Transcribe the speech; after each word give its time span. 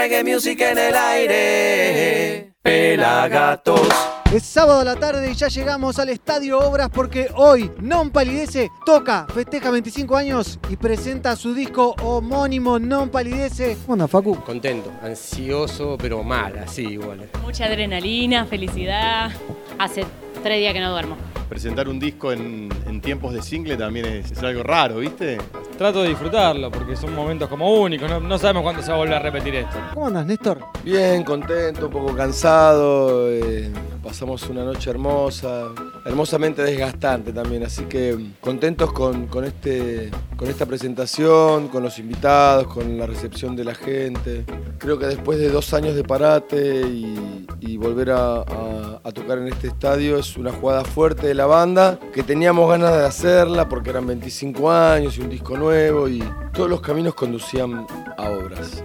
reggae 0.00 0.24
music 0.24 0.58
en 0.62 0.78
el 0.78 0.94
aire. 0.94 2.54
Pelagatos. 2.62 3.88
Es 4.32 4.44
sábado 4.44 4.80
a 4.80 4.84
la 4.84 4.96
tarde 4.96 5.30
y 5.30 5.34
ya 5.34 5.48
llegamos 5.48 5.98
al 5.98 6.08
Estadio 6.08 6.58
Obras 6.58 6.88
porque 6.88 7.28
hoy 7.34 7.70
Non 7.80 8.10
Palidece 8.10 8.70
toca, 8.86 9.26
festeja 9.34 9.70
25 9.70 10.16
años 10.16 10.58
y 10.70 10.76
presenta 10.76 11.36
su 11.36 11.52
disco 11.52 11.94
homónimo 12.02 12.78
Non 12.78 13.10
Palidece. 13.10 13.76
¿Cómo 13.82 13.94
anda, 13.94 14.08
Facu? 14.08 14.36
Contento, 14.42 14.90
ansioso, 15.02 15.98
pero 16.00 16.22
mal, 16.22 16.56
así 16.58 16.82
igual. 16.82 17.28
Mucha 17.42 17.66
adrenalina, 17.66 18.46
felicidad. 18.46 19.32
Hace 19.78 20.06
tres 20.42 20.58
días 20.58 20.72
que 20.72 20.80
no 20.80 20.90
duermo. 20.92 21.16
Presentar 21.48 21.88
un 21.88 21.98
disco 21.98 22.30
en, 22.32 22.68
en 22.86 23.00
tiempos 23.00 23.32
de 23.34 23.42
single 23.42 23.76
también 23.76 24.06
es, 24.06 24.30
es 24.30 24.38
algo 24.42 24.62
raro, 24.62 24.98
¿viste? 24.98 25.38
Trato 25.76 26.02
de 26.02 26.10
disfrutarlo 26.10 26.70
porque 26.70 26.94
son 26.94 27.14
momentos 27.14 27.48
como 27.48 27.72
únicos, 27.80 28.08
no, 28.08 28.20
no 28.20 28.38
sabemos 28.38 28.62
cuándo 28.62 28.82
se 28.82 28.88
va 28.90 28.96
a 28.96 28.98
volver 28.98 29.14
a 29.14 29.18
repetir 29.18 29.54
esto. 29.56 29.76
¿Cómo 29.94 30.06
andas, 30.06 30.26
Néstor? 30.26 30.60
Bien, 30.84 31.24
contento, 31.24 31.86
un 31.86 31.92
poco 31.92 32.14
cansado. 32.14 33.28
eh, 33.32 33.72
pasamos 34.02 34.48
una 34.48 34.64
noche 34.64 34.90
hermosa, 34.90 35.66
hermosamente 36.06 36.62
desgastante 36.62 37.32
también. 37.32 37.64
Así 37.64 37.84
que 37.84 38.16
contentos 38.40 38.92
con, 38.92 39.26
con 39.26 39.44
este, 39.44 40.10
con 40.36 40.48
esta 40.48 40.66
presentación, 40.66 41.68
con 41.68 41.82
los 41.82 41.98
invitados, 41.98 42.66
con 42.68 42.96
la 42.98 43.06
recepción 43.06 43.56
de 43.56 43.64
la 43.64 43.74
gente. 43.74 44.44
Creo 44.78 44.98
que 44.98 45.06
después 45.06 45.38
de 45.38 45.48
dos 45.50 45.72
años 45.74 45.94
de 45.94 46.04
parate 46.04 46.80
y, 46.86 47.46
y 47.60 47.76
volver 47.76 48.10
a, 48.10 48.36
a- 48.42 49.00
a 49.02 49.12
tocar 49.12 49.38
en 49.38 49.48
este 49.48 49.68
estadio 49.68 50.18
es 50.18 50.29
una 50.36 50.52
jugada 50.52 50.84
fuerte 50.84 51.26
de 51.26 51.34
la 51.34 51.46
banda, 51.46 51.98
que 52.12 52.22
teníamos 52.22 52.68
ganas 52.68 52.92
de 52.92 53.04
hacerla 53.04 53.68
porque 53.68 53.90
eran 53.90 54.06
25 54.06 54.70
años 54.70 55.16
y 55.16 55.20
un 55.20 55.30
disco 55.30 55.56
nuevo 55.56 56.08
y 56.08 56.22
todos 56.52 56.68
los 56.68 56.80
caminos 56.80 57.14
conducían 57.14 57.86
a 58.16 58.30
obras. 58.30 58.82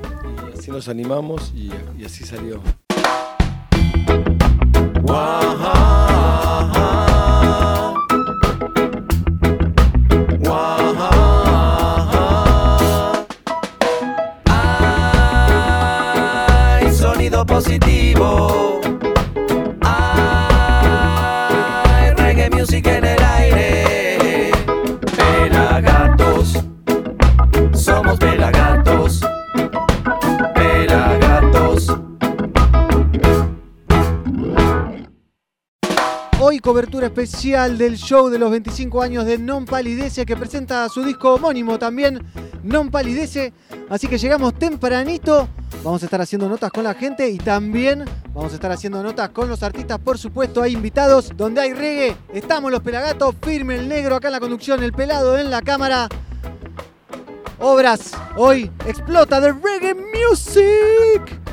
Y 0.54 0.58
así 0.58 0.72
nos 0.72 0.88
animamos 0.88 1.54
y, 1.56 1.72
así 2.04 2.24
salió. 2.24 2.62
Sonido 16.92 17.46
positivo. 17.46 18.75
Cobertura 36.66 37.06
especial 37.06 37.78
del 37.78 37.96
show 37.96 38.28
de 38.28 38.40
los 38.40 38.50
25 38.50 39.04
años 39.04 39.24
de 39.24 39.38
Non 39.38 39.66
Palidece 39.66 40.26
que 40.26 40.36
presenta 40.36 40.90
su 40.90 41.04
disco 41.04 41.36
homónimo 41.36 41.78
también, 41.78 42.26
Non 42.64 42.90
Palidece. 42.90 43.54
Así 43.88 44.08
que 44.08 44.18
llegamos 44.18 44.58
tempranito, 44.58 45.48
vamos 45.84 46.02
a 46.02 46.06
estar 46.08 46.20
haciendo 46.22 46.50
notas 46.50 46.72
con 46.72 46.84
la 46.84 46.96
gente 46.96 47.30
y 47.30 47.38
también 47.38 48.04
vamos 48.34 48.52
a 48.52 48.56
estar 48.56 48.72
haciendo 48.72 49.04
notas 49.04 49.30
con 49.30 49.48
los 49.48 49.62
artistas, 49.62 50.00
por 50.00 50.18
supuesto, 50.18 50.64
hay 50.64 50.74
invitados, 50.74 51.32
donde 51.38 51.62
hay 51.62 51.74
reggae, 51.74 52.18
estamos 52.34 52.72
los 52.72 52.82
pelagatos, 52.82 53.36
firme 53.44 53.76
el 53.76 53.88
negro 53.88 54.16
acá 54.16 54.30
en 54.30 54.32
la 54.32 54.40
conducción, 54.40 54.82
el 54.82 54.92
pelado 54.92 55.38
en 55.38 55.52
la 55.52 55.62
cámara. 55.62 56.10
Obras, 57.60 58.14
hoy 58.38 58.72
explota 58.88 59.40
de 59.40 59.54
reggae 59.54 59.94
music. 59.94 61.45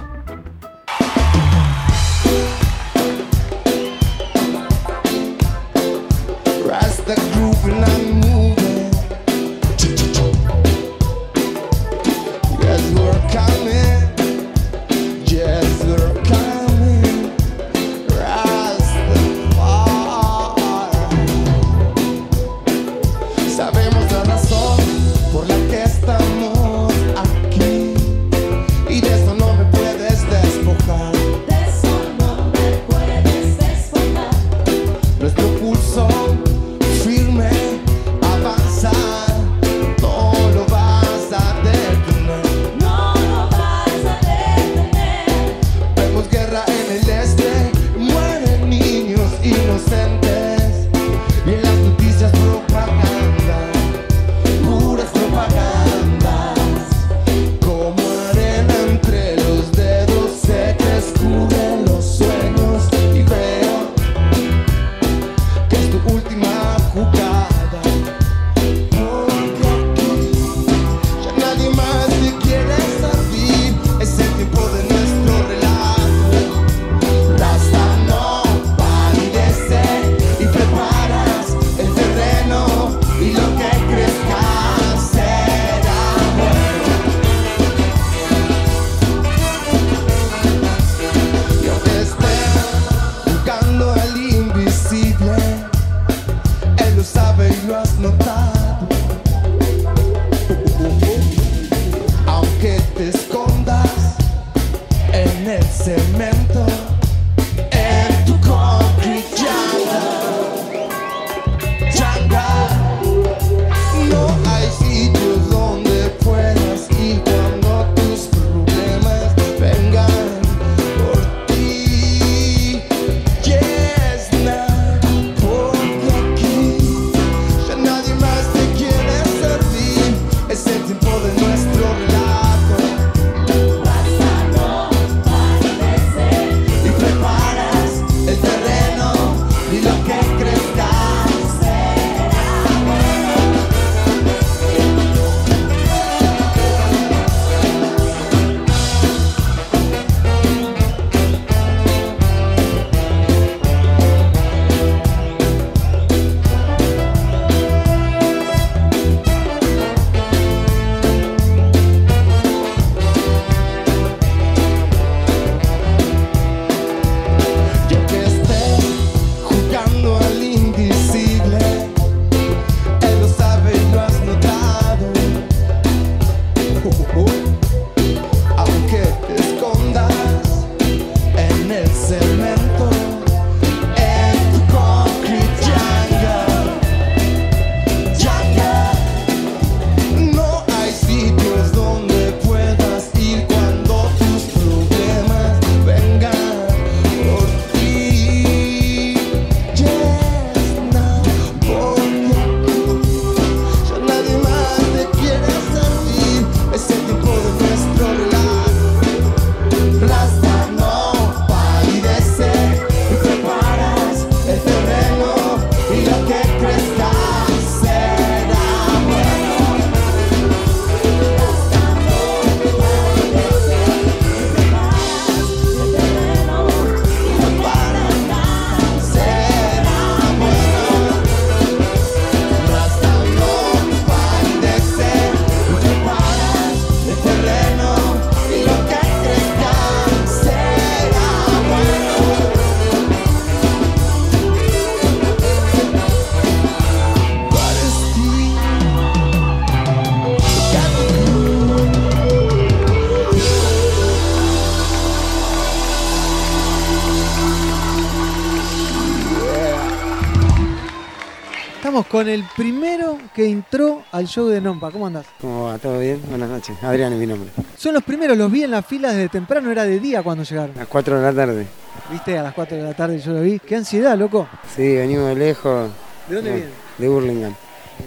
Con 262.22 262.30
el 262.30 262.44
primero 262.56 263.19
que 263.34 263.46
entró 263.48 264.04
al 264.12 264.28
show 264.28 264.46
de 264.46 264.60
Nompa. 264.60 264.92
¿Cómo 264.92 265.08
andás? 265.08 265.26
¿Cómo 265.40 265.64
va? 265.64 265.78
¿Todo 265.78 265.98
bien? 265.98 266.20
Buenas 266.28 266.48
noches. 266.48 266.80
Adrián 266.80 267.12
es 267.12 267.19
mi 267.19 267.26
nombre. 267.26 267.50
Son 267.76 267.92
los 267.92 268.04
primeros, 268.04 268.38
los 268.38 268.48
vi 268.48 268.62
en 268.62 268.70
las 268.70 268.86
filas 268.86 269.16
desde 269.16 269.28
temprano, 269.28 269.72
era 269.72 269.82
de 269.82 269.98
día 269.98 270.22
cuando 270.22 270.44
llegaron. 270.44 270.76
A 270.76 270.80
las 270.80 270.86
4 270.88 271.16
de 271.16 271.22
la 271.22 271.32
tarde. 271.32 271.66
¿Viste? 272.12 272.38
A 272.38 272.44
las 272.44 272.54
4 272.54 272.76
de 272.76 272.82
la 272.84 272.94
tarde 272.94 273.19
yo 273.19 273.32
lo 273.32 273.40
vi. 273.40 273.58
Qué 273.58 273.74
ansiedad, 273.74 274.16
loco. 274.16 274.46
Sí, 274.76 274.94
venimos 274.94 275.26
de 275.30 275.34
lejos. 275.34 275.90
¿De 276.28 276.34
dónde 276.36 276.50
No, 276.50 276.56
vienen? 276.56 276.72
De 276.98 277.08
Burlingame. 277.08 277.56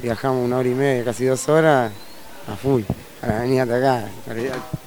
Viajamos 0.02 0.46
una 0.46 0.58
hora 0.60 0.70
y 0.70 0.74
media, 0.76 1.04
casi 1.04 1.26
dos 1.26 1.50
horas, 1.50 1.92
a 2.48 2.56
full. 2.56 2.84
Para 3.20 3.42
venir 3.42 3.60
hasta 3.62 3.76
acá. 3.78 4.06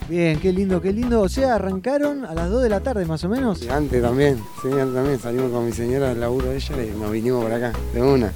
Bien, 0.09 0.41
qué 0.41 0.55
lindo, 0.55 0.81
qué 0.81 0.91
lindo. 0.91 1.21
O 1.21 1.29
sea, 1.29 1.57
arrancaron 1.57 2.25
a 2.25 2.33
las 2.33 2.49
2 2.49 2.63
de 2.63 2.69
la 2.71 2.81
tarde 2.81 3.05
más 3.05 3.23
o 3.25 3.29
menos. 3.29 3.61
Y 3.63 3.69
Antes 3.69 4.01
también, 4.01 4.39
sí, 4.63 4.69
antes 4.73 4.95
también 4.95 5.19
salimos 5.21 5.53
con 5.53 5.67
mi 5.67 5.73
señora 5.73 6.09
del 6.09 6.21
laburo 6.21 6.49
de 6.49 6.57
ella 6.57 6.83
y 6.83 6.99
nos 6.99 7.11
vinimos 7.13 7.43
por 7.45 7.53
acá, 7.53 7.75
de 7.93 8.01
una. 8.01 8.33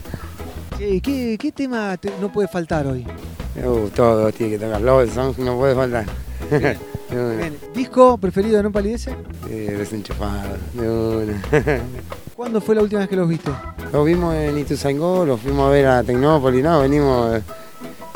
Che, 0.79 1.01
¿qué, 1.01 1.37
qué 1.39 1.53
tema 1.53 1.97
te- 1.97 2.13
no 2.21 2.31
puede 2.33 2.49
faltar 2.49 2.87
hoy? 2.87 3.07
Uh, 3.65 3.89
todo 3.89 4.33
tiene 4.33 4.53
que 4.59 4.65
tocar. 4.65 4.81
Love 4.81 5.13
Song 5.15 5.35
no 5.39 5.57
puede 5.59 5.75
faltar. 5.75 6.05
Bien, 6.51 7.57
¿Disco 7.75 8.17
preferido 8.19 8.57
de 8.57 8.63
No 8.65 8.73
Palidece? 8.73 9.15
Eh, 9.49 9.75
desenchufado, 9.79 10.57
de 10.75 10.89
una. 10.89 11.43
¿Cuándo 12.37 12.61
fue 12.61 12.75
la 12.75 12.83
última 12.83 13.01
vez 13.01 13.09
que 13.09 13.17
los 13.17 13.29
viste? 13.29 13.51
Los 13.93 14.07
vimos 14.07 14.35
en 14.35 14.59
Ituzaingó, 14.59 15.25
los 15.27 15.39
fuimos 15.41 15.69
a 15.69 15.71
ver 15.71 15.87
a 15.87 16.03
Tecnópolis, 16.03 16.63
no, 16.65 16.81
venimos, 16.81 17.41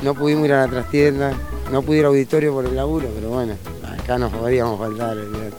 no 0.03 0.15
pudimos 0.15 0.47
ir 0.47 0.55
a 0.55 0.63
la 0.67 0.69
trastienda, 0.73 1.33
no 1.71 1.83
pude 1.83 1.99
ir 1.99 2.05
al 2.05 2.11
auditorio 2.13 2.53
por 2.55 2.65
el 2.65 2.75
laburo, 2.75 3.09
pero 3.15 3.29
bueno, 3.29 3.55
acá 4.03 4.17
nos 4.19 4.33
podríamos 4.33 4.79
faltar. 4.79 5.17
olvidate. 5.19 5.55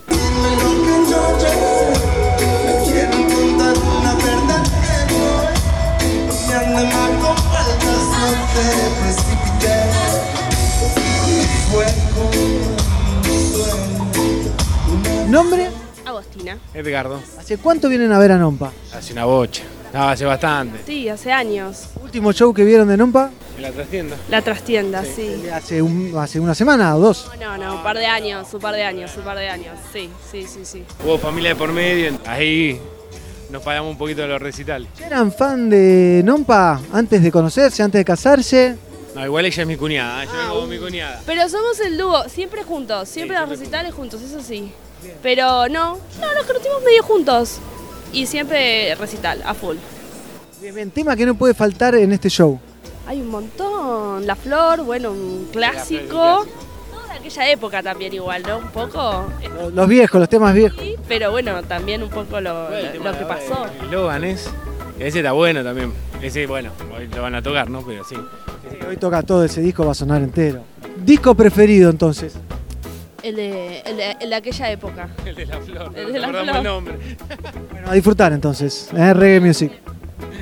No 8.19 8.31
te 8.53 8.65
precipites. 9.01 9.93
Fue 11.71 11.85
como. 12.15 12.47
¿Nombre? 15.29 15.69
Agostina. 16.05 16.57
Edgardo. 16.73 17.19
¿Hace 17.37 17.57
cuánto 17.57 17.89
vienen 17.89 18.11
a 18.13 18.19
ver 18.19 18.31
a 18.31 18.37
Nompa? 18.37 18.71
Hace 18.93 19.13
una 19.13 19.25
bocha. 19.25 19.63
No, 19.93 20.09
hace 20.09 20.25
bastante. 20.25 20.79
Sí, 20.85 21.07
hace 21.09 21.31
años. 21.31 21.87
¿Último 22.01 22.31
show 22.33 22.53
que 22.53 22.63
vieron 22.63 22.87
de 22.87 22.97
Nompa? 22.97 23.29
En 23.55 23.61
la 23.63 23.71
trastienda. 23.71 24.15
La 24.29 24.41
trastienda, 24.41 25.03
sí. 25.03 25.43
Hace, 25.51 25.81
un- 25.81 26.13
hace 26.17 26.39
una 26.39 26.53
semana 26.55 26.95
o 26.95 26.99
dos. 26.99 27.29
No, 27.39 27.57
no, 27.57 27.75
un 27.75 27.83
par 27.83 27.97
de 27.97 28.05
años, 28.05 28.53
un 28.53 28.59
par 28.61 28.75
de 28.75 28.83
años, 28.83 29.11
un 29.17 29.23
par 29.23 29.37
de 29.37 29.49
años. 29.49 29.77
Sí, 29.91 30.09
sí, 30.31 30.45
sí, 30.47 30.59
sí. 30.63 30.83
Hubo 31.03 31.17
familia 31.17 31.49
de 31.51 31.55
por 31.55 31.71
medio. 31.71 32.17
Ahí 32.25 32.79
nos 33.49 33.63
pagamos 33.63 33.91
un 33.91 33.97
poquito 33.97 34.21
de 34.21 34.27
los 34.27 34.41
recitales. 34.41 34.87
¿Eran 35.03 35.31
fan 35.31 35.69
de 35.69 36.21
Nompa 36.23 36.81
antes 36.91 37.21
de 37.21 37.31
conocerse, 37.31 37.83
antes 37.83 37.99
de 37.99 38.05
casarse? 38.05 38.75
No, 39.15 39.25
igual 39.25 39.45
ella 39.45 39.61
es 39.63 39.67
mi 39.67 39.77
cuñada. 39.77 40.25
Yo 40.25 40.31
vengo 40.31 40.59
con 40.61 40.69
mi 40.69 40.77
cuñada. 40.77 41.21
Pero 41.25 41.49
somos 41.49 41.79
el 41.79 41.97
dúo, 41.97 42.27
siempre 42.29 42.63
juntos, 42.63 43.09
siempre 43.09 43.39
los 43.39 43.49
recitales 43.49 43.93
juntos, 43.93 44.21
eso 44.21 44.41
sí. 44.41 44.71
Pero 45.23 45.67
no, 45.69 45.97
no, 46.19 46.35
nos 46.35 46.45
conocimos 46.45 46.83
medio 46.83 47.03
juntos. 47.03 47.59
Y 48.13 48.25
siempre 48.25 48.95
recital, 48.95 49.41
a 49.45 49.53
full. 49.53 49.77
Bien, 50.61 50.73
bien, 50.73 50.91
tema 50.91 51.15
que 51.15 51.25
no 51.25 51.35
puede 51.35 51.53
faltar 51.53 51.95
en 51.95 52.11
este 52.13 52.29
show. 52.29 52.59
Hay 53.05 53.21
un 53.21 53.29
montón. 53.29 54.25
La 54.25 54.35
Flor, 54.35 54.83
bueno, 54.83 55.11
un 55.11 55.49
clásico. 55.51 56.45
Aquella 57.27 57.51
época 57.51 57.83
también 57.83 58.13
igual, 58.13 58.41
¿no? 58.47 58.57
Un 58.59 58.67
poco. 58.69 59.27
eh, 59.41 59.49
Los, 59.53 59.73
los 59.73 59.87
viejos, 59.89 60.17
los 60.19 60.29
temas 60.29 60.53
viejos. 60.53 60.79
sí, 60.81 60.95
pero 61.09 61.29
bueno, 61.31 61.61
también 61.63 62.01
un 62.01 62.09
poco 62.09 62.39
lo, 62.39 62.69
lo- 62.69 63.03
lo 63.03 63.17
que 63.19 63.25
pasó. 63.25 63.65
El 63.81 63.91
Logan 63.91 64.23
es. 64.23 64.49
Ese 64.97 65.19
está 65.19 65.33
bueno 65.33 65.61
también. 65.63 65.91
Ese, 66.21 66.47
bueno, 66.47 66.71
hoy 66.95 67.07
lo 67.07 67.21
van 67.21 67.35
a 67.35 67.41
tocar, 67.41 67.69
¿no? 67.69 67.81
Pero 67.85 68.03
sí. 68.05 68.15
Hoy 68.87 68.95
toca 68.95 69.21
todo 69.23 69.43
ese 69.43 69.59
disco, 69.61 69.85
va 69.85 69.91
a 69.91 69.95
sonar 69.95 70.21
entero. 70.21 70.61
Disco 71.03 71.35
preferido 71.35 71.89
entonces. 71.89 72.33
El 73.21 73.35
de, 73.35 73.79
el 73.81 73.97
de, 73.97 74.11
el 74.21 74.29
de 74.29 74.35
aquella 74.35 74.71
época. 74.71 75.09
El 75.25 75.35
de 75.35 75.45
la 75.47 75.57
flor. 75.59 75.91
El 75.95 76.13
de 76.13 76.19
la 76.19 76.29
flor. 76.29 76.55
el 76.55 76.63
nombre. 76.63 76.97
Bueno, 77.71 77.91
a 77.91 77.93
disfrutar 77.93 78.31
entonces. 78.31 78.89
¿eh? 78.95 79.13
Reggae 79.13 79.41
Music. 79.41 79.73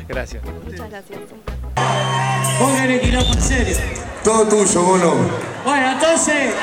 Gracias. 0.07 0.43
Muchas 0.63 0.87
gracias. 0.89 1.19
Pongan 2.59 2.91
el 2.91 3.01
quilombo 3.01 3.33
en 3.33 3.41
serio. 3.41 3.75
Todo 4.23 4.47
tuyo, 4.47 4.81
mono. 4.83 5.13
Bueno, 5.65 5.91
entonces, 5.93 6.53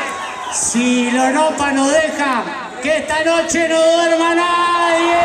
si 0.55 1.11
Loropa 1.11 1.73
nos 1.73 1.91
deja, 1.91 2.45
que 2.83 2.99
esta 2.99 3.25
noche 3.25 3.69
no 3.69 3.77
duerma 3.77 4.35
nadie. 4.35 5.17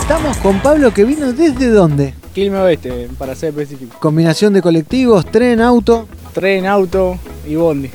Estamos 0.00 0.36
con 0.38 0.60
Pablo 0.60 0.92
que 0.92 1.04
vino 1.04 1.32
desde 1.32 1.68
dónde? 1.68 2.14
Quilme 2.34 2.58
Oeste, 2.58 3.08
para 3.18 3.34
ser 3.34 3.50
específico. 3.50 3.98
Combinación 3.98 4.52
de 4.52 4.62
colectivos, 4.62 5.24
tren, 5.26 5.60
auto. 5.60 6.06
Tren, 6.32 6.66
auto 6.66 7.18
y 7.46 7.54
bondi. 7.54 7.90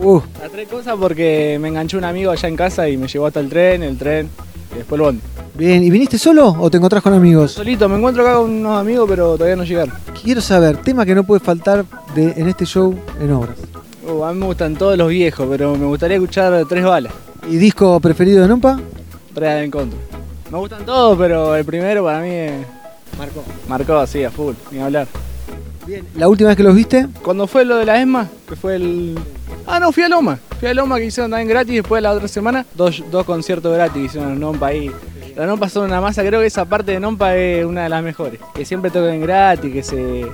Uh, 0.00 0.20
Las 0.40 0.50
tres 0.52 0.68
cosas 0.68 0.96
porque 0.98 1.58
me 1.60 1.68
enganchó 1.68 1.98
un 1.98 2.04
amigo 2.04 2.30
allá 2.30 2.48
en 2.48 2.56
casa 2.56 2.88
y 2.88 2.96
me 2.96 3.08
llevó 3.08 3.26
hasta 3.26 3.40
el 3.40 3.48
tren, 3.48 3.82
el 3.82 3.96
tren 3.98 4.30
y 4.72 4.78
después 4.78 4.98
el 4.98 5.04
bondi. 5.04 5.20
bien. 5.54 5.82
¿Y 5.82 5.90
viniste 5.90 6.18
solo 6.18 6.48
o 6.58 6.70
te 6.70 6.76
encontrás 6.76 7.02
con 7.02 7.14
amigos? 7.14 7.52
Solito, 7.52 7.88
me 7.88 7.96
encuentro 7.96 8.22
acá 8.22 8.36
con 8.36 8.50
unos 8.50 8.78
amigos 8.80 9.06
pero 9.08 9.34
todavía 9.34 9.56
no 9.56 9.64
llegaron. 9.64 9.94
Quiero 10.22 10.40
saber, 10.40 10.76
tema 10.78 11.04
que 11.06 11.14
no 11.14 11.24
puede 11.24 11.40
faltar 11.40 11.84
de, 12.14 12.32
en 12.36 12.48
este 12.48 12.64
show 12.64 12.94
en 13.20 13.32
obras. 13.32 13.56
Uh, 14.06 14.24
a 14.24 14.32
mí 14.32 14.40
me 14.40 14.46
gustan 14.46 14.74
todos 14.76 14.96
los 14.96 15.08
viejos, 15.08 15.46
pero 15.50 15.76
me 15.76 15.86
gustaría 15.86 16.16
escuchar 16.16 16.64
tres 16.68 16.84
balas. 16.84 17.12
¿Y 17.48 17.56
disco 17.56 17.98
preferido 18.00 18.42
de 18.42 18.48
Nompa? 18.48 18.80
Real 19.34 19.64
Encontro. 19.64 19.98
Me 20.50 20.58
gustan 20.58 20.84
todos, 20.86 21.16
pero 21.18 21.54
el 21.54 21.64
primero 21.64 22.04
para 22.04 22.20
mí 22.20 22.30
es- 22.30 22.66
Marcó. 23.18 23.42
marcó 23.68 23.96
así, 23.96 24.22
a 24.24 24.30
full, 24.30 24.54
ni 24.70 24.78
hablar. 24.78 25.06
Bien. 25.86 26.04
¿La 26.14 26.28
última 26.28 26.48
vez 26.48 26.56
que 26.56 26.62
los 26.62 26.74
viste? 26.74 27.06
Cuando 27.22 27.46
fue 27.46 27.64
lo 27.64 27.76
de 27.76 27.84
la 27.86 28.00
ESMA, 28.00 28.28
que 28.48 28.56
fue 28.56 28.76
el... 28.76 29.18
Ah, 29.66 29.78
no, 29.80 29.92
fui 29.92 30.02
a 30.02 30.08
Loma. 30.08 30.38
Fui 30.58 30.68
a 30.68 30.74
Loma 30.74 30.98
que 30.98 31.06
hicieron 31.06 31.30
también 31.30 31.48
gratis 31.48 31.74
después 31.74 31.98
de 31.98 32.02
la 32.02 32.12
otra 32.12 32.28
semana. 32.28 32.64
Dos, 32.74 33.02
dos 33.10 33.24
conciertos 33.24 33.72
gratis 33.74 34.06
hicieron 34.06 34.32
en 34.32 34.40
Nompa 34.40 34.68
ahí. 34.68 34.90
La 35.38 35.46
Nompa 35.46 35.68
son 35.68 35.84
una 35.84 36.00
masa, 36.00 36.24
creo 36.24 36.40
que 36.40 36.48
esa 36.48 36.64
parte 36.64 36.90
de 36.90 36.98
Nompa 36.98 37.36
es 37.36 37.64
una 37.64 37.84
de 37.84 37.88
las 37.88 38.02
mejores. 38.02 38.40
Que 38.56 38.64
siempre 38.64 38.90
toquen 38.90 39.20
gratis, 39.20 39.72
que 39.72 39.84
se 39.84 40.26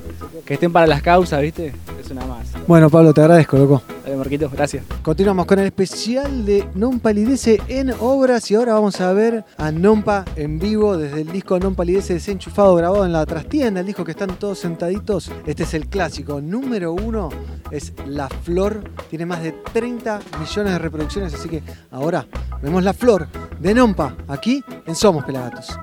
que 0.46 0.54
estén 0.54 0.72
para 0.72 0.86
las 0.86 1.02
causas, 1.02 1.42
¿viste? 1.42 1.74
Es 2.02 2.10
una 2.10 2.24
masa. 2.24 2.58
Bueno, 2.66 2.88
Pablo, 2.88 3.12
te 3.12 3.20
agradezco, 3.20 3.58
loco. 3.58 3.82
Dale, 4.02 4.16
Marquito, 4.16 4.50
gracias. 4.50 4.82
Continuamos 5.02 5.44
con 5.44 5.58
el 5.58 5.66
especial 5.66 6.46
de 6.46 6.66
Non 6.74 7.00
Palidece 7.00 7.60
en 7.68 7.92
obras 8.00 8.50
y 8.50 8.54
ahora 8.54 8.72
vamos 8.72 8.98
a 9.02 9.12
ver 9.12 9.44
a 9.58 9.70
Nompa 9.70 10.24
en 10.36 10.58
vivo 10.58 10.96
desde 10.96 11.20
el 11.20 11.30
disco 11.30 11.58
Non 11.58 11.74
Palidece 11.74 12.14
desenchufado 12.14 12.74
grabado 12.74 13.04
en 13.04 13.12
la 13.12 13.26
trastienda, 13.26 13.80
el 13.80 13.86
disco 13.86 14.04
que 14.04 14.12
están 14.12 14.38
todos 14.38 14.58
sentaditos. 14.58 15.30
Este 15.44 15.64
es 15.64 15.74
el 15.74 15.86
clásico 15.88 16.40
número 16.40 16.94
uno, 16.94 17.28
es 17.70 17.92
La 18.06 18.30
Flor, 18.30 18.90
tiene 19.10 19.26
más 19.26 19.42
de 19.42 19.52
30 19.52 20.20
millones 20.40 20.72
de 20.72 20.78
reproducciones, 20.78 21.34
así 21.34 21.50
que 21.50 21.62
ahora 21.90 22.26
vemos 22.62 22.82
La 22.82 22.94
Flor 22.94 23.28
de 23.58 23.74
Nompa 23.74 24.14
aquí 24.28 24.62
en 24.86 24.93
Somos 24.94 25.24
Pelagatos. 25.24 25.76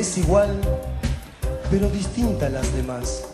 Es 0.00 0.18
igual, 0.18 0.60
pero 1.70 1.88
distinta 1.90 2.46
a 2.46 2.50
las 2.50 2.74
demás. 2.74 3.24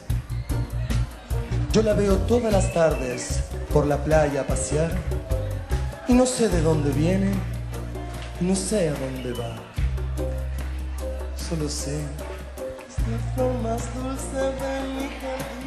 Yo 1.73 1.83
la 1.83 1.95
veo 1.95 2.17
todas 2.19 2.53
las 2.53 2.73
tardes 2.73 3.41
por 3.73 3.87
la 3.87 4.05
playa 4.05 4.47
pasear 4.47 4.91
y 6.09 6.15
no 6.15 6.27
sé 6.27 6.49
de 6.49 6.61
dónde 6.61 6.91
viene 6.93 7.33
no 8.43 8.57
sé 8.57 8.89
a 8.89 8.93
dónde 8.95 9.33
va. 9.33 9.57
Solo 11.37 11.69
sé 11.69 11.97
es 11.97 13.09
la 13.09 13.35
flor 13.35 13.55
más 13.63 13.83
dulce 13.95 14.37
de 14.37 14.81
mi 14.95 15.09
jardín. 15.21 15.62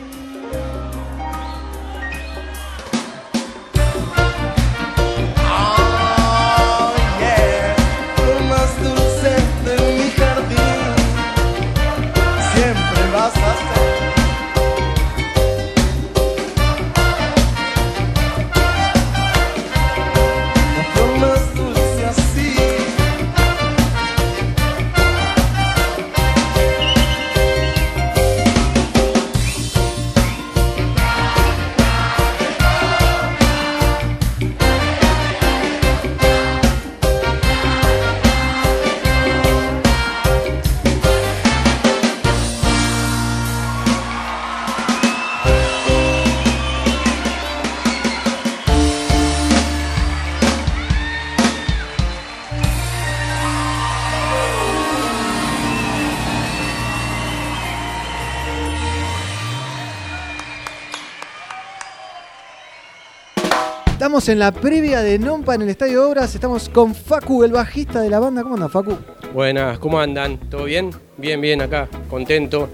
Estamos 64.25 64.41
en 64.41 64.55
la 64.55 64.59
previa 64.59 65.01
de 65.01 65.19
Nompa 65.19 65.53
en 65.53 65.61
el 65.61 65.69
Estadio 65.69 65.99
de 65.99 66.05
Obras. 66.07 66.33
Estamos 66.33 66.67
con 66.69 66.95
Facu, 66.95 67.43
el 67.43 67.51
bajista 67.51 68.01
de 68.01 68.09
la 68.09 68.17
banda. 68.17 68.41
¿Cómo 68.41 68.55
anda, 68.55 68.69
Facu? 68.69 68.97
Buenas, 69.35 69.77
¿cómo 69.77 69.99
andan? 69.99 70.39
¿Todo 70.49 70.63
bien? 70.63 70.89
Bien, 71.15 71.39
bien, 71.39 71.61
acá, 71.61 71.87
contento. 72.09 72.69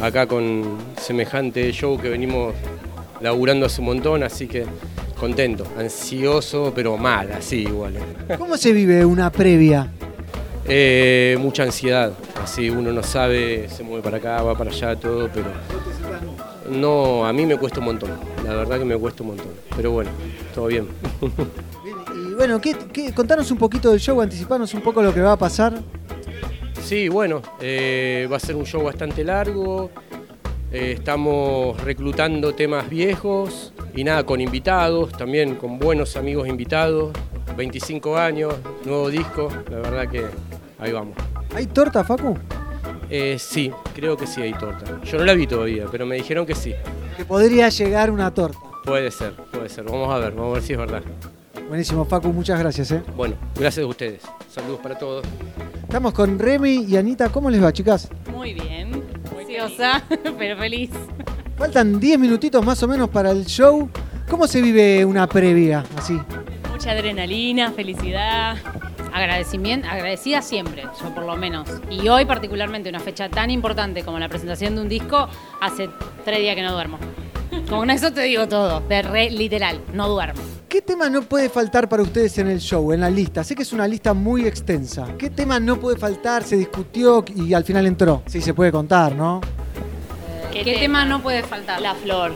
Acá 0.00 0.28
con 0.28 0.78
semejante 0.96 1.72
show 1.72 2.00
que 2.00 2.10
venimos 2.10 2.54
laburando 3.20 3.66
hace 3.66 3.80
un 3.80 3.86
montón, 3.88 4.22
así 4.22 4.46
que 4.46 4.66
contento, 5.18 5.66
ansioso, 5.76 6.72
pero 6.72 6.96
mal, 6.96 7.32
así 7.32 7.62
igual. 7.62 7.94
¿Cómo 8.38 8.56
se 8.56 8.70
vive 8.70 9.04
una 9.04 9.32
previa? 9.32 9.88
Eh, 10.64 11.36
mucha 11.40 11.64
ansiedad, 11.64 12.12
así 12.40 12.70
uno 12.70 12.92
no 12.92 13.02
sabe, 13.02 13.68
se 13.68 13.82
mueve 13.82 14.04
para 14.04 14.18
acá, 14.18 14.42
va 14.42 14.56
para 14.56 14.70
allá, 14.70 14.94
todo, 14.94 15.28
pero 15.34 15.46
no, 16.70 17.26
a 17.26 17.32
mí 17.32 17.46
me 17.46 17.56
cuesta 17.56 17.80
un 17.80 17.86
montón, 17.86 18.10
la 18.44 18.54
verdad 18.54 18.78
que 18.78 18.84
me 18.84 18.96
cuesta 18.96 19.22
un 19.22 19.30
montón, 19.30 19.48
pero 19.76 19.90
bueno, 19.92 20.10
todo 20.54 20.66
bien. 20.66 20.86
Y 22.16 22.34
bueno, 22.34 22.60
¿qué, 22.60 22.74
qué- 22.92 23.12
contanos 23.12 23.50
un 23.50 23.58
poquito 23.58 23.90
del 23.90 24.00
show, 24.00 24.20
anticipanos 24.20 24.72
un 24.74 24.80
poco 24.80 25.02
lo 25.02 25.12
que 25.12 25.20
va 25.20 25.32
a 25.32 25.36
pasar. 25.36 25.74
Sí, 26.82 27.08
bueno, 27.08 27.42
eh, 27.60 28.28
va 28.30 28.36
a 28.36 28.40
ser 28.40 28.56
un 28.56 28.64
show 28.66 28.82
bastante 28.82 29.24
largo. 29.24 29.90
eh, 30.72 30.92
estamos 30.98 31.80
reclutando 31.82 32.52
temas 32.54 32.88
viejos 32.88 33.72
y 33.94 34.02
nada, 34.04 34.24
con 34.26 34.40
invitados, 34.40 35.12
también 35.12 35.54
con 35.56 35.78
buenos 35.78 36.16
amigos 36.16 36.48
invitados. 36.48 37.12
25 37.56 38.16
años, 38.16 38.54
nuevo 38.84 39.08
disco, 39.10 39.48
la 39.70 39.76
verdad 39.78 40.08
que 40.10 40.24
ahí 40.78 40.90
vamos. 40.92 41.16
¿Hay 41.54 41.66
torta, 41.66 42.02
Facu? 42.02 42.36
Eh, 43.10 43.36
sí, 43.38 43.70
creo 43.94 44.16
que 44.16 44.26
sí 44.26 44.40
hay 44.42 44.54
torta. 44.54 45.00
Yo 45.04 45.18
no 45.18 45.24
la 45.24 45.34
vi 45.34 45.46
todavía, 45.46 45.84
pero 45.90 46.04
me 46.06 46.16
dijeron 46.16 46.44
que 46.46 46.54
sí. 46.56 46.74
Que 47.16 47.24
podría 47.24 47.68
llegar 47.68 48.10
una 48.10 48.32
torta. 48.32 48.58
Puede 48.84 49.10
ser, 49.10 49.34
puede 49.34 49.68
ser. 49.68 49.84
Vamos 49.84 50.10
a 50.12 50.18
ver, 50.18 50.32
vamos 50.32 50.50
a 50.50 50.54
ver 50.54 50.62
si 50.62 50.72
es 50.72 50.78
verdad. 50.78 51.02
Buenísimo, 51.68 52.04
Facu, 52.04 52.28
muchas 52.32 52.58
gracias. 52.58 52.90
¿eh? 52.92 53.02
Bueno, 53.16 53.36
gracias 53.54 53.84
a 53.84 53.88
ustedes. 53.88 54.22
Saludos 54.50 54.80
para 54.82 54.98
todos. 54.98 55.24
Estamos 55.82 56.12
con 56.12 56.38
Remy 56.38 56.84
y 56.84 56.96
Anita. 56.96 57.30
¿Cómo 57.30 57.50
les 57.50 57.62
va, 57.62 57.72
chicas? 57.72 58.08
Muy 58.30 58.52
bien. 58.54 59.02
Ansiosa, 59.38 60.02
pero 60.38 60.58
feliz. 60.58 60.90
Faltan 61.56 62.00
10 62.00 62.18
minutitos 62.18 62.64
más 62.64 62.82
o 62.82 62.88
menos 62.88 63.08
para 63.08 63.30
el 63.30 63.46
show. 63.46 63.88
¿Cómo 64.28 64.46
se 64.46 64.60
vive 64.60 65.04
una 65.04 65.26
previa 65.28 65.84
así? 65.96 66.20
Mucha 66.70 66.90
adrenalina, 66.90 67.70
felicidad. 67.72 68.56
Agradecimiento, 69.14 69.86
agradecida 69.88 70.42
siempre, 70.42 70.82
yo 71.00 71.14
por 71.14 71.24
lo 71.24 71.36
menos. 71.36 71.68
Y 71.88 72.08
hoy 72.08 72.24
particularmente, 72.24 72.88
una 72.88 72.98
fecha 72.98 73.28
tan 73.28 73.48
importante 73.48 74.02
como 74.02 74.18
la 74.18 74.28
presentación 74.28 74.74
de 74.74 74.82
un 74.82 74.88
disco, 74.88 75.28
hace 75.60 75.88
tres 76.24 76.40
días 76.40 76.56
que 76.56 76.62
no 76.62 76.72
duermo. 76.72 76.98
Con 77.70 77.90
eso 77.90 78.12
te 78.12 78.22
digo 78.22 78.48
todo, 78.48 78.80
de 78.80 79.02
re 79.02 79.30
literal, 79.30 79.80
no 79.92 80.08
duermo. 80.08 80.42
¿Qué 80.68 80.82
tema 80.82 81.08
no 81.08 81.22
puede 81.22 81.48
faltar 81.48 81.88
para 81.88 82.02
ustedes 82.02 82.36
en 82.38 82.48
el 82.48 82.58
show, 82.58 82.92
en 82.92 83.02
la 83.02 83.08
lista? 83.08 83.44
Sé 83.44 83.54
que 83.54 83.62
es 83.62 83.72
una 83.72 83.86
lista 83.86 84.14
muy 84.14 84.48
extensa. 84.48 85.06
¿Qué 85.16 85.30
tema 85.30 85.60
no 85.60 85.78
puede 85.78 85.96
faltar? 85.96 86.42
Se 86.42 86.56
discutió 86.56 87.24
y 87.36 87.54
al 87.54 87.62
final 87.62 87.86
entró. 87.86 88.24
Sí, 88.26 88.40
se 88.40 88.52
puede 88.52 88.72
contar, 88.72 89.14
¿no? 89.14 89.40
¿Qué, 90.52 90.64
tema 90.64 91.04
no 91.04 91.22
puede 91.22 91.44
faltar? 91.44 91.80
La 91.80 91.94
flor. 91.94 92.32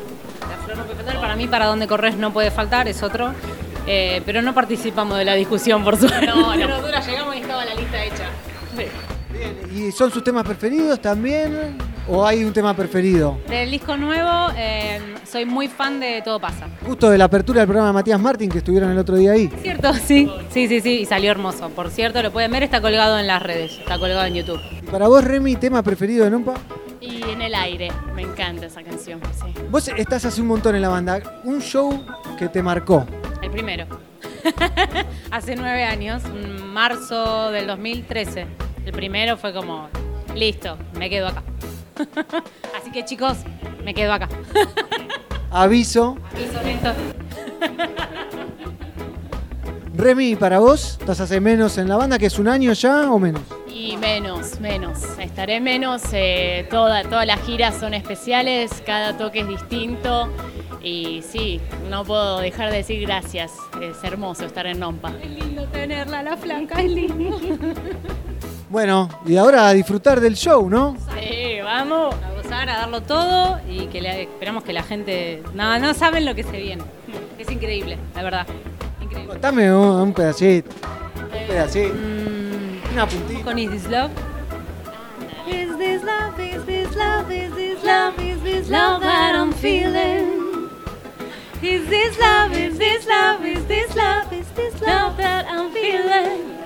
La 0.49 0.65
flor 0.65 0.79
no 0.79 0.85
puede 0.85 0.97
faltar. 0.97 1.21
Para 1.21 1.35
mí, 1.35 1.49
para 1.49 1.67
dónde 1.67 1.89
corres 1.89 2.17
no 2.17 2.33
puede 2.33 2.53
faltar, 2.53 2.87
es 2.87 3.03
otro. 3.03 3.33
Eh, 3.91 4.23
pero 4.27 4.43
no 4.43 4.53
participamos 4.55 5.17
de 5.17 5.25
la 5.25 5.35
discusión, 5.35 5.83
por 5.83 5.97
suerte. 5.97 6.27
No, 6.27 6.55
no, 6.55 6.83
dura, 6.83 7.01
llegamos 7.01 7.35
y 7.37 7.39
estaba 7.39 7.65
la 7.65 7.75
lista 7.75 8.05
hecha. 8.05 8.29
¿Y 9.75 9.93
son 9.93 10.11
sus 10.11 10.23
temas 10.23 10.45
preferidos 10.45 11.01
también? 11.01 11.79
¿O 12.07 12.27
hay 12.27 12.45
un 12.45 12.53
tema 12.53 12.75
preferido? 12.75 13.39
Del 13.49 13.71
disco 13.71 13.97
nuevo, 13.97 14.53
eh, 14.57 15.01
soy 15.25 15.45
muy 15.45 15.69
fan 15.69 16.01
de 16.01 16.23
Todo 16.23 16.39
Pasa. 16.41 16.67
Justo 16.87 17.09
de 17.11 17.19
la 17.19 17.25
apertura 17.25 17.61
del 17.61 17.67
programa 17.67 17.89
de 17.89 17.95
Matías 17.95 18.21
Martín, 18.21 18.51
que 18.51 18.59
estuvieron 18.59 18.91
el 18.91 18.99
otro 18.99 19.17
día 19.17 19.33
ahí. 19.33 19.51
¿Cierto? 19.63 19.93
Sí, 19.95 20.31
sí, 20.51 20.69
sí, 20.69 20.81
sí, 20.81 21.01
y 21.01 21.05
salió 21.07 21.31
hermoso. 21.31 21.71
Por 21.71 21.91
cierto, 21.91 22.23
lo 22.23 22.31
pueden 22.31 22.51
ver, 22.51 22.63
está 22.63 22.81
colgado 22.81 23.19
en 23.19 23.27
las 23.27 23.43
redes, 23.43 23.79
está 23.79 23.99
colgado 23.99 24.25
en 24.27 24.35
YouTube. 24.35 24.61
¿Y 24.71 24.87
para 24.87 25.09
vos, 25.09 25.25
Remy, 25.25 25.57
tema 25.57 25.83
preferido 25.83 26.25
de 26.25 26.31
Nompa? 26.31 26.55
Y 27.01 27.23
en 27.23 27.43
el 27.43 27.55
aire, 27.55 27.91
me 28.15 28.23
encanta 28.23 28.67
esa 28.67 28.83
canción, 28.83 29.21
sí. 29.33 29.53
Vos 29.71 29.89
estás 29.89 30.25
hace 30.25 30.41
un 30.41 30.49
montón 30.49 30.75
en 30.77 30.83
la 30.83 30.89
banda. 30.89 31.23
Un 31.45 31.61
show 31.61 32.05
que 32.39 32.49
te 32.49 32.63
marcó. 32.63 33.07
El 33.43 33.51
primero. 33.51 33.87
Hace 35.31 35.57
nueve 35.57 35.85
años, 35.85 36.25
en 36.25 36.67
marzo 36.67 37.51
del 37.51 37.67
2013. 37.67 38.47
El 38.85 38.93
primero 38.93 39.37
fue 39.37 39.53
como, 39.53 39.89
listo, 40.35 40.77
me 40.95 41.09
quedo 41.11 41.29
acá. 41.29 41.43
Así 42.81 42.91
que 42.91 43.05
chicos, 43.05 43.39
me 43.85 43.95
quedo 43.95 44.13
acá. 44.13 44.29
Aviso. 45.51 46.17
Aviso, 46.33 46.63
listo. 46.65 46.93
Remy, 49.95 50.37
para 50.37 50.61
vos, 50.61 50.97
estás 51.01 51.21
hace 51.21 51.41
menos 51.41 51.77
en 51.79 51.89
la 51.89 51.97
banda, 51.97 52.19
que 52.19 52.27
es 52.27 52.39
un 52.39 52.47
año 52.47 52.73
ya 52.73 53.11
o 53.11 53.19
menos. 53.19 53.43
Y 53.69 53.97
menos, 53.97 54.61
menos. 54.61 55.01
Estaré 55.19 55.61
menos. 55.61 56.03
eh, 56.13 56.67
toda, 56.71 57.03
todas 57.03 57.27
las 57.27 57.41
giras 57.43 57.77
son 57.79 57.95
especiales, 57.95 58.71
cada 58.87 59.17
toque 59.17 59.41
es 59.41 59.49
distinto. 59.49 60.29
Y 60.89 61.21
sí, 61.23 61.61
no 61.91 62.03
puedo 62.03 62.41
dejar 62.41 62.71
de 62.71 62.79
decir 62.79 63.01
gracias. 63.03 63.53
Es 63.83 64.03
hermoso 64.03 64.47
estar 64.47 64.67
en 64.67 64.79
Nompa. 64.81 65.13
Es 65.23 65.29
lindo 65.31 65.65
tenerla, 65.67 66.23
la 66.23 66.37
flanca 66.37 66.81
es 66.81 66.91
lindo. 66.91 67.39
Bueno, 68.71 69.09
y 69.25 69.35
ahora 69.39 69.67
a 69.69 69.73
disfrutar 69.73 70.21
del 70.21 70.35
show, 70.37 70.69
¿no? 70.69 70.95
Sí, 71.19 71.59
vamos. 71.65 72.15
A 72.15 72.35
gozar, 72.43 72.69
a 72.69 72.77
darlo 72.81 73.01
todo 73.03 73.59
y 73.67 73.87
que 73.87 74.03
le- 74.03 74.25
esperamos 74.25 74.63
que 74.63 74.75
la 74.75 74.83
gente. 74.83 75.43
No, 75.55 75.79
no 75.79 75.95
saben 75.95 76.27
lo 76.27 76.35
que 76.35 76.43
se 76.43 76.53
viene. 76.59 76.83
Es 77.39 77.51
increíble, 77.51 77.97
la 78.15 78.23
verdad. 78.23 78.47
Increíble. 79.01 79.33
Contame 79.33 79.73
un, 79.73 80.01
un 80.03 80.13
pedacito. 80.13 80.69
Un 81.19 81.49
pedacito. 81.49 81.95
Una 82.93 83.07
puntita. 83.07 83.43
Con 83.43 83.59
Is 83.59 83.71
This 83.71 83.89
Love. 83.89 84.11
Is 85.51 85.79
this 85.79 86.03
love, 86.05 86.39
is 86.39 86.67
this 86.67 86.95
love, 86.95 87.31
is 87.33 87.55
this 87.55 87.83
love, 87.83 88.19
is 88.23 88.43
this 88.43 88.69
love 88.69 89.01
that 89.01 89.35
I'm 89.35 89.51
feeling? 89.55 90.38
Is 91.61 91.89
this 91.89 92.17
love, 92.21 92.53
is 92.53 92.79
this 92.79 93.05
love, 93.09 93.45
is 93.45 93.67
this 93.67 93.97
love, 93.97 94.33
is 94.33 94.47
this 94.55 94.81
love 94.81 95.17
that 95.17 95.45
I'm 95.51 95.73
feeling? 95.73 96.57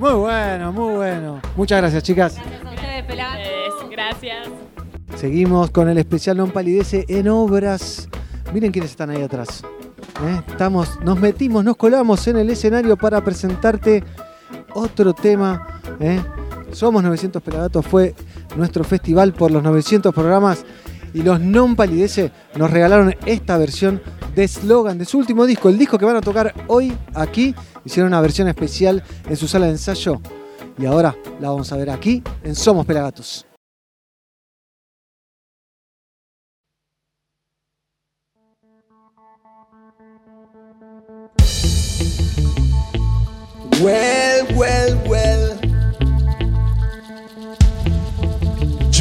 Muy 0.00 0.14
bueno, 0.14 0.72
muy 0.72 0.94
bueno. 0.96 1.40
Muchas 1.54 1.80
gracias, 1.80 2.02
chicas. 2.02 2.36
A 2.38 2.70
ustedes, 2.70 3.04
peladas. 3.04 3.46
Gracias. 3.88 4.48
Seguimos 5.14 5.70
con 5.70 5.88
el 5.88 5.96
especial 5.98 6.38
Non 6.38 6.50
Palidece 6.50 7.04
en 7.08 7.28
obras. 7.28 8.08
Miren 8.52 8.72
quiénes 8.72 8.90
están 8.90 9.10
ahí 9.10 9.22
atrás. 9.22 9.62
¿eh? 10.24 10.42
Estamos, 10.48 11.00
nos 11.02 11.20
metimos, 11.20 11.64
nos 11.64 11.76
colamos 11.76 12.26
en 12.26 12.38
el 12.38 12.50
escenario 12.50 12.96
para 12.96 13.22
presentarte 13.22 14.02
otro 14.74 15.12
tema. 15.12 15.80
¿eh? 16.00 16.20
Somos 16.72 17.04
900 17.04 17.40
Pelagatos, 17.40 17.86
fue 17.86 18.16
nuestro 18.56 18.82
festival 18.82 19.32
por 19.34 19.52
los 19.52 19.62
900 19.62 20.12
programas 20.12 20.64
y 21.14 21.22
los 21.22 21.40
Non 21.40 21.76
Palidece 21.76 22.32
nos 22.56 22.70
regalaron 22.70 23.14
esta 23.26 23.58
versión 23.58 24.02
de 24.34 24.46
Slogan 24.46 24.98
de 24.98 25.04
su 25.04 25.18
último 25.18 25.46
disco, 25.46 25.68
el 25.68 25.78
disco 25.78 25.98
que 25.98 26.04
van 26.04 26.16
a 26.16 26.20
tocar 26.20 26.54
hoy 26.68 26.96
aquí. 27.14 27.54
Hicieron 27.84 28.08
una 28.08 28.20
versión 28.20 28.48
especial 28.48 29.02
en 29.28 29.36
su 29.36 29.48
sala 29.48 29.66
de 29.66 29.72
ensayo 29.72 30.20
y 30.78 30.86
ahora 30.86 31.16
la 31.40 31.50
vamos 31.50 31.72
a 31.72 31.76
ver 31.76 31.90
aquí 31.90 32.22
en 32.42 32.54
Somos 32.54 32.86
Pelagatos. 32.86 33.46
Well, 43.82 44.46
well, 44.56 44.94
well. 45.08 45.60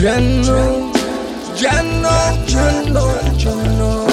No, 0.02 0.89
ya 1.60 1.84
no, 1.84 2.46
ya 2.46 2.84
no, 2.88 3.06
ya 3.38 3.54
no. 3.78 4.08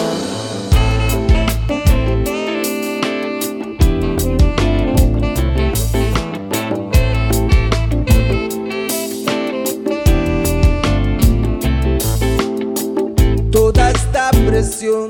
Toda 13.53 13.91
esta 13.91 14.31
presión 14.47 15.09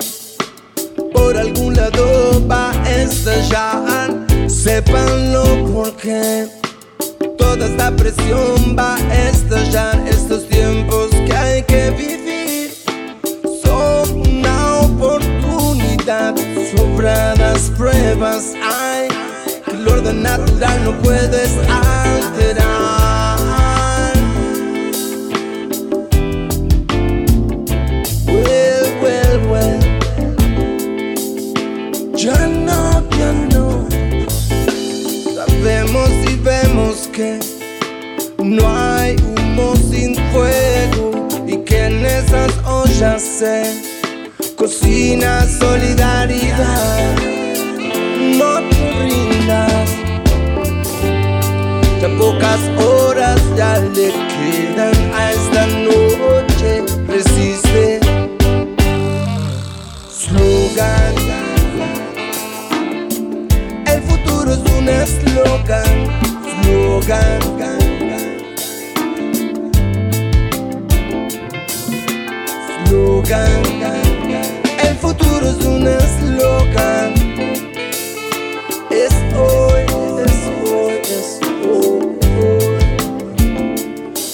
por 1.15 1.39
algún 1.39 1.75
lado 1.75 2.47
va 2.51 2.71
a 2.83 2.93
estallar. 2.93 4.27
Sépanlo 4.47 5.45
porque 5.73 6.49
toda 7.39 7.67
esta 7.67 7.97
presión 7.97 8.77
va 8.79 8.97
a 8.97 9.29
estallar. 9.31 10.03
Estos 10.09 10.46
pruebas 18.17 18.55
hay 18.63 19.09
el 19.73 19.89
orden 19.89 20.23
natural 20.23 20.85
no 20.85 20.93
puedes 21.03 21.51
alterar. 21.69 23.37
Well, 28.27 28.87
well, 29.03 29.41
well. 29.51 29.81
Ya 32.15 32.47
no, 32.47 33.03
ya 33.19 33.33
no. 33.53 33.87
Sabemos 35.35 36.11
y 36.31 36.37
vemos 36.37 37.09
que 37.13 37.39
no 38.39 38.65
hay 38.77 39.17
humo 39.17 39.77
sin 39.77 40.15
fuego 40.33 41.29
y 41.47 41.59
que 41.59 41.87
en 41.87 42.05
esas 42.07 42.53
ollas 42.65 43.23
se 43.23 43.75
cocina 44.57 45.47
solidaridad. 45.59 47.36
Pocas 52.15 52.61
horas 52.79 53.41
ya 53.57 53.79
le 53.79 54.13
quedan 54.13 54.95
a 55.13 55.33
esta 55.33 55.67
noche. 55.67 56.85
Resiste. 57.09 57.99
Slogan. 60.09 61.15
El 63.87 64.03
futuro 64.03 64.53
es 64.53 64.61
un 64.79 64.89
eslogan, 64.89 66.07
slogan. 66.63 67.41
Slogan. 72.87 73.63
El 74.83 74.97
futuro 74.97 75.51
es 75.51 75.65
un 75.67 75.89
eslogan. 75.89 77.16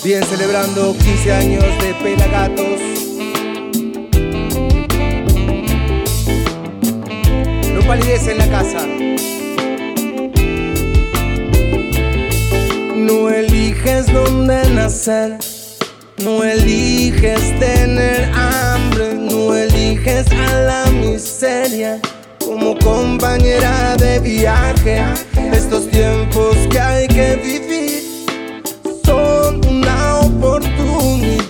Bien 0.05 0.25
celebrando 0.25 0.97
15 0.99 1.33
años 1.33 1.65
de 1.81 1.95
Pelagatos. 2.03 2.81
No 7.73 7.81
palidece 7.87 8.33
en 8.33 8.38
la 8.38 8.49
casa. 8.49 8.85
No 12.97 13.31
eliges 13.31 14.12
dónde 14.12 14.69
nacer, 14.71 15.38
no 16.19 16.43
eliges 16.43 17.57
tener 17.61 18.29
hambre, 18.35 19.15
no 19.15 19.55
eliges 19.55 20.27
a 20.33 20.62
la 20.62 20.91
miseria 20.91 22.01
como 22.45 22.77
compañera 22.81 23.97
de 23.99 24.19
viaje. 24.19 25.05
Estos 25.53 25.88
tiempos 25.91 26.57
que 26.69 26.81
hay 26.81 27.07
que 27.07 27.37
vivir 27.37 27.62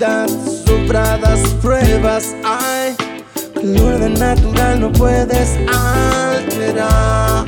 oportunidad, 0.03 0.29
sobradas 0.67 1.41
pruebas 1.61 2.35
hay. 2.45 2.95
El 3.63 3.81
orden 3.81 4.15
natural 4.15 4.81
no 4.81 4.93
puedes 4.93 5.57
alterar. 5.69 7.45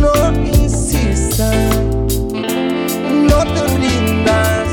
No 0.00 0.32
insistas, 0.44 1.76
no 3.12 3.44
te 3.54 3.66
rindas. 3.78 4.68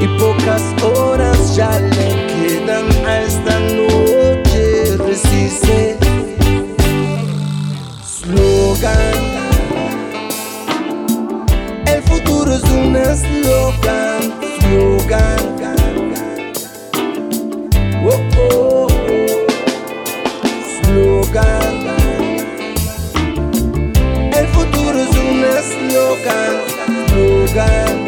Y 0.00 0.06
pocas 0.18 0.62
horas 0.82 1.56
ya 1.56 1.78
le 1.78 2.26
quedan 2.26 3.06
a 3.06 3.20
esta 3.20 3.60
noche. 3.60 4.09
Eslogan. 13.20 14.22
Slogan. 14.60 15.42
Oh, 18.02 18.20
oh, 18.38 18.88
oh. 18.90 19.46
Slogan. 20.82 21.74
El 24.32 24.46
futuro 24.48 24.98
es 24.98 25.14
un 25.16 25.44
eslogan. 25.44 26.54
Slogan. 27.08 27.98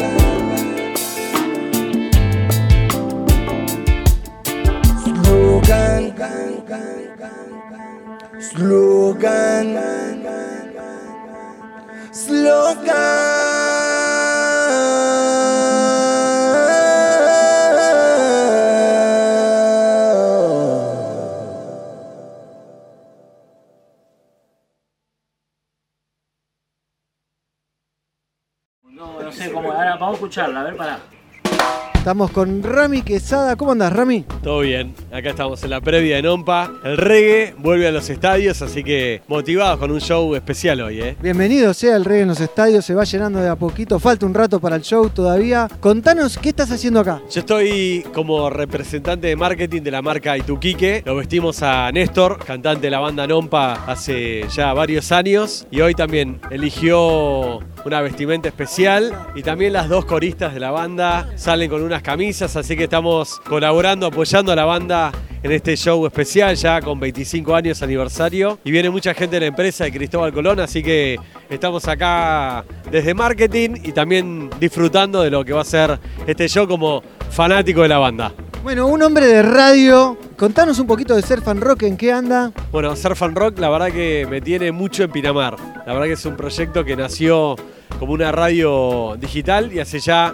Slogan. 5.03 6.03
Slogan. 8.39 9.67
Slogan. 12.11 13.32
No, 28.93 29.21
no 29.21 29.31
sé 29.31 29.51
cómo. 29.51 29.71
Ahora 29.71 29.95
vamos 29.95 30.11
a 30.11 30.13
escucharla, 30.13 30.61
a 30.61 30.63
ver, 30.63 30.77
pará. 30.77 30.99
Estamos 32.03 32.31
con 32.31 32.61
Rami 32.61 33.01
Quesada. 33.01 33.55
¿Cómo 33.55 33.71
andás, 33.71 33.93
Rami? 33.93 34.25
Todo 34.43 34.59
bien, 34.59 34.93
acá 35.09 35.29
estamos 35.29 35.63
en 35.63 35.69
la 35.69 35.79
previa 35.79 36.17
de 36.17 36.23
Nompa. 36.23 36.69
El 36.83 36.97
reggae 36.97 37.55
vuelve 37.57 37.87
a 37.87 37.93
los 37.93 38.09
estadios, 38.09 38.61
así 38.61 38.83
que 38.83 39.21
motivados 39.29 39.79
con 39.79 39.89
un 39.89 40.01
show 40.01 40.35
especial 40.35 40.81
hoy, 40.81 40.99
¿eh? 40.99 41.15
Bienvenido 41.21 41.73
sea 41.73 41.95
el 41.95 42.03
reggae 42.03 42.23
en 42.23 42.27
los 42.27 42.41
estadios, 42.41 42.83
se 42.83 42.93
va 42.93 43.05
llenando 43.05 43.39
de 43.39 43.47
a 43.47 43.55
poquito, 43.55 44.01
falta 44.01 44.25
un 44.25 44.33
rato 44.33 44.59
para 44.59 44.75
el 44.75 44.81
show 44.81 45.09
todavía. 45.11 45.69
Contanos, 45.79 46.37
¿qué 46.37 46.49
estás 46.49 46.69
haciendo 46.71 46.99
acá? 46.99 47.21
Yo 47.31 47.39
estoy 47.39 48.05
como 48.13 48.49
representante 48.49 49.27
de 49.27 49.37
marketing 49.37 49.81
de 49.83 49.91
la 49.91 50.01
marca 50.01 50.37
Ituquique. 50.37 51.03
Lo 51.05 51.15
vestimos 51.15 51.63
a 51.63 51.89
Néstor, 51.93 52.37
cantante 52.45 52.87
de 52.87 52.91
la 52.91 52.99
banda 52.99 53.25
Nompa 53.25 53.85
hace 53.87 54.45
ya 54.53 54.73
varios 54.73 55.09
años. 55.13 55.67
Y 55.71 55.79
hoy 55.79 55.95
también 55.95 56.41
eligió 56.51 57.59
una 57.85 58.01
vestimenta 58.01 58.49
especial. 58.49 59.13
Y 59.35 59.41
también 59.41 59.71
las 59.71 59.87
dos 59.87 60.03
coristas 60.03 60.53
de 60.53 60.59
la 60.59 60.71
banda 60.71 61.29
salen 61.37 61.69
con 61.69 61.92
unas 61.93 62.01
camisas, 62.01 62.55
así 62.55 62.75
que 62.75 62.85
estamos 62.85 63.39
colaborando, 63.47 64.07
apoyando 64.07 64.51
a 64.51 64.55
la 64.55 64.65
banda 64.65 65.11
en 65.43 65.51
este 65.51 65.77
show 65.77 66.03
especial 66.07 66.55
ya 66.55 66.81
con 66.81 66.99
25 66.99 67.55
años 67.55 67.83
aniversario. 67.83 68.57
Y 68.63 68.71
viene 68.71 68.89
mucha 68.89 69.13
gente 69.13 69.35
de 69.35 69.41
la 69.41 69.45
empresa 69.45 69.83
de 69.83 69.91
Cristóbal 69.91 70.33
Colón, 70.33 70.59
así 70.59 70.81
que 70.81 71.19
estamos 71.51 71.87
acá 71.87 72.65
desde 72.89 73.13
marketing 73.13 73.75
y 73.83 73.91
también 73.91 74.49
disfrutando 74.59 75.21
de 75.21 75.29
lo 75.29 75.45
que 75.45 75.53
va 75.53 75.61
a 75.61 75.65
ser 75.65 75.99
este 76.25 76.49
show 76.49 76.67
como 76.67 77.03
fanático 77.29 77.83
de 77.83 77.89
la 77.89 77.99
banda. 77.99 78.33
Bueno, 78.63 78.87
un 78.87 79.03
hombre 79.03 79.27
de 79.27 79.43
radio. 79.43 80.17
Contanos 80.35 80.79
un 80.79 80.87
poquito 80.87 81.15
de 81.15 81.21
Surf 81.21 81.47
and 81.47 81.61
Rock, 81.61 81.83
¿en 81.83 81.95
qué 81.95 82.11
anda? 82.11 82.51
Bueno, 82.71 82.95
Surf 82.95 83.21
and 83.21 83.37
Rock 83.37 83.59
la 83.59 83.69
verdad 83.69 83.91
que 83.91 84.25
me 84.27 84.41
tiene 84.41 84.71
mucho 84.71 85.03
en 85.03 85.11
Pinamar. 85.11 85.57
La 85.85 85.93
verdad 85.93 86.07
que 86.07 86.13
es 86.13 86.25
un 86.25 86.35
proyecto 86.35 86.83
que 86.83 86.95
nació 86.95 87.55
como 87.99 88.13
una 88.13 88.31
radio 88.31 89.15
digital 89.19 89.71
y 89.71 89.79
hace 89.79 89.99
ya 89.99 90.33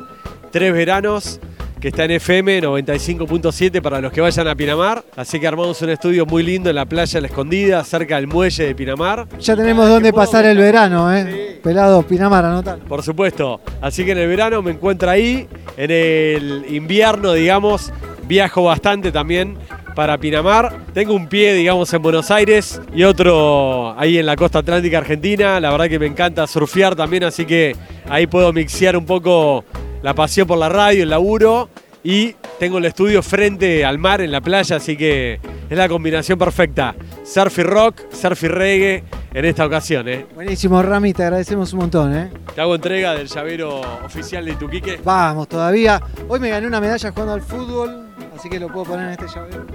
tres 0.52 0.74
veranos 0.74 1.40
que 1.80 1.88
está 1.88 2.04
en 2.04 2.12
FM 2.12 2.62
95.7 2.62 3.82
para 3.82 4.02
los 4.02 4.12
que 4.12 4.20
vayan 4.20 4.48
a 4.48 4.56
Pinamar. 4.56 5.04
Así 5.16 5.40
que 5.40 5.48
armamos 5.48 5.82
un 5.82 5.90
estudio 5.90 6.26
muy 6.26 6.44
lindo 6.44 6.70
en 6.70 6.76
la 6.76 6.86
playa 6.86 7.22
La 7.22 7.28
Escondida, 7.28 7.84
cerca 7.84 8.18
del 8.18 8.28
muelle 8.28 8.66
de 8.66 8.76
Pinamar. 8.76 9.28
Ya 9.40 9.56
tenemos 9.56 9.88
dónde 9.88 10.12
pasar 10.12 10.46
el 10.46 10.58
verano, 10.58 11.14
¿eh? 11.16 11.60
Pelado, 11.64 12.04
Pinamar, 12.04 12.44
anotar. 12.44 12.80
Por 12.80 13.02
supuesto. 13.02 13.62
Así 13.82 14.04
que 14.04 14.12
en 14.12 14.18
el 14.18 14.28
verano 14.28 14.62
me 14.62 14.72
encuentro 14.72 15.10
ahí. 15.10 15.48
En 15.78 15.92
el 15.92 16.66
invierno, 16.70 17.32
digamos, 17.32 17.94
viajo 18.28 18.64
bastante 18.64 19.12
también 19.12 19.58
para 19.96 20.18
Pinamar. 20.18 20.78
Tengo 20.94 21.14
un 21.14 21.28
pie, 21.28 21.54
digamos, 21.54 21.94
en 21.94 22.02
Buenos 22.02 22.30
Aires 22.30 22.82
y 22.94 23.04
otro 23.04 23.98
ahí 23.98 24.18
en 24.18 24.26
la 24.26 24.36
costa 24.36 24.60
atlántica 24.60 24.98
argentina. 24.98 25.60
La 25.62 25.72
verdad 25.72 25.88
que 25.88 26.00
me 26.00 26.08
encanta 26.08 26.46
surfear 26.46 26.96
también, 26.96 27.24
así 27.24 27.46
que 27.46 27.76
ahí 28.10 28.28
puedo 28.28 28.52
mixear 28.52 28.98
un 28.98 29.06
poco 29.06 29.64
la 30.02 30.14
pasión 30.14 30.48
por 30.48 30.58
la 30.58 30.70
radio, 30.70 31.04
el 31.04 31.10
laburo. 31.10 31.70
Y 32.04 32.34
tengo 32.60 32.78
el 32.78 32.86
estudio 32.86 33.22
frente 33.22 33.84
al 33.84 33.98
mar, 33.98 34.22
en 34.22 34.32
la 34.32 34.40
playa, 34.40 34.78
así 34.78 34.96
que 34.96 35.40
es 35.70 35.78
la 35.78 35.90
combinación 35.90 36.40
perfecta. 36.40 36.96
Surf 37.26 37.60
y 37.60 37.64
rock, 37.64 38.02
surf 38.12 38.42
y 38.44 38.48
reggae 38.48 39.04
en 39.34 39.46
esta 39.46 39.66
ocasión, 39.66 40.08
¿eh? 40.08 40.26
Buenísimo, 40.34 40.82
Rami, 40.82 41.14
te 41.14 41.24
agradecemos 41.24 41.74
un 41.74 41.80
montón, 41.80 42.16
¿eh? 42.16 42.32
Te 42.56 42.62
hago 42.62 42.74
entrega 42.74 43.14
del 43.16 43.28
llavero 43.28 43.82
oficial 44.06 44.46
de 44.46 44.52
Ituquique. 44.52 45.00
Vamos, 45.04 45.50
todavía. 45.50 46.02
Hoy 46.30 46.40
me 46.40 46.50
gané 46.50 46.68
una 46.68 46.80
medalla 46.80 47.12
jugando 47.12 47.34
al 47.34 47.42
fútbol, 47.42 48.08
así 48.36 48.50
que 48.50 48.60
lo 48.60 48.68
puedo 48.70 48.86
poner 48.86 49.08
en 49.08 49.12
este 49.12 49.28
llavero. 49.28 49.66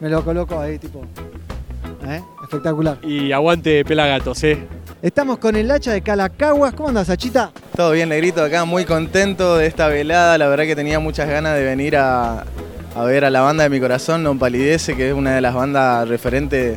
Me 0.00 0.08
lo 0.08 0.24
coloco 0.24 0.58
ahí, 0.58 0.78
tipo. 0.78 1.04
¿Eh? 2.06 2.20
Espectacular. 2.42 2.98
Y 3.02 3.30
aguante 3.30 3.84
pelagatos, 3.84 4.42
¿eh? 4.44 4.66
Estamos 5.00 5.38
con 5.38 5.54
el 5.54 5.70
hacha 5.70 5.92
de 5.92 6.02
Calacaguas. 6.02 6.74
¿Cómo 6.74 6.88
andas, 6.88 7.08
Achita? 7.08 7.52
Todo 7.76 7.92
bien, 7.92 8.08
Negrito, 8.08 8.42
acá 8.42 8.64
muy 8.64 8.84
contento 8.84 9.56
de 9.56 9.66
esta 9.66 9.86
velada. 9.86 10.36
La 10.38 10.48
verdad 10.48 10.64
que 10.64 10.74
tenía 10.74 10.98
muchas 10.98 11.28
ganas 11.28 11.54
de 11.54 11.62
venir 11.62 11.96
a, 11.96 12.44
ver 13.06 13.24
a 13.24 13.30
la 13.30 13.40
banda 13.40 13.62
de 13.62 13.70
mi 13.70 13.78
corazón, 13.78 14.24
Non 14.24 14.40
Palidece, 14.40 14.96
que 14.96 15.10
es 15.10 15.14
una 15.14 15.36
de 15.36 15.40
las 15.40 15.54
bandas 15.54 16.08
referentes 16.08 16.76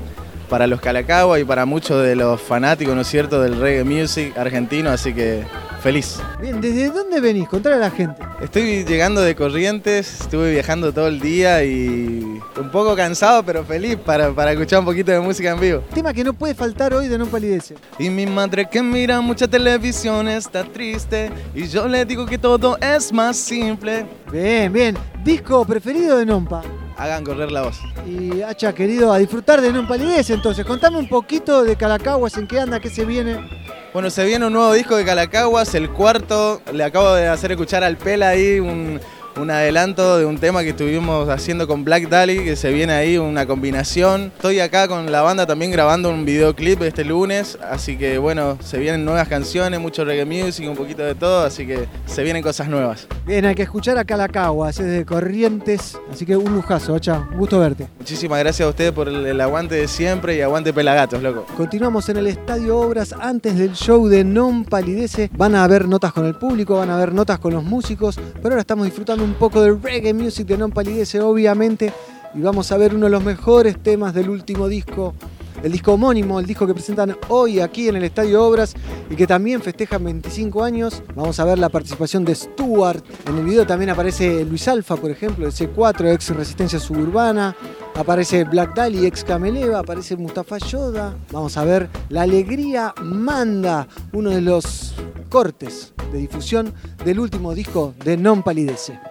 para 0.50 0.68
los 0.68 0.80
Calacaguas 0.82 1.42
y 1.42 1.46
para 1.46 1.66
muchos 1.66 2.04
de 2.04 2.16
los 2.16 2.40
fanáticos, 2.40 2.94
¿no 2.94 3.02
es 3.02 3.08
cierto?, 3.08 3.42
del 3.42 3.60
reggae 3.60 3.84
music 3.84 4.38
argentino, 4.38 4.92
así 4.92 5.14
que 5.16 5.44
feliz. 5.82 6.20
Bien, 6.40 6.62
¿desde 6.62 6.90
dónde 6.90 7.20
venís? 7.20 7.48
Contale 7.48 7.76
a 7.76 7.80
la 7.80 7.92
gente. 7.92 8.22
Estoy 8.42 8.86
llegando 8.86 9.22
de 9.22 9.36
Corrientes, 9.36 10.22
estuve 10.22 10.52
viajando 10.52 10.94
todo 10.94 11.08
el 11.08 11.20
día 11.20 11.64
y 11.64 12.40
un 12.60 12.70
poco 12.72 12.96
cansado, 12.96 13.44
pero 13.44 13.66
feliz 13.66 13.98
para, 13.98 14.32
para 14.32 14.52
escuchar 14.52 14.80
un 14.80 14.86
poquito 14.86 15.12
de 15.12 15.20
música 15.20 15.52
en 15.52 15.60
vivo. 15.60 15.84
Tema 15.94 16.14
que 16.14 16.24
no 16.24 16.34
puede 16.34 16.54
faltar 16.54 16.94
hoy 16.94 17.08
de 17.08 17.18
No 17.18 17.26
Palidece. 17.26 17.76
Y 17.98 18.10
mi 18.10 18.26
madre 18.26 18.70
que 18.70 18.82
mira 18.82 19.20
mucha 19.22 19.48
televisión 19.48 20.28
está 20.28 20.64
triste 20.64 21.32
y 21.54 21.68
yo 21.68 21.88
le 21.88 22.06
digo 22.06 22.26
que 22.26 22.38
todo 22.38 22.78
es 22.78 23.12
más 23.12 23.38
simple. 23.38 24.06
Bien, 24.32 24.72
bien. 24.72 24.98
Disco 25.24 25.66
preferido 25.66 26.18
de 26.18 26.26
Nompa. 26.26 26.62
Hagan 26.98 27.24
correr 27.24 27.52
la 27.52 27.64
voz. 27.64 27.80
Y 28.06 28.42
Hacha, 28.44 28.74
querido, 28.74 29.12
a 29.12 29.18
disfrutar 29.18 29.60
de 29.62 29.74
Non 29.74 29.88
Palidece 29.88 30.34
entonces. 30.34 30.66
Contame 30.66 30.98
un 30.98 31.10
poquito 31.10 31.64
de 31.64 31.76
Calacaguas, 31.76 32.38
en 32.38 32.48
qué 32.48 32.60
anda, 32.60 32.80
qué 32.80 32.90
se 32.90 33.06
viene. 33.06 33.40
Bueno, 33.94 34.10
se 34.10 34.24
viene 34.24 34.46
un 34.46 34.54
nuevo 34.54 34.72
disco 34.72 34.96
de 34.96 35.04
Calacaguas, 35.04 35.76
el 35.76 35.90
cuarto. 35.90 36.62
Le 36.72 36.86
acabo 36.86 37.14
de 37.14 37.28
hacer 37.28 37.52
escuchar 37.52 37.84
al 37.84 37.98
Pela 37.98 38.30
ahí 38.30 38.58
un, 38.62 39.02
un 39.38 39.50
adelanto 39.50 40.18
de 40.18 40.26
un 40.26 40.38
tema 40.38 40.64
que 40.64 40.70
estuvimos 40.70 41.30
haciendo 41.30 41.68
con 41.68 41.84
Black 41.84 42.10
Dali, 42.10 42.44
que 42.44 42.56
se 42.56 42.72
viene 42.72 42.94
ahí 42.94 43.18
una 43.18 43.46
combinación. 43.46 44.32
Estoy 44.36 44.60
acá 44.60 44.88
con 44.88 45.12
la 45.12 45.22
banda 45.22 45.46
también 45.46 45.72
grabando 45.72 46.10
un 46.10 46.26
videoclip 46.26 46.82
este 46.84 47.06
lunes, 47.06 47.58
así 47.70 47.98
que 47.98 48.18
bueno, 48.18 48.58
se 48.62 48.78
vienen 48.78 49.06
nuevas 49.06 49.28
canciones, 49.28 49.80
mucho 49.80 50.04
reggae 50.06 50.26
music, 50.26 50.68
un 50.68 50.76
poquito 50.76 51.04
de 51.04 51.16
todo, 51.16 51.46
así 51.46 51.66
que 51.66 51.88
se 52.06 52.24
vienen 52.24 52.44
cosas 52.44 52.68
nuevas. 52.68 53.08
Bien, 53.26 53.46
hay 53.46 53.56
que 53.56 53.64
escuchar 53.64 53.98
a 53.98 54.06
Calacaguas, 54.06 54.80
es 54.80 54.86
de 54.86 55.06
Corrientes, 55.06 55.98
así 56.12 56.26
que 56.26 56.36
un 56.36 56.54
lujazo, 56.54 56.96
Hacha. 56.96 57.28
Un 57.32 57.38
gusto 57.38 57.60
verte. 57.60 57.88
Muchísimas 58.00 58.40
gracias 58.40 58.66
a 58.66 58.70
ustedes 58.70 58.92
por 58.92 59.08
el, 59.08 59.26
el 59.26 59.42
aguante 59.42 59.76
de 59.76 59.88
siempre 59.88 60.36
y 60.36 60.42
aguante 60.42 60.74
Pelagatos, 60.74 61.22
loco. 61.22 61.46
Continuamos 61.56 62.10
en 62.10 62.18
el 62.18 62.28
Estadio 62.28 62.78
Obras 62.78 63.14
antes 63.14 63.58
del 63.58 63.74
show 63.74 64.08
de 64.08 64.24
Non 64.24 64.66
Palidece. 64.66 65.30
Van 65.38 65.56
a 65.56 65.64
haber 65.64 65.88
notas 65.88 66.14
con 66.14 66.26
el 66.26 66.36
público, 66.36 66.78
van 66.78 66.90
a 66.90 66.96
haber 66.96 67.14
notas 67.14 67.40
con 67.40 67.54
los 67.54 67.64
músicos, 67.64 68.20
pero 68.42 68.50
ahora 68.50 68.62
estamos 68.62 68.86
disfrutando 68.86 69.21
un 69.22 69.34
poco 69.36 69.62
del 69.62 69.82
reggae 69.82 70.14
music 70.14 70.48
de 70.48 70.58
Non 70.58 70.72
Palidece, 70.72 71.22
obviamente. 71.22 71.94
y 72.34 72.42
vamos 72.42 72.72
a 72.72 72.78
ver 72.78 72.96
uno 72.96 73.06
de 73.06 73.12
los 73.12 73.24
mejores 73.24 73.82
temas 73.82 74.14
del 74.14 74.30
último 74.30 74.68
disco, 74.68 75.14
el 75.64 75.72
disco 75.72 75.94
homónimo, 75.94 76.40
el 76.40 76.46
disco 76.46 76.66
que 76.66 76.74
presentan 76.74 77.18
hoy 77.28 77.60
aquí 77.60 77.90
en 77.90 77.98
el 77.98 78.04
Estadio 78.04 78.44
Obras 78.44 78.74
y 79.10 79.16
que 79.16 79.28
también 79.28 79.62
festejan 79.62 80.04
25 80.04 80.64
años. 80.64 81.04
Vamos 81.14 81.40
a 81.40 81.46
ver 81.46 81.60
la 81.60 81.70
participación 81.70 82.26
de 82.26 82.34
Stuart. 82.34 83.04
En 83.28 83.38
el 83.38 83.46
video 83.46 83.68
también 83.68 83.90
aparece 83.90 84.46
Luis 84.46 84.68
Alfa, 84.68 84.96
por 84.96 85.12
ejemplo, 85.12 85.46
de 85.46 85.52
C4, 85.52 86.14
ex 86.14 86.30
Resistencia 86.30 86.80
Suburbana. 86.80 87.56
Aparece 87.96 88.46
Black 88.46 88.74
Dali, 88.74 89.06
ex 89.06 89.24
Cameleva, 89.24 89.80
aparece 89.80 90.16
Mustafa 90.16 90.58
Yoda. 90.58 91.16
Vamos 91.32 91.58
a 91.58 91.66
ver 91.66 91.90
La 92.10 92.24
Alegría 92.24 92.94
Manda, 93.04 93.88
uno 94.14 94.30
de 94.30 94.42
los 94.42 94.96
cortes 95.30 95.94
de 96.12 96.20
difusión 96.20 96.74
del 97.06 97.20
último 97.20 97.54
disco 97.54 97.94
de 98.04 98.18
Non 98.18 98.42
Palidece. 98.42 99.11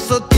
olsa 0.00 0.29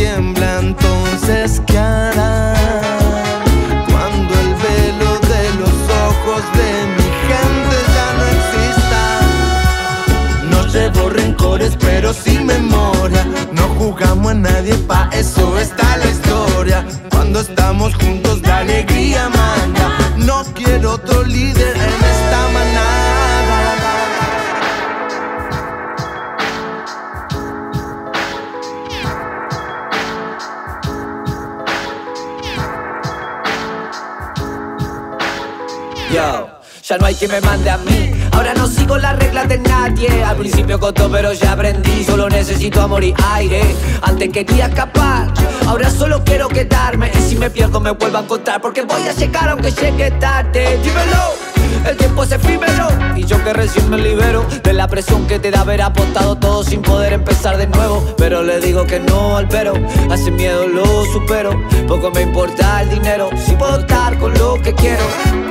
me 37.32 37.40
mande 37.40 37.70
a 37.70 37.78
mí. 37.78 38.12
Ahora 38.32 38.52
no 38.52 38.66
sigo 38.66 38.98
las 38.98 39.18
reglas 39.18 39.48
de 39.48 39.56
nadie. 39.56 40.22
Al 40.22 40.36
principio 40.36 40.78
costó, 40.78 41.10
pero 41.10 41.32
ya 41.32 41.52
aprendí. 41.52 42.04
Solo 42.04 42.28
necesito 42.28 42.82
amor 42.82 43.02
y 43.02 43.14
aire. 43.32 43.62
Antes 44.02 44.28
quería 44.28 44.66
escapar, 44.66 45.32
ahora 45.66 45.88
solo 45.88 46.22
quiero 46.24 46.48
quedarme. 46.48 47.10
Y 47.18 47.22
si 47.22 47.36
me 47.36 47.48
pierdo, 47.48 47.80
me 47.80 47.92
vuelvo 47.92 48.18
a 48.18 48.20
encontrar. 48.20 48.60
Porque 48.60 48.82
voy 48.82 49.02
a 49.08 49.12
llegar 49.12 49.48
aunque 49.48 49.70
llegue 49.70 50.10
tarde. 50.12 50.78
Dímelo. 50.82 51.52
El 51.88 51.96
tiempo 51.96 52.22
es 52.22 52.30
efímero 52.30 52.88
y 53.16 53.24
yo 53.24 53.42
que 53.42 53.52
recién 53.52 53.90
me 53.90 53.98
libero 53.98 54.46
de 54.62 54.72
la 54.72 54.86
presión 54.86 55.26
que 55.26 55.40
te 55.40 55.50
da 55.50 55.62
haber 55.62 55.82
apostado 55.82 56.36
todo 56.36 56.62
sin 56.62 56.80
poder 56.80 57.12
empezar 57.12 57.56
de 57.56 57.66
nuevo. 57.66 58.14
Pero 58.18 58.42
le 58.42 58.60
digo 58.60 58.86
que 58.86 59.00
no 59.00 59.36
al 59.36 59.48
pero, 59.48 59.72
hace 60.10 60.30
miedo 60.30 60.68
lo 60.68 60.84
supero. 61.06 61.60
Poco 61.88 62.10
me 62.12 62.20
importa 62.20 62.82
el 62.82 62.90
dinero, 62.90 63.30
si 63.36 63.52
puedo 63.52 63.80
estar 63.80 64.16
con 64.18 64.32
lo 64.34 64.60
que 64.62 64.74
quiero. 64.74 65.04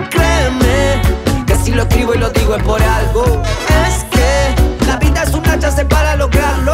Créeme 0.10 1.11
si 1.64 1.72
lo 1.72 1.84
escribo 1.84 2.14
y 2.16 2.18
lo 2.18 2.30
digo 2.30 2.56
es 2.56 2.64
por 2.64 2.82
algo. 2.82 3.42
Es 3.86 4.04
que 4.06 4.56
la 4.88 4.98
vida 4.98 5.24
es 5.24 5.34
una 5.34 5.60
chance 5.60 5.86
para 5.86 6.16
lograrlo. 6.16 6.74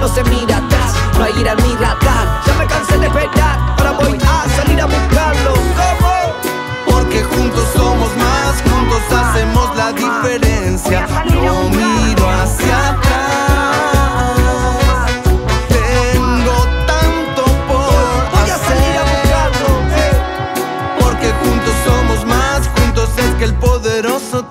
No 0.00 0.08
se 0.08 0.22
mira 0.24 0.58
atrás, 0.58 0.94
no 1.18 1.24
hay 1.24 1.32
ir 1.40 1.48
a 1.48 1.54
mi 1.54 1.74
radar. 1.74 2.42
Ya 2.46 2.54
me 2.58 2.66
cansé 2.66 2.98
de 2.98 3.06
esperar, 3.06 3.74
ahora 3.78 3.92
voy 3.92 4.18
a 4.18 4.56
salir 4.56 4.80
a 4.80 4.86
buscarlo. 4.86 5.54
¿Cómo? 5.54 6.96
Porque 6.96 7.22
juntos 7.24 7.64
somos 7.74 8.10
más, 8.16 8.62
juntos 8.62 9.02
hacemos 9.12 9.76
la 9.76 9.92
diferencia. 9.92 11.06
No 11.26 11.68
miro 11.70 12.30
hacia 12.30 12.90
atrás. 12.90 13.25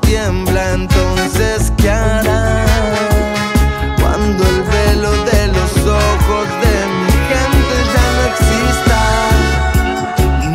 Tiembla. 0.06 0.74
Entonces, 0.74 1.72
¿qué 1.78 1.90
hará? 1.90 2.66
Cuando 4.02 4.44
el 4.48 4.64
velo 4.64 5.12
de 5.26 5.48
los 5.48 5.72
ojos 5.86 6.48
de 6.64 6.76
mi 7.06 7.16
gente 7.32 7.76
ya 7.94 8.06
no 8.16 8.22
exista. 8.32 9.00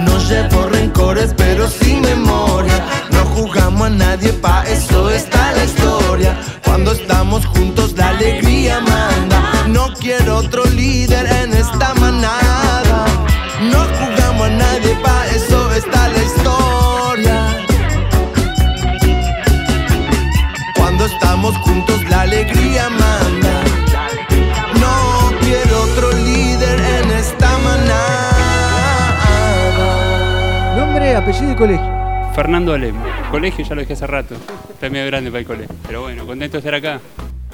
No 0.04 0.14
llevo 0.28 0.68
rencores, 0.68 1.34
pero 1.36 1.68
sin 1.68 2.00
memoria. 2.02 2.78
No 3.10 3.24
jugamos 3.36 3.86
a 3.86 3.90
nadie, 3.90 4.32
pa' 4.32 4.64
eso 4.64 5.10
está 5.10 5.52
la 5.52 5.64
historia. 5.64 6.36
Cuando 6.64 6.92
estamos 6.92 7.46
juntos, 7.46 7.92
la 7.96 8.08
alegría 8.10 8.80
manda. 8.80 9.42
No 9.68 9.92
quiero 9.94 10.36
otro 10.38 10.64
líder 10.64 11.26
colegio. 31.60 31.86
Fernando 32.34 32.72
Alem. 32.72 32.96
Colegio 33.30 33.64
ya 33.64 33.74
lo 33.74 33.82
dejé 33.82 33.92
hace 33.92 34.06
rato. 34.06 34.34
Está 34.72 34.88
medio 34.88 35.06
grande 35.06 35.30
para 35.30 35.40
el 35.40 35.46
colegio. 35.46 35.76
Pero 35.86 36.00
bueno, 36.00 36.26
contento 36.26 36.56
de 36.56 36.58
estar 36.58 36.74
acá. 36.74 37.00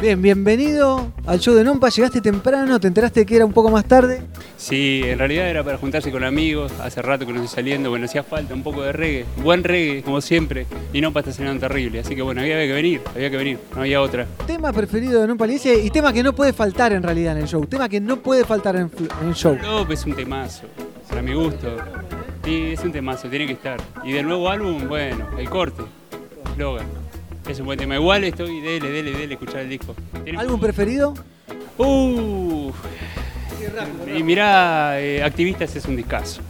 Bien, 0.00 0.22
bienvenido 0.22 1.10
al 1.26 1.40
show 1.40 1.54
de 1.54 1.64
Nompa. 1.64 1.88
Llegaste 1.88 2.20
temprano, 2.20 2.78
te 2.78 2.86
enteraste 2.86 3.26
que 3.26 3.34
era 3.34 3.44
un 3.44 3.52
poco 3.52 3.68
más 3.68 3.84
tarde. 3.86 4.22
Sí, 4.56 5.00
en 5.04 5.18
realidad 5.18 5.48
era 5.48 5.64
para 5.64 5.76
juntarse 5.78 6.12
con 6.12 6.22
amigos. 6.22 6.70
Hace 6.80 7.02
rato 7.02 7.26
que 7.26 7.32
no 7.32 7.42
estoy 7.42 7.52
saliendo. 7.56 7.90
Bueno, 7.90 8.04
hacía 8.04 8.22
falta 8.22 8.54
un 8.54 8.62
poco 8.62 8.82
de 8.82 8.92
reggae. 8.92 9.24
Buen 9.42 9.64
reggae, 9.64 10.02
como 10.02 10.20
siempre. 10.20 10.66
Y 10.92 11.00
no 11.00 11.12
para 11.12 11.28
esta 11.28 11.42
semana 11.42 11.58
terrible. 11.58 11.98
Así 11.98 12.14
que 12.14 12.22
bueno, 12.22 12.42
había 12.42 12.58
que 12.58 12.72
venir. 12.72 13.00
Había 13.12 13.28
que 13.28 13.36
venir. 13.38 13.58
No 13.74 13.80
había 13.80 14.00
otra. 14.00 14.26
Tema 14.46 14.72
preferido 14.72 15.20
de 15.20 15.26
Nompa 15.26 15.48
y 15.48 15.90
tema 15.90 16.12
que 16.12 16.22
no 16.22 16.32
puede 16.32 16.52
faltar 16.52 16.92
en 16.92 17.02
realidad 17.02 17.36
en 17.36 17.42
el 17.42 17.48
show. 17.48 17.66
Tema 17.66 17.88
que 17.88 18.00
no 18.00 18.18
puede 18.18 18.44
faltar 18.44 18.76
en, 18.76 18.88
en 19.22 19.28
el 19.28 19.34
show. 19.34 19.58
Lop 19.60 19.90
es 19.90 20.06
un 20.06 20.14
temazo. 20.14 20.66
Para 21.08 21.22
mi 21.22 21.34
gusto. 21.34 21.76
Sí, 22.46 22.74
es 22.74 22.84
un 22.84 22.92
temazo. 22.92 23.28
Tiene 23.28 23.44
que 23.44 23.54
estar. 23.54 23.80
Y 24.04 24.12
del 24.12 24.24
nuevo 24.24 24.48
álbum, 24.48 24.86
bueno, 24.86 25.26
el 25.36 25.50
corte. 25.50 25.82
Logan. 26.56 26.86
Es 27.48 27.58
un 27.58 27.66
buen 27.66 27.76
tema. 27.76 27.96
Igual 27.96 28.22
estoy, 28.22 28.60
dele, 28.60 28.88
dele, 28.88 29.10
dele, 29.10 29.34
escuchar 29.34 29.62
el 29.62 29.68
disco. 29.68 29.96
¿Álbum 30.38 30.60
preferido? 30.60 31.12
Uh, 31.76 32.70
y 34.16 34.22
mirá, 34.22 35.00
eh, 35.00 35.24
Activistas 35.24 35.74
es 35.74 35.86
un 35.86 35.96
discazo. 35.96 36.40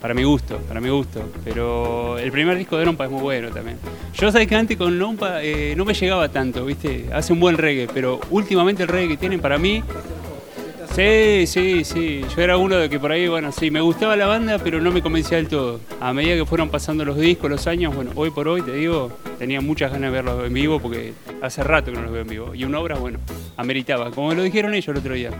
Para 0.00 0.14
mi 0.14 0.24
gusto, 0.24 0.56
para 0.66 0.80
mi 0.80 0.88
gusto. 0.88 1.30
Pero 1.44 2.16
el 2.16 2.32
primer 2.32 2.56
disco 2.56 2.78
de 2.78 2.86
Nompa 2.86 3.04
es 3.04 3.10
muy 3.10 3.20
bueno 3.20 3.50
también. 3.50 3.76
Yo 4.14 4.32
sabes 4.32 4.48
que 4.48 4.56
antes 4.56 4.78
con 4.78 4.98
Nompa 4.98 5.42
eh, 5.42 5.74
no 5.76 5.84
me 5.84 5.92
llegaba 5.92 6.30
tanto, 6.30 6.64
¿viste? 6.64 7.10
Hace 7.12 7.34
un 7.34 7.40
buen 7.40 7.58
reggae, 7.58 7.86
pero 7.92 8.18
últimamente 8.30 8.82
el 8.84 8.88
reggae 8.88 9.08
que 9.08 9.16
tienen 9.18 9.40
para 9.40 9.58
mí. 9.58 9.82
Sí, 10.94 11.44
sí, 11.48 11.84
sí. 11.84 12.24
Yo 12.36 12.40
era 12.40 12.56
uno 12.56 12.76
de 12.76 12.88
que 12.88 13.00
por 13.00 13.10
ahí, 13.10 13.26
bueno, 13.26 13.50
sí, 13.50 13.68
me 13.68 13.80
gustaba 13.80 14.14
la 14.14 14.26
banda, 14.26 14.60
pero 14.60 14.80
no 14.80 14.92
me 14.92 15.02
convencía 15.02 15.38
del 15.38 15.48
todo. 15.48 15.80
A 16.00 16.12
medida 16.12 16.36
que 16.36 16.46
fueron 16.46 16.68
pasando 16.68 17.04
los 17.04 17.16
discos, 17.16 17.50
los 17.50 17.66
años, 17.66 17.92
bueno, 17.92 18.12
hoy 18.14 18.30
por 18.30 18.46
hoy, 18.46 18.62
te 18.62 18.72
digo, 18.74 19.10
tenía 19.36 19.60
muchas 19.60 19.90
ganas 19.90 20.12
de 20.12 20.16
verlos 20.22 20.46
en 20.46 20.54
vivo 20.54 20.78
porque 20.78 21.12
hace 21.42 21.64
rato 21.64 21.90
que 21.90 21.96
no 21.96 22.02
los 22.02 22.12
veo 22.12 22.22
en 22.22 22.28
vivo. 22.28 22.54
Y 22.54 22.62
una 22.62 22.78
obra, 22.78 22.94
bueno, 22.94 23.18
ameritaba. 23.56 24.12
Como 24.12 24.28
me 24.28 24.36
lo 24.36 24.44
dijeron 24.44 24.72
ellos 24.72 24.86
el 24.86 24.98
otro 24.98 25.14
día. 25.14 25.30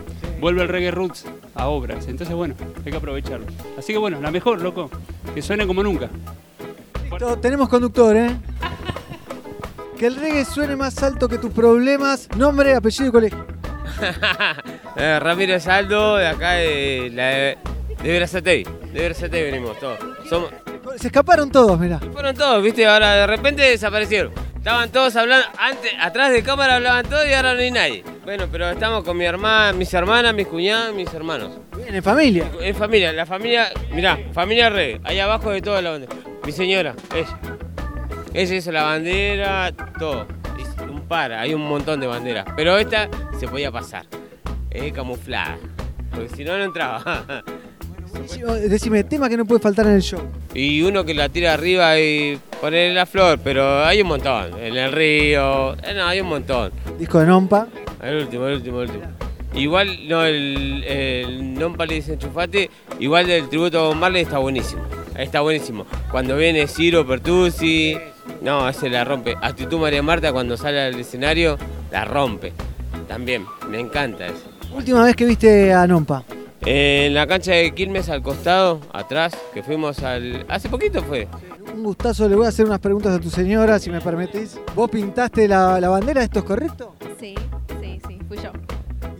Vuelve 0.41 0.61
el 0.61 0.67
reggae 0.67 0.91
roots 0.91 1.23
a 1.53 1.67
obras. 1.67 2.05
Entonces, 2.09 2.35
bueno, 2.35 2.53
hay 2.85 2.91
que 2.91 2.97
aprovecharlo. 2.97 3.45
Así 3.77 3.93
que, 3.93 3.97
bueno, 3.97 4.19
la 4.19 4.31
mejor, 4.31 4.61
loco. 4.61 4.89
Que 5.33 5.41
suene 5.41 5.65
como 5.65 5.81
nunca. 5.81 6.09
Tenemos 7.41 7.69
conductor, 7.69 8.13
¿eh? 8.17 8.35
Que 9.97 10.07
el 10.07 10.17
reggae 10.17 10.43
suene 10.43 10.75
más 10.75 11.01
alto 11.01 11.29
que 11.29 11.37
tus 11.37 11.53
problemas. 11.53 12.27
Nombre, 12.35 12.75
apellido 12.75 13.07
y 13.07 13.11
colegio. 13.13 13.45
Eh, 14.95 15.19
Ramiro 15.19 15.59
Saldo, 15.59 16.17
de 16.17 16.27
acá 16.27 16.51
de, 16.53 17.11
la 17.13 17.25
de, 17.27 17.57
de 18.01 18.11
Verazatei. 18.11 18.63
De 18.63 18.99
Verazatei 19.01 19.43
venimos 19.43 19.77
todos. 19.79 19.99
Somos, 20.29 20.49
Se 20.97 21.07
escaparon 21.07 21.51
todos, 21.51 21.77
mirá. 21.79 21.99
fueron 21.99 22.35
todos, 22.35 22.63
viste, 22.63 22.85
ahora 22.87 23.13
de 23.13 23.27
repente 23.27 23.61
desaparecieron. 23.63 24.31
Estaban 24.55 24.89
todos 24.91 25.15
hablando, 25.15 25.45
antes, 25.59 25.91
atrás 26.01 26.31
de 26.31 26.41
cámara 26.41 26.77
hablaban 26.77 27.05
todos 27.07 27.27
y 27.27 27.33
ahora 27.33 27.53
no 27.53 27.59
hay 27.59 27.71
nadie. 27.71 28.03
Bueno, 28.23 28.45
pero 28.51 28.69
estamos 28.71 29.03
con 29.03 29.15
mi 29.15 29.25
hermana, 29.25 29.73
mis 29.73 29.93
hermanas, 29.93 30.33
mis 30.33 30.47
cuñadas, 30.47 30.91
mis 30.93 31.13
hermanos. 31.13 31.51
Bien, 31.77 31.93
en 31.93 32.01
familia. 32.01 32.49
En 32.61 32.75
familia, 32.75 33.13
la 33.13 33.25
familia, 33.27 33.69
mirá, 33.91 34.17
familia 34.33 34.69
reggae, 34.71 35.01
ahí 35.03 35.19
abajo 35.19 35.51
de 35.51 35.61
toda 35.61 35.81
la 35.83 35.91
bandera. 35.91 36.13
Mi 36.43 36.51
señora, 36.51 36.95
ella. 37.13 37.37
Ella 38.33 38.55
hizo 38.55 38.71
la 38.71 38.83
bandera, 38.83 39.71
todo. 39.99 40.25
Un 40.89 41.07
par, 41.07 41.31
hay 41.33 41.53
un 41.53 41.61
montón 41.67 41.99
de 41.99 42.07
banderas. 42.07 42.45
Pero 42.55 42.77
esta 42.77 43.07
se 43.39 43.47
podía 43.47 43.71
pasar. 43.71 44.05
Es 44.75 44.93
camuflada. 44.93 45.57
Porque 46.11 46.29
si 46.35 46.43
no, 46.43 46.57
no 46.57 46.63
entraba. 46.63 47.43
Decime, 48.69 49.03
tema 49.03 49.29
que 49.29 49.37
no 49.37 49.45
puede 49.45 49.59
faltar 49.59 49.85
en 49.87 49.93
el 49.93 50.01
show. 50.01 50.21
Y 50.53 50.81
uno 50.81 51.03
que 51.03 51.13
la 51.13 51.29
tira 51.29 51.53
arriba 51.53 51.99
y 51.99 52.39
ponerle 52.61 52.93
la 52.93 53.05
flor, 53.05 53.39
pero 53.43 53.83
hay 53.83 54.01
un 54.01 54.07
montón. 54.07 54.57
En 54.59 54.75
el 54.75 54.91
río, 54.91 55.73
eh, 55.73 55.93
no, 55.95 56.05
hay 56.05 56.21
un 56.21 56.27
montón. 56.27 56.71
Disco 56.97 57.19
de 57.19 57.25
Nompa. 57.25 57.67
El 58.01 58.17
último, 58.23 58.47
el 58.47 58.55
último, 58.55 58.81
el 58.81 58.89
último. 58.89 59.05
Igual, 59.53 60.07
no, 60.07 60.23
el, 60.23 60.83
el 60.83 61.53
Non 61.53 61.75
Pali 61.75 61.95
Desenchufate, 61.95 62.69
igual 62.99 63.27
del 63.27 63.47
tributo 63.47 63.79
a 63.79 63.81
Bob 63.87 63.95
Marley 63.95 64.23
está 64.23 64.37
buenísimo. 64.37 64.83
Está 65.17 65.41
buenísimo. 65.41 65.85
Cuando 66.11 66.35
viene 66.35 66.67
Ciro 66.67 67.07
Pertusi, 67.07 67.97
no, 68.41 68.67
ese 68.67 68.89
la 68.89 69.03
rompe. 69.05 69.35
Actitud 69.41 69.79
María 69.79 70.03
Marta 70.03 70.33
cuando 70.33 70.57
sale 70.57 70.81
al 70.81 70.99
escenario, 70.99 71.57
la 71.91 72.03
rompe. 72.05 72.51
También, 73.07 73.45
me 73.69 73.79
encanta 73.79 74.25
eso. 74.25 74.54
Última 74.75 75.03
vez 75.03 75.15
que 75.15 75.25
viste 75.25 75.73
a 75.73 75.87
Nompa. 75.87 76.23
En 76.65 77.13
la 77.13 77.25
cancha 77.27 77.53
de 77.53 77.73
Quilmes 77.73 78.09
al 78.09 78.21
costado, 78.21 78.81
atrás, 78.91 79.33
que 79.53 79.63
fuimos 79.63 79.99
al... 80.03 80.45
Hace 80.49 80.67
poquito 80.67 81.01
fue. 81.01 81.27
Un 81.73 81.83
gustazo, 81.83 82.27
le 82.27 82.35
voy 82.35 82.45
a 82.45 82.49
hacer 82.49 82.65
unas 82.65 82.79
preguntas 82.79 83.15
a 83.15 83.19
tu 83.21 83.29
señora, 83.29 83.79
si 83.79 83.89
me 83.89 84.01
permitís. 84.01 84.59
¿Vos 84.75 84.89
pintaste 84.89 85.47
la, 85.47 85.79
la 85.79 85.89
bandera? 85.89 86.23
¿Esto 86.23 86.39
es 86.39 86.45
correcto? 86.45 86.95
Sí, 87.19 87.35
sí, 87.79 88.01
sí, 88.05 88.19
fui 88.27 88.37
yo. 88.37 88.51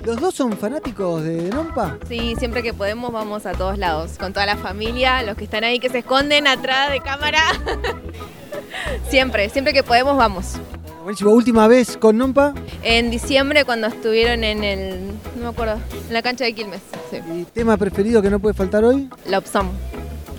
¿Los 0.04 0.20
dos 0.20 0.36
son 0.36 0.54
fanáticos 0.58 1.24
de 1.24 1.50
Nompa? 1.50 1.98
Sí, 2.08 2.36
siempre 2.38 2.62
que 2.62 2.74
podemos 2.74 3.12
vamos 3.14 3.46
a 3.46 3.54
todos 3.54 3.78
lados, 3.78 4.18
con 4.20 4.34
toda 4.34 4.46
la 4.46 4.58
familia, 4.58 5.24
los 5.24 5.38
que 5.38 5.46
están 5.46 5.64
ahí 5.64 5.80
que 5.80 5.90
se 5.90 6.00
esconden 6.00 6.48
atrás 6.48 6.92
de 6.92 7.00
cámara. 7.00 7.42
siempre, 9.10 9.50
siempre 9.50 9.72
que 9.74 9.84
podemos 9.84 10.18
vamos. 10.18 10.58
Buenísimo. 11.06 11.30
¿Última 11.32 11.68
vez 11.68 11.98
con 11.98 12.18
Nompa? 12.18 12.56
En 12.82 13.12
diciembre 13.12 13.64
cuando 13.64 13.86
estuvieron 13.86 14.44
en 14.44 14.64
el, 14.64 15.06
no 15.36 15.44
me 15.44 15.48
acuerdo, 15.50 15.80
en 16.08 16.14
la 16.14 16.24
cancha 16.24 16.46
de 16.46 16.54
Quilmes. 16.54 16.82
Sí. 17.12 17.18
¿Y 17.32 17.44
tema 17.46 17.78
preferido 17.78 18.24
que 18.24 18.32
no 18.32 18.40
puede 18.40 18.56
faltar 18.56 18.84
hoy? 18.84 19.08
Love 19.30 19.46
Song. 19.48 19.68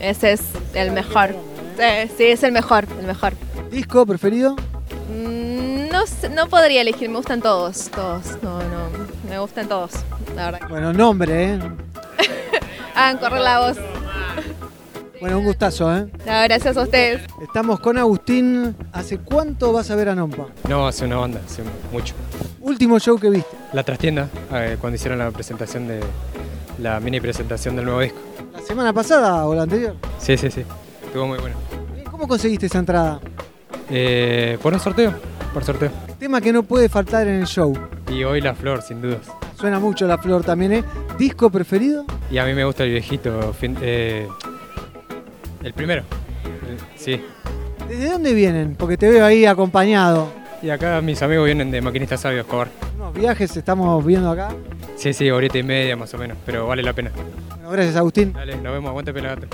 Ese 0.01 0.33
es 0.33 0.41
el 0.75 0.91
mejor. 0.91 1.37
Sí, 1.79 2.11
sí, 2.19 2.25
es 2.25 2.43
el 2.43 2.51
mejor, 2.51 2.85
el 2.99 3.07
mejor. 3.07 3.35
¿Disco 3.71 4.05
preferido? 4.07 4.57
Mm, 5.09 5.89
No, 5.93 6.05
sé- 6.05 6.31
no 6.31 6.49
podría 6.49 6.81
elegir, 6.81 7.09
me 7.11 7.17
gustan 7.19 7.41
todos, 7.41 7.89
todos. 7.91 8.25
No, 8.43 8.59
no, 8.59 8.89
me 9.31 9.39
gustan 9.39 9.69
todos, 9.69 9.93
la 10.35 10.51
verdad. 10.51 10.69
Bueno, 10.69 10.93
nombre, 10.93 11.45
¿eh? 11.55 11.59
Hagan 12.97 13.19
correr 13.19 13.41
la 13.41 13.61
voz. 13.61 13.77
Bueno, 15.21 15.39
un 15.39 15.45
gustazo, 15.45 15.95
¿eh? 15.97 16.07
No, 16.27 16.43
gracias 16.45 16.77
a 16.77 16.83
ustedes. 16.83 17.23
Estamos 17.43 17.81
con 17.81 17.97
Agustín. 17.99 18.77
¿Hace 18.93 19.19
cuánto 19.19 19.73
vas 19.73 19.91
a 19.91 19.97
ver 19.97 20.11
a 20.11 20.15
Nompa? 20.15 20.47
No, 20.69 20.87
hace 20.87 21.05
una 21.07 21.17
banda, 21.17 21.41
hace 21.45 21.63
mucho. 21.93 22.15
Último 22.61 22.99
show 22.99 23.19
que 23.19 23.31
viste. 23.31 23.57
La 23.73 23.83
trastienda, 23.83 24.29
eh, 24.53 24.77
cuando 24.81 24.97
hicieron 24.97 25.19
la 25.19 25.31
presentación 25.31 25.89
de 25.89 26.01
la 26.81 27.01
mini 27.01 27.21
presentación 27.21 27.77
del 27.77 27.87
nuevo 27.87 28.01
disco. 28.01 28.19
¿La 28.53 28.61
semana 28.61 28.93
pasada 28.93 29.47
o 29.47 29.55
la 29.55 29.63
anterior? 29.63 29.97
Sí, 30.19 30.37
sí, 30.37 30.51
sí. 30.51 30.65
Estuvo 31.05 31.27
muy 31.27 31.39
bueno. 31.39 31.57
¿Cómo 32.11 32.29
conseguiste 32.29 32.67
esa 32.67 32.79
entrada? 32.79 33.21
Eh, 33.89 34.59
por 34.63 34.73
un 34.75 34.81
sorteo, 34.81 35.15
por 35.55 35.65
sorteo. 35.65 35.91
Tema 36.19 36.41
que 36.41 36.53
no 36.53 36.63
puede 36.63 36.89
faltar 36.89 37.27
en 37.27 37.37
el 37.41 37.47
show. 37.47 37.73
Y 38.11 38.23
hoy 38.25 38.41
la 38.41 38.55
flor, 38.55 38.83
sin 38.83 39.01
dudas. 39.01 39.21
Suena 39.59 39.79
mucho 39.79 40.07
la 40.07 40.19
flor 40.19 40.45
también, 40.45 40.73
¿eh? 40.73 40.85
¿Disco 41.19 41.49
preferido? 41.51 42.05
Y 42.31 42.39
a 42.39 42.45
mí 42.45 42.53
me 42.53 42.65
gusta 42.65 42.85
el 42.85 42.91
viejito, 42.91 43.55
fin- 43.55 43.77
eh, 43.81 44.29
el 45.67 45.75
primero. 45.75 46.05
Sí. 46.97 47.21
¿Desde 47.89 48.09
dónde 48.09 48.33
vienen? 48.33 48.77
Porque 48.77 48.97
te 48.97 49.09
veo 49.09 49.25
ahí 49.25 49.45
acompañado. 49.45 50.33
Y 50.63 50.71
acá 50.71 51.01
mis 51.01 51.21
amigos 51.23 51.47
vienen 51.47 51.71
de 51.71 51.81
Maquinista 51.81 52.17
Sabio 52.17 52.41
Escobar. 52.41 52.69
Unos 52.97 53.13
viajes 53.13 53.57
estamos 53.57 54.05
viendo 54.05 54.31
acá. 54.31 54.55
Sí, 54.97 55.13
sí, 55.13 55.29
horita 55.31 55.59
y 55.59 55.63
media 55.63 55.97
más 55.97 56.15
o 56.15 56.19
menos, 56.19 56.39
pero 56.47 56.67
vale 56.67 56.83
la 56.83 56.93
pena. 56.93 57.11
Bueno, 57.51 57.71
gracias 57.71 57.97
Agustín. 57.97 58.33
Dale, 58.33 58.57
nos 58.57 58.73
vemos, 58.73 58.89
aguante 58.91 59.13
pelagato. 59.13 59.49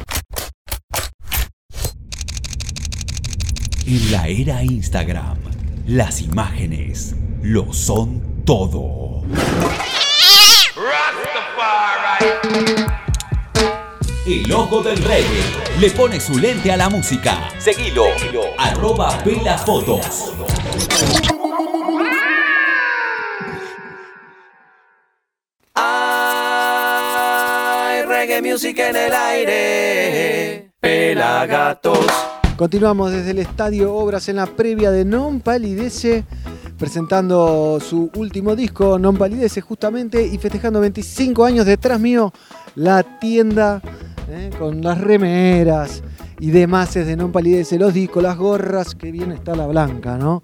En 3.87 4.13
la 4.13 4.29
era 4.29 4.63
Instagram, 4.63 5.39
las 5.87 6.21
imágenes 6.21 7.17
lo 7.43 7.73
son 7.73 8.45
todo. 8.45 9.23
El 14.25 14.53
ojo 14.53 14.81
del 14.85 14.99
reggae 14.99 15.43
le 15.81 15.91
pone 15.91 16.21
su 16.21 16.39
lente 16.39 16.71
a 16.71 16.77
la 16.77 16.89
música. 16.89 17.49
Seguilo. 17.59 18.05
Arroba 18.57 19.19
Pelas 19.25 19.65
Fotos. 19.65 20.33
Hay 25.75 26.03
reggae 28.03 28.41
music 28.43 28.79
en 28.79 28.95
el 28.95 29.13
aire. 29.13 30.71
Pelagatos. 30.79 32.07
Continuamos 32.57 33.11
desde 33.11 33.33
el 33.33 33.41
Estadio 33.41 33.93
Obras 33.93 34.29
en 34.29 34.37
la 34.37 34.47
previa 34.47 34.93
de 34.93 35.05
Non 35.05 35.41
Palidece, 35.41 36.25
presentando 36.79 37.81
su 37.81 38.09
último 38.15 38.55
disco, 38.55 39.01
Non 39.01 39.17
Palidece, 39.17 39.61
justamente, 39.63 40.25
y 40.25 40.39
festejando 40.39 40.79
25 40.79 41.45
años 41.45 41.67
detrás 41.67 41.99
mío, 41.99 42.33
la 42.77 43.03
tienda 43.19 43.83
eh, 44.29 44.51
con 44.59 44.83
las 44.83 45.01
remeras 45.01 46.03
y 46.41 46.51
demás 46.51 46.95
de 46.95 47.17
Palidece, 47.29 47.79
los 47.79 47.95
discos, 47.95 48.23
las 48.23 48.37
gorras, 48.37 48.95
que 48.95 49.13
bien 49.13 49.33
está 49.33 49.55
la 49.55 49.67
blanca, 49.67 50.19
¿no? 50.19 50.43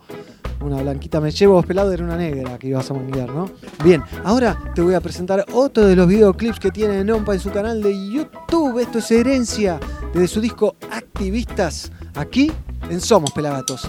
Una 0.60 0.82
blanquita 0.82 1.20
me 1.20 1.30
llevo, 1.30 1.62
pelado 1.62 1.92
era 1.92 2.04
una 2.04 2.16
negra 2.16 2.58
que 2.58 2.68
ibas 2.68 2.90
a 2.90 2.94
manguear, 2.94 3.30
¿no? 3.30 3.50
Bien, 3.84 4.02
ahora 4.24 4.58
te 4.74 4.82
voy 4.82 4.94
a 4.94 5.00
presentar 5.00 5.44
otro 5.52 5.86
de 5.86 5.94
los 5.94 6.08
videoclips 6.08 6.58
que 6.58 6.70
tiene 6.70 7.04
Nompa 7.04 7.34
en 7.34 7.40
su 7.40 7.50
canal 7.50 7.82
de 7.82 8.10
YouTube. 8.10 8.78
Esto 8.80 8.98
es 8.98 9.10
herencia 9.10 9.78
desde 10.12 10.28
su 10.28 10.40
disco 10.40 10.76
Activistas, 10.90 11.92
aquí 12.14 12.50
en 12.90 13.00
Somos 13.00 13.30
Pelagatos. 13.32 13.88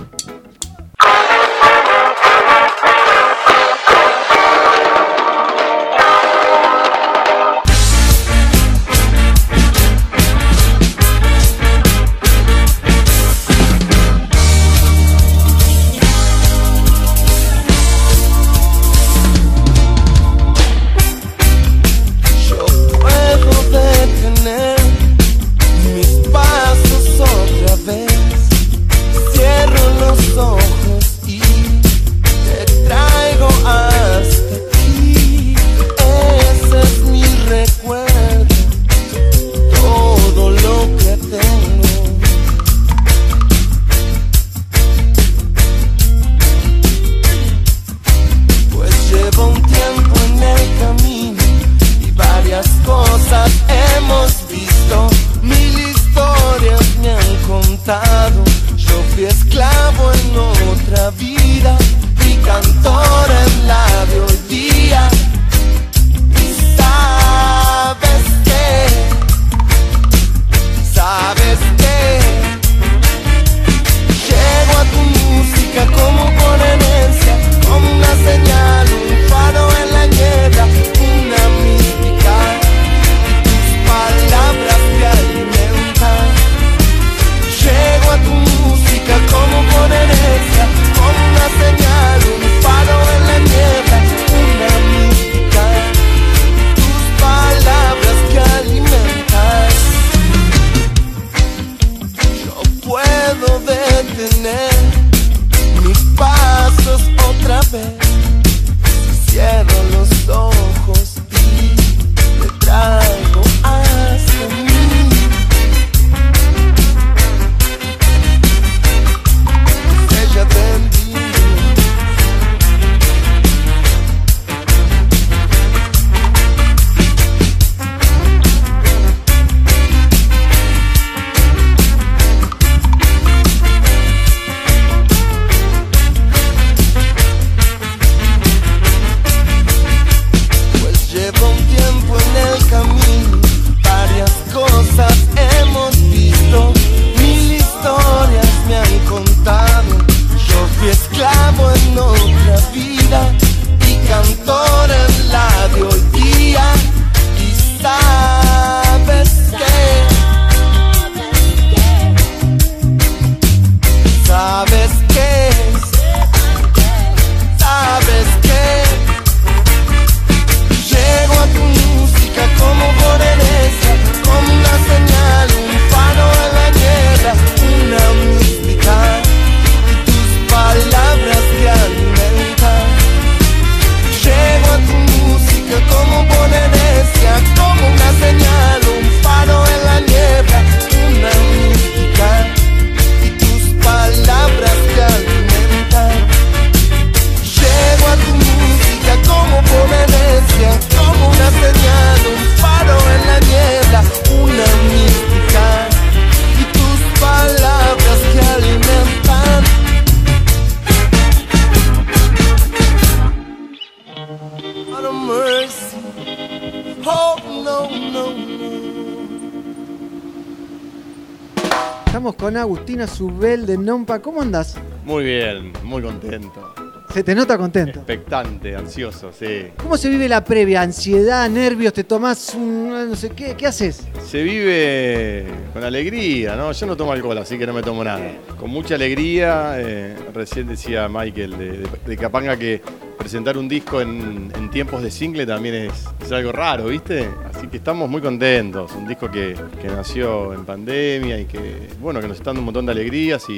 Agustina 222.90 223.06
Zubel 223.06 223.68
de 223.68 223.78
Nompa. 223.78 224.18
¿Cómo 224.20 224.42
andás? 224.42 224.76
Muy 225.06 225.24
bien, 225.24 225.72
muy 225.84 226.02
contento. 226.02 226.74
Se 227.14 227.24
te 227.24 227.36
nota 227.36 227.56
contento. 227.56 228.00
Expectante, 228.00 228.76
ansioso, 228.76 229.32
sí. 229.32 229.68
¿Cómo 229.78 229.96
se 229.96 230.10
vive 230.10 230.28
la 230.28 230.44
previa? 230.44 230.82
¿Ansiedad, 230.82 231.48
nervios? 231.52 231.94
¿Te 231.94 232.04
tomás 232.04 232.56
un 232.56 232.90
no 233.10 233.16
sé 233.16 233.30
qué? 233.30 233.54
¿Qué 233.56 233.68
haces? 233.68 234.08
Se 234.28 234.42
vive 234.42 235.46
con 235.72 235.84
alegría, 235.84 236.56
¿no? 236.56 236.72
Yo 236.72 236.88
no 236.88 236.98
tomo 236.98 237.12
alcohol, 237.12 237.38
así 237.38 237.60
que 237.60 237.68
no 237.68 237.74
me 237.74 237.84
tomo 237.84 238.04
nada. 238.04 238.28
Con 238.60 238.72
mucha 238.72 238.96
alegría, 238.96 239.74
eh, 239.78 240.16
recién 240.34 240.68
decía 240.68 241.08
Michael 241.08 241.58
de, 241.60 241.72
de- 241.78 241.88
de 242.08 242.18
Capanga 242.18 242.58
que 242.58 242.82
presentar 243.20 243.58
un 243.58 243.68
disco 243.68 244.02
en, 244.02 244.52
en 244.56 244.72
tiempos 244.72 245.04
de 245.04 245.12
single 245.12 245.46
también 245.46 245.76
es, 245.76 246.06
es 246.26 246.32
algo 246.32 246.52
raro, 246.52 246.86
¿viste? 246.86 247.28
Así 247.54 247.68
que 247.68 247.78
estamos 247.78 248.10
muy 248.10 248.22
contentos. 248.22 248.92
Un 248.94 249.08
disco 249.08 249.30
que, 249.30 249.56
que 249.82 249.88
nació 249.90 250.54
en 250.54 250.66
pandemia 250.66 251.38
y 251.40 251.46
que, 251.46 251.90
bueno, 252.00 252.22
que 252.22 252.28
nos 252.28 252.38
está 252.38 252.50
dando 252.50 252.62
un 252.62 252.66
montón 252.66 252.86
de 252.86 252.94
alegrías 252.94 253.44
y 253.50 253.58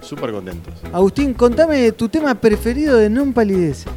súper 0.00 0.32
contentos. 0.32 0.74
Agustín, 0.92 1.34
contame 1.34 1.92
tu 1.92 2.08
tema 2.08 2.34
preferido 2.34 2.96
de 2.96 3.08
Non 3.10 3.32
Palidece. 3.32 3.88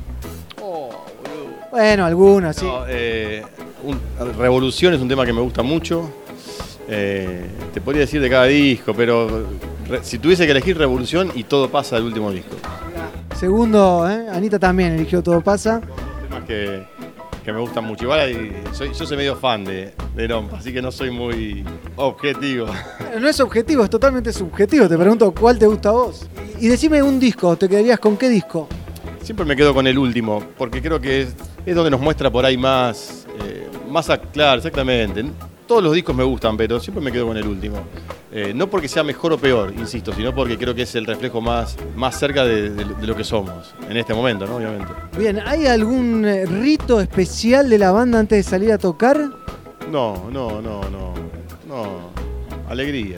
Bueno, 1.72 2.06
algunos, 2.06 2.56
sí. 2.56 2.66
No, 2.66 2.84
eh, 2.88 3.44
un- 3.84 4.00
Revolución 4.38 4.94
es 4.94 5.02
un 5.02 5.10
tema 5.10 5.26
que 5.26 5.34
me 5.34 5.42
gusta 5.42 5.62
mucho. 5.62 6.10
Eh, 6.88 7.42
te 7.74 7.82
podría 7.82 8.02
decir 8.02 8.22
de 8.22 8.30
cada 8.30 8.46
disco, 8.46 8.94
pero 8.94 9.46
si 10.02 10.20
tuviese 10.20 10.46
que 10.46 10.52
elegir 10.52 10.78
Revolución 10.78 11.32
y 11.36 11.44
todo 11.44 11.70
pasa 11.70 11.96
del 11.96 12.06
último 12.06 12.32
disco. 12.32 12.56
Segundo, 13.36 14.10
¿eh? 14.10 14.28
Anita 14.32 14.58
también 14.58 14.94
eligió 14.94 15.22
Todo 15.22 15.42
Pasa. 15.42 15.82
Temas 16.30 16.46
que, 16.46 16.86
que 17.44 17.52
me 17.52 17.60
gustan 17.60 17.84
mucho. 17.84 18.06
Igual 18.06 18.20
hay- 18.22 18.64
soy, 18.72 18.94
yo 18.94 19.06
soy 19.06 19.18
medio 19.18 19.36
fan 19.36 19.66
de, 19.66 19.94
de 20.16 20.44
así 20.58 20.72
que 20.72 20.82
no 20.82 20.92
soy 20.92 21.12
muy 21.12 21.66
objetivo. 21.98 22.68
No 23.20 23.28
es 23.28 23.40
objetivo, 23.42 23.84
es 23.84 23.90
totalmente 23.90 24.32
subjetivo. 24.32 24.88
Te 24.88 24.98
pregunto 24.98 25.34
cuál 25.34 25.60
te 25.60 25.68
gusta 25.68 25.90
a 25.90 25.94
vos. 25.94 26.28
Y 26.60 26.68
decime 26.70 27.04
un 27.04 27.20
disco, 27.20 27.56
¿te 27.58 27.68
quedarías 27.68 28.00
con 28.00 28.16
qué 28.16 28.30
disco? 28.30 28.68
Siempre 29.22 29.46
me 29.46 29.56
quedo 29.56 29.74
con 29.74 29.86
el 29.88 29.98
último, 29.98 30.42
porque 30.58 30.82
creo 30.82 31.02
que 31.02 31.24
es, 31.24 31.36
es 31.66 31.76
donde 31.76 31.90
nos 31.92 32.00
muestra 32.00 32.32
por 32.32 32.46
ahí 32.46 32.58
más, 32.58 33.28
eh, 33.44 33.68
más 33.90 34.08
claro, 34.32 34.58
exactamente. 34.58 35.26
Todos 35.68 35.82
los 35.84 35.94
discos 35.94 36.16
me 36.16 36.24
gustan, 36.24 36.56
pero 36.58 36.80
siempre 36.80 37.04
me 37.04 37.12
quedo 37.12 37.26
con 37.28 37.38
el 37.38 37.48
último. 37.48 37.78
Eh, 38.32 38.54
no 38.54 38.68
porque 38.70 38.88
sea 38.88 39.04
mejor 39.04 39.34
o 39.34 39.38
peor, 39.38 39.74
insisto, 39.76 40.14
sino 40.14 40.34
porque 40.36 40.58
creo 40.58 40.76
que 40.76 40.84
es 40.84 40.94
el 40.96 41.06
reflejo 41.06 41.42
más, 41.42 41.76
más 41.96 42.20
cerca 42.20 42.46
de, 42.46 42.70
de- 42.70 42.86
de 42.86 43.08
lo 43.08 43.16
que 43.16 43.24
somos, 43.24 43.74
en 43.90 43.98
este 43.98 44.14
momento, 44.14 44.46
¿no? 44.46 44.58
Obviamente. 44.58 44.94
Bien, 45.18 45.40
¿hay 45.46 45.66
algún 45.66 46.24
eh, 46.26 46.46
rito 46.46 47.02
especial 47.02 47.68
de 47.70 47.80
la 47.80 47.92
banda 47.92 48.20
antes 48.20 48.46
de 48.46 48.50
salir 48.50 48.72
a 48.72 48.78
tocar? 48.78 49.18
No, 49.92 50.30
no, 50.32 50.62
no, 50.62 50.82
no. 50.90 51.14
No. 51.68 51.86
Alegría. 52.70 53.18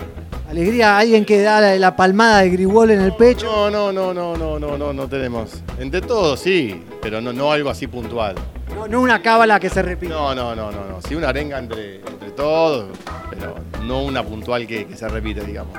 Alegría, 0.50 0.98
alguien 0.98 1.26
que 1.26 1.42
da 1.42 1.60
la, 1.60 1.76
la 1.76 1.96
palmada 1.98 2.42
de 2.42 2.50
Grigol 2.52 2.92
en 2.92 3.02
el 3.02 3.14
pecho. 3.14 3.46
No, 3.46 3.70
no, 3.70 3.92
no, 3.92 4.14
no, 4.14 4.38
no, 4.38 4.58
no, 4.60 4.78
no, 4.78 4.94
no 4.94 5.08
tenemos. 5.10 5.62
Entre 5.80 6.00
todos 6.02 6.40
sí, 6.40 6.82
pero 7.02 7.20
no, 7.20 7.34
no 7.34 7.52
algo 7.52 7.70
así 7.70 7.88
puntual. 7.88 8.36
No, 8.74 8.88
no 8.88 9.02
una 9.02 9.22
cábala 9.22 9.60
que 9.60 9.70
se 9.70 9.82
repite. 9.82 10.14
No, 10.14 10.34
no, 10.36 10.56
no, 10.56 10.72
no, 10.72 10.86
no. 10.88 11.02
Sí 11.02 11.16
una 11.16 11.30
arenga 11.30 11.58
entre, 11.60 11.98
entre 11.98 12.27
todos, 12.38 12.86
pero 13.30 13.56
no 13.84 14.04
una 14.04 14.24
puntual 14.24 14.66
que, 14.66 14.86
que 14.86 14.96
se 14.96 15.10
repite, 15.10 15.44
digamos. 15.44 15.76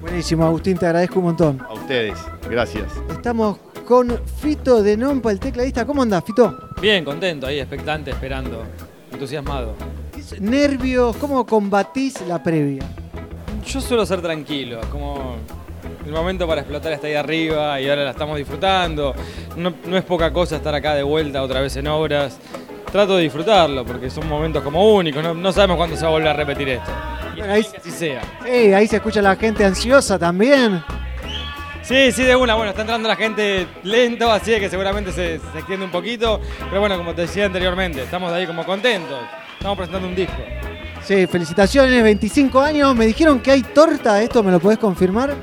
Buenísimo, 0.00 0.44
Agustín, 0.44 0.76
te 0.76 0.86
agradezco 0.86 1.18
un 1.18 1.24
montón. 1.24 1.60
A 1.68 1.72
ustedes, 1.72 2.16
gracias. 2.48 2.92
Estamos 3.10 3.58
con 3.86 4.20
Fito 4.40 4.82
de 4.82 4.96
Nompa, 4.96 5.32
el 5.32 5.40
tecladista. 5.40 5.84
¿Cómo 5.84 6.02
andás, 6.02 6.22
Fito? 6.24 6.56
Bien, 6.80 7.04
contento 7.04 7.46
ahí, 7.46 7.58
expectante, 7.58 8.10
esperando, 8.10 8.62
entusiasmado. 9.10 9.74
Nervios, 10.40 11.16
¿cómo 11.16 11.44
combatís 11.46 12.20
la 12.28 12.42
previa? 12.42 12.84
Yo 13.66 13.80
suelo 13.80 14.04
ser 14.04 14.20
tranquilo, 14.20 14.80
es 14.80 14.86
como 14.86 15.36
el 16.04 16.12
momento 16.12 16.46
para 16.46 16.60
explotar 16.60 16.92
está 16.92 17.06
ahí 17.06 17.14
arriba 17.14 17.80
y 17.80 17.88
ahora 17.88 18.04
la 18.04 18.10
estamos 18.10 18.36
disfrutando. 18.36 19.14
No, 19.56 19.72
no 19.86 19.96
es 19.96 20.04
poca 20.04 20.32
cosa 20.34 20.56
estar 20.56 20.74
acá 20.74 20.94
de 20.94 21.02
vuelta 21.02 21.42
otra 21.42 21.60
vez 21.62 21.76
en 21.76 21.86
obras. 21.86 22.38
Trato 22.94 23.16
de 23.16 23.24
disfrutarlo 23.24 23.84
porque 23.84 24.08
son 24.08 24.28
momentos 24.28 24.62
como 24.62 24.94
únicos, 24.94 25.20
no, 25.20 25.34
no 25.34 25.50
sabemos 25.50 25.78
cuándo 25.78 25.96
se 25.96 26.02
va 26.02 26.10
a 26.10 26.12
volver 26.12 26.28
a 26.28 26.32
repetir 26.32 26.68
esto. 26.68 26.92
Y 27.34 27.38
Bueno, 27.40 27.52
ahí- 27.54 27.64
que 27.64 27.76
así 27.78 27.90
sea. 27.90 28.22
Sí, 28.44 28.72
ahí 28.72 28.86
se 28.86 28.94
escucha 28.94 29.20
la 29.20 29.34
gente 29.34 29.64
ansiosa 29.64 30.16
también. 30.16 30.80
Sí, 31.82 32.12
sí, 32.12 32.22
de 32.22 32.36
una. 32.36 32.54
Bueno, 32.54 32.70
está 32.70 32.82
entrando 32.82 33.08
la 33.08 33.16
gente 33.16 33.66
lento, 33.82 34.30
así 34.30 34.52
que 34.60 34.70
seguramente 34.70 35.10
se, 35.10 35.40
se 35.40 35.58
extiende 35.58 35.84
un 35.86 35.90
poquito. 35.90 36.40
Pero 36.68 36.78
bueno, 36.78 36.96
como 36.96 37.12
te 37.16 37.22
decía 37.22 37.46
anteriormente, 37.46 38.00
estamos 38.04 38.32
ahí 38.32 38.46
como 38.46 38.64
contentos. 38.64 39.18
Estamos 39.54 39.76
presentando 39.76 40.06
un 40.06 40.14
disco. 40.14 40.36
Sí, 41.02 41.26
felicitaciones, 41.26 42.00
25 42.00 42.60
años. 42.60 42.94
Me 42.94 43.06
dijeron 43.08 43.40
que 43.40 43.50
hay 43.50 43.62
torta, 43.62 44.22
¿esto 44.22 44.40
me 44.44 44.52
lo 44.52 44.60
podés 44.60 44.78
confirmar? 44.78 45.34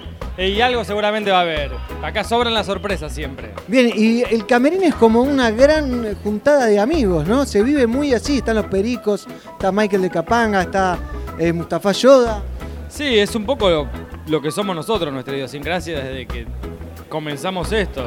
Y 0.41 0.59
algo 0.59 0.83
seguramente 0.83 1.29
va 1.29 1.39
a 1.39 1.41
haber. 1.41 1.71
Acá 2.01 2.23
sobran 2.23 2.53
las 2.53 2.65
sorpresas 2.65 3.13
siempre. 3.13 3.51
Bien, 3.67 3.91
y 3.95 4.23
el 4.23 4.47
camerín 4.47 4.83
es 4.83 4.95
como 4.95 5.21
una 5.21 5.51
gran 5.51 6.15
juntada 6.23 6.65
de 6.65 6.79
amigos, 6.79 7.27
¿no? 7.27 7.45
Se 7.45 7.61
vive 7.61 7.85
muy 7.85 8.13
así, 8.13 8.37
están 8.37 8.55
los 8.55 8.65
pericos, 8.65 9.27
está 9.51 9.71
Michael 9.71 10.01
de 10.01 10.09
Capanga, 10.09 10.61
está 10.63 10.97
eh, 11.37 11.53
Mustafa 11.53 11.91
Yoda. 11.91 12.41
Sí, 12.89 13.19
es 13.19 13.35
un 13.35 13.45
poco 13.45 13.69
lo, 13.69 13.87
lo 14.27 14.41
que 14.41 14.49
somos 14.49 14.75
nosotros, 14.75 15.13
nuestra 15.13 15.35
idiosincrasia 15.35 15.99
desde 15.99 16.25
que 16.25 16.47
comenzamos 17.07 17.71
esto. 17.71 18.03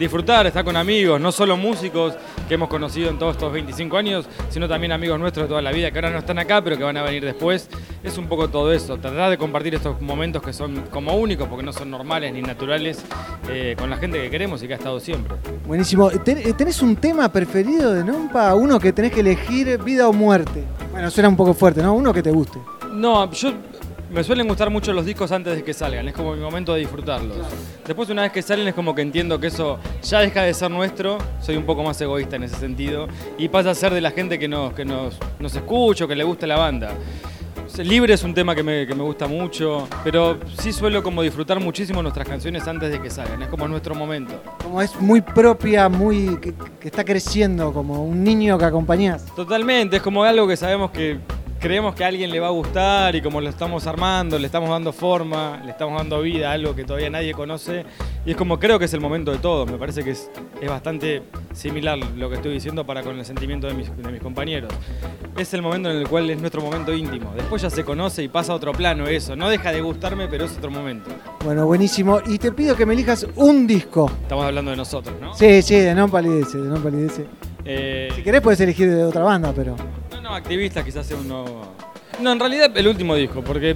Disfrutar, 0.00 0.46
estar 0.46 0.64
con 0.64 0.78
amigos, 0.78 1.20
no 1.20 1.30
solo 1.30 1.58
músicos 1.58 2.14
que 2.48 2.54
hemos 2.54 2.70
conocido 2.70 3.10
en 3.10 3.18
todos 3.18 3.36
estos 3.36 3.52
25 3.52 3.98
años, 3.98 4.24
sino 4.48 4.66
también 4.66 4.92
amigos 4.92 5.20
nuestros 5.20 5.44
de 5.44 5.48
toda 5.50 5.60
la 5.60 5.72
vida 5.72 5.90
que 5.90 5.98
ahora 5.98 6.08
no 6.08 6.16
están 6.18 6.38
acá, 6.38 6.62
pero 6.64 6.78
que 6.78 6.84
van 6.84 6.96
a 6.96 7.02
venir 7.02 7.22
después. 7.22 7.68
Es 8.02 8.16
un 8.16 8.26
poco 8.26 8.48
todo 8.48 8.72
eso, 8.72 8.96
tratar 8.96 9.28
de 9.28 9.36
compartir 9.36 9.74
estos 9.74 10.00
momentos 10.00 10.42
que 10.42 10.54
son 10.54 10.84
como 10.90 11.14
únicos, 11.16 11.46
porque 11.48 11.62
no 11.66 11.74
son 11.74 11.90
normales 11.90 12.32
ni 12.32 12.40
naturales, 12.40 13.04
eh, 13.50 13.76
con 13.78 13.90
la 13.90 13.98
gente 13.98 14.22
que 14.22 14.30
queremos 14.30 14.62
y 14.62 14.66
que 14.68 14.72
ha 14.72 14.76
estado 14.78 14.98
siempre. 15.00 15.36
Buenísimo. 15.66 16.08
¿Ten- 16.10 16.38
eh, 16.38 16.54
¿Tenés 16.54 16.80
un 16.80 16.96
tema 16.96 17.30
preferido 17.30 17.92
de 17.92 18.02
Nompa? 18.02 18.54
Uno 18.54 18.80
que 18.80 18.94
tenés 18.94 19.12
que 19.12 19.20
elegir 19.20 19.76
vida 19.84 20.08
o 20.08 20.14
muerte. 20.14 20.64
Bueno, 20.92 21.10
suena 21.10 21.28
un 21.28 21.36
poco 21.36 21.52
fuerte, 21.52 21.82
¿no? 21.82 21.92
Uno 21.92 22.14
que 22.14 22.22
te 22.22 22.30
guste. 22.30 22.58
No, 22.90 23.30
yo 23.32 23.52
me 24.10 24.24
suelen 24.24 24.48
gustar 24.48 24.70
mucho 24.70 24.92
los 24.92 25.06
discos 25.06 25.30
antes 25.32 25.56
de 25.56 25.62
que 25.62 25.72
salgan, 25.72 26.08
es 26.08 26.14
como 26.14 26.34
mi 26.34 26.40
momento 26.40 26.74
de 26.74 26.80
disfrutarlos. 26.80 27.36
Después 27.86 28.08
una 28.10 28.22
vez 28.22 28.32
que 28.32 28.42
salen 28.42 28.66
es 28.66 28.74
como 28.74 28.94
que 28.94 29.02
entiendo 29.02 29.38
que 29.38 29.46
eso 29.48 29.78
ya 30.02 30.20
deja 30.20 30.42
de 30.42 30.52
ser 30.52 30.70
nuestro, 30.70 31.18
soy 31.40 31.56
un 31.56 31.64
poco 31.64 31.82
más 31.82 32.00
egoísta 32.00 32.36
en 32.36 32.44
ese 32.44 32.56
sentido, 32.56 33.06
y 33.38 33.48
pasa 33.48 33.70
a 33.70 33.74
ser 33.74 33.94
de 33.94 34.00
la 34.00 34.10
gente 34.10 34.38
que 34.38 34.48
nos, 34.48 34.72
que 34.74 34.84
nos, 34.84 35.16
nos 35.38 35.54
escucha 35.54 36.04
o 36.04 36.08
que 36.08 36.16
le 36.16 36.24
gusta 36.24 36.46
la 36.46 36.58
banda. 36.58 36.92
Libre 37.78 38.12
es 38.12 38.24
un 38.24 38.34
tema 38.34 38.54
que 38.54 38.62
me, 38.62 38.86
que 38.86 38.94
me 38.94 39.02
gusta 39.02 39.26
mucho, 39.28 39.88
pero 40.02 40.38
sí 40.58 40.72
suelo 40.72 41.02
como 41.02 41.22
disfrutar 41.22 41.60
muchísimo 41.60 42.02
nuestras 42.02 42.28
canciones 42.28 42.66
antes 42.66 42.90
de 42.90 43.00
que 43.00 43.08
salgan, 43.08 43.42
es 43.42 43.48
como 43.48 43.66
nuestro 43.68 43.94
momento. 43.94 44.42
Como 44.62 44.82
es 44.82 45.00
muy 45.00 45.20
propia, 45.20 45.88
muy 45.88 46.36
que, 46.40 46.52
que 46.80 46.88
está 46.88 47.04
creciendo, 47.04 47.72
como 47.72 48.04
un 48.04 48.24
niño 48.24 48.58
que 48.58 48.64
acompañás. 48.64 49.24
Totalmente, 49.36 49.96
es 49.96 50.02
como 50.02 50.24
algo 50.24 50.48
que 50.48 50.56
sabemos 50.56 50.90
que 50.90 51.20
creemos 51.60 51.94
que 51.94 52.02
a 52.04 52.08
alguien 52.08 52.30
le 52.30 52.40
va 52.40 52.48
a 52.48 52.50
gustar 52.50 53.14
y 53.14 53.20
como 53.20 53.40
lo 53.40 53.48
estamos 53.48 53.86
armando, 53.86 54.38
le 54.38 54.46
estamos 54.46 54.70
dando 54.70 54.92
forma, 54.92 55.60
le 55.64 55.70
estamos 55.70 55.96
dando 55.98 56.20
vida 56.22 56.50
a 56.50 56.52
algo 56.54 56.74
que 56.74 56.84
todavía 56.84 57.10
nadie 57.10 57.34
conoce. 57.34 57.84
Y 58.24 58.30
es 58.32 58.36
como 58.36 58.58
creo 58.58 58.78
que 58.78 58.86
es 58.86 58.94
el 58.94 59.00
momento 59.00 59.30
de 59.30 59.38
todo, 59.38 59.66
me 59.66 59.76
parece 59.78 60.02
que 60.02 60.10
es, 60.10 60.30
es 60.60 60.68
bastante 60.68 61.22
similar 61.52 61.98
lo 61.98 62.28
que 62.30 62.36
estoy 62.36 62.52
diciendo 62.52 62.84
para 62.84 63.02
con 63.02 63.18
el 63.18 63.24
sentimiento 63.24 63.66
de 63.66 63.74
mis, 63.74 63.94
de 63.96 64.10
mis 64.10 64.20
compañeros. 64.22 64.72
Es 65.36 65.52
el 65.54 65.62
momento 65.62 65.90
en 65.90 65.98
el 65.98 66.08
cual 66.08 66.28
es 66.30 66.40
nuestro 66.40 66.62
momento 66.62 66.92
íntimo. 66.94 67.32
Después 67.36 67.62
ya 67.62 67.70
se 67.70 67.84
conoce 67.84 68.22
y 68.22 68.28
pasa 68.28 68.52
a 68.52 68.56
otro 68.56 68.72
plano 68.72 69.06
eso. 69.06 69.36
No 69.36 69.48
deja 69.48 69.70
de 69.70 69.80
gustarme, 69.82 70.28
pero 70.28 70.46
es 70.46 70.56
otro 70.56 70.70
momento. 70.70 71.10
Bueno, 71.44 71.66
buenísimo. 71.66 72.20
Y 72.26 72.38
te 72.38 72.52
pido 72.52 72.74
que 72.74 72.86
me 72.86 72.94
elijas 72.94 73.26
un 73.36 73.66
disco. 73.66 74.10
Estamos 74.22 74.44
hablando 74.46 74.70
de 74.70 74.76
nosotros, 74.78 75.14
¿no? 75.20 75.34
Sí, 75.34 75.62
sí, 75.62 75.76
de 75.76 75.94
Non 75.94 76.10
Palidece, 76.10 76.58
de 76.58 76.68
Non 76.68 76.82
Palidece. 76.82 77.26
Eh, 77.64 78.10
Si 78.16 78.22
querés 78.22 78.40
puedes 78.40 78.60
elegir 78.60 78.90
de 78.90 79.04
otra 79.04 79.22
banda, 79.22 79.52
pero... 79.54 79.76
No, 80.30 80.34
no, 80.34 80.36
activista 80.36 80.84
quizás 80.84 81.06
sea 81.06 81.16
uno. 81.16 81.44
No, 82.20 82.32
en 82.32 82.38
realidad 82.40 82.70
el 82.76 82.86
último 82.86 83.14
disco, 83.16 83.42
porque 83.42 83.74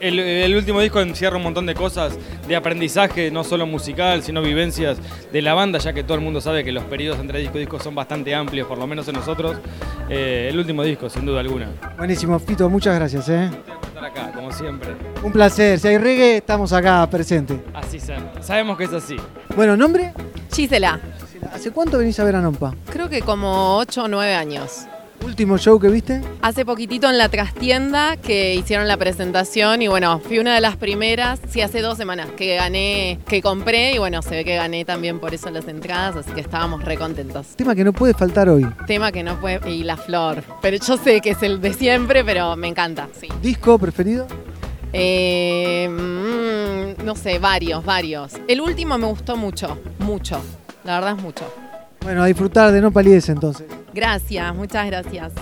el, 0.00 0.18
el 0.18 0.56
último 0.56 0.80
disco 0.80 1.00
encierra 1.00 1.36
un 1.36 1.42
montón 1.42 1.66
de 1.66 1.74
cosas 1.74 2.16
de 2.48 2.56
aprendizaje, 2.56 3.30
no 3.30 3.44
solo 3.44 3.66
musical, 3.66 4.22
sino 4.22 4.40
vivencias 4.42 4.98
de 5.32 5.42
la 5.42 5.52
banda, 5.54 5.78
ya 5.78 5.92
que 5.92 6.02
todo 6.02 6.14
el 6.14 6.20
mundo 6.22 6.40
sabe 6.40 6.64
que 6.64 6.72
los 6.72 6.84
periodos 6.84 7.20
entre 7.20 7.40
disco 7.40 7.56
y 7.58 7.60
disco 7.60 7.78
son 7.80 7.94
bastante 7.94 8.34
amplios, 8.34 8.66
por 8.66 8.78
lo 8.78 8.86
menos 8.86 9.06
en 9.08 9.14
nosotros. 9.16 9.56
Eh, 10.08 10.48
el 10.50 10.58
último 10.58 10.82
disco, 10.82 11.10
sin 11.10 11.26
duda 11.26 11.40
alguna. 11.40 11.68
Buenísimo, 11.98 12.38
Fito, 12.38 12.68
muchas 12.70 12.94
gracias, 12.94 13.28
¿eh? 13.28 13.50
Estar 13.88 14.04
acá, 14.04 14.32
como 14.34 14.50
siempre. 14.52 14.90
Un 15.22 15.32
placer. 15.32 15.78
Si 15.78 15.88
hay 15.88 15.98
reggae, 15.98 16.36
estamos 16.38 16.72
acá 16.72 17.06
presente. 17.10 17.60
Así 17.74 17.98
sa- 18.00 18.16
sabemos 18.42 18.78
que 18.78 18.84
es 18.84 18.92
así. 18.92 19.16
Bueno, 19.56 19.76
¿nombre? 19.76 20.12
Gisela, 20.54 21.00
¿Hace 21.52 21.70
cuánto 21.70 21.98
venís 21.98 22.18
a 22.18 22.24
ver 22.24 22.36
a 22.36 22.40
Nompa? 22.40 22.74
creo 22.90 23.08
que 23.10 23.20
como 23.20 23.76
8 23.76 24.04
o 24.04 24.08
9 24.08 24.34
años. 24.34 24.86
¿Último 25.24 25.56
show 25.56 25.78
que 25.78 25.88
viste? 25.88 26.20
Hace 26.40 26.64
poquitito 26.64 27.08
en 27.08 27.16
la 27.16 27.28
trastienda 27.28 28.16
que 28.16 28.54
hicieron 28.54 28.88
la 28.88 28.96
presentación 28.96 29.80
y 29.80 29.88
bueno, 29.88 30.18
fui 30.18 30.38
una 30.38 30.54
de 30.54 30.60
las 30.60 30.76
primeras, 30.76 31.40
sí, 31.48 31.60
hace 31.60 31.80
dos 31.80 31.96
semanas 31.96 32.28
que 32.36 32.56
gané, 32.56 33.20
que 33.28 33.40
compré 33.40 33.94
y 33.94 33.98
bueno, 33.98 34.20
se 34.22 34.30
ve 34.30 34.44
que 34.44 34.56
gané 34.56 34.84
también 34.84 35.20
por 35.20 35.32
eso 35.32 35.50
las 35.50 35.68
entradas, 35.68 36.16
así 36.16 36.32
que 36.32 36.40
estábamos 36.40 36.84
re 36.84 36.96
contentos. 36.96 37.54
Tema 37.56 37.74
que 37.74 37.84
no 37.84 37.92
puede 37.92 38.14
faltar 38.14 38.48
hoy. 38.48 38.66
Tema 38.86 39.12
que 39.12 39.22
no 39.22 39.40
puede, 39.40 39.70
y 39.70 39.84
la 39.84 39.96
flor, 39.96 40.42
pero 40.60 40.76
yo 40.76 40.96
sé 40.96 41.20
que 41.20 41.30
es 41.30 41.42
el 41.42 41.60
de 41.60 41.72
siempre, 41.72 42.24
pero 42.24 42.56
me 42.56 42.68
encanta, 42.68 43.08
sí. 43.18 43.28
¿Disco 43.40 43.78
preferido? 43.78 44.26
Eh, 44.92 45.88
mm, 45.88 47.04
no 47.04 47.14
sé, 47.14 47.38
varios, 47.38 47.84
varios. 47.84 48.32
El 48.48 48.60
último 48.60 48.98
me 48.98 49.06
gustó 49.06 49.36
mucho, 49.36 49.78
mucho. 50.00 50.40
La 50.84 50.94
verdad 50.96 51.16
es 51.16 51.22
mucho. 51.22 51.44
Bueno, 52.02 52.22
a 52.24 52.26
disfrutar 52.26 52.72
de 52.72 52.80
No 52.80 52.90
Palidece 52.90 53.30
entonces. 53.32 53.66
Gracias, 53.92 54.54
muchas 54.54 54.86
gracias. 54.86 55.32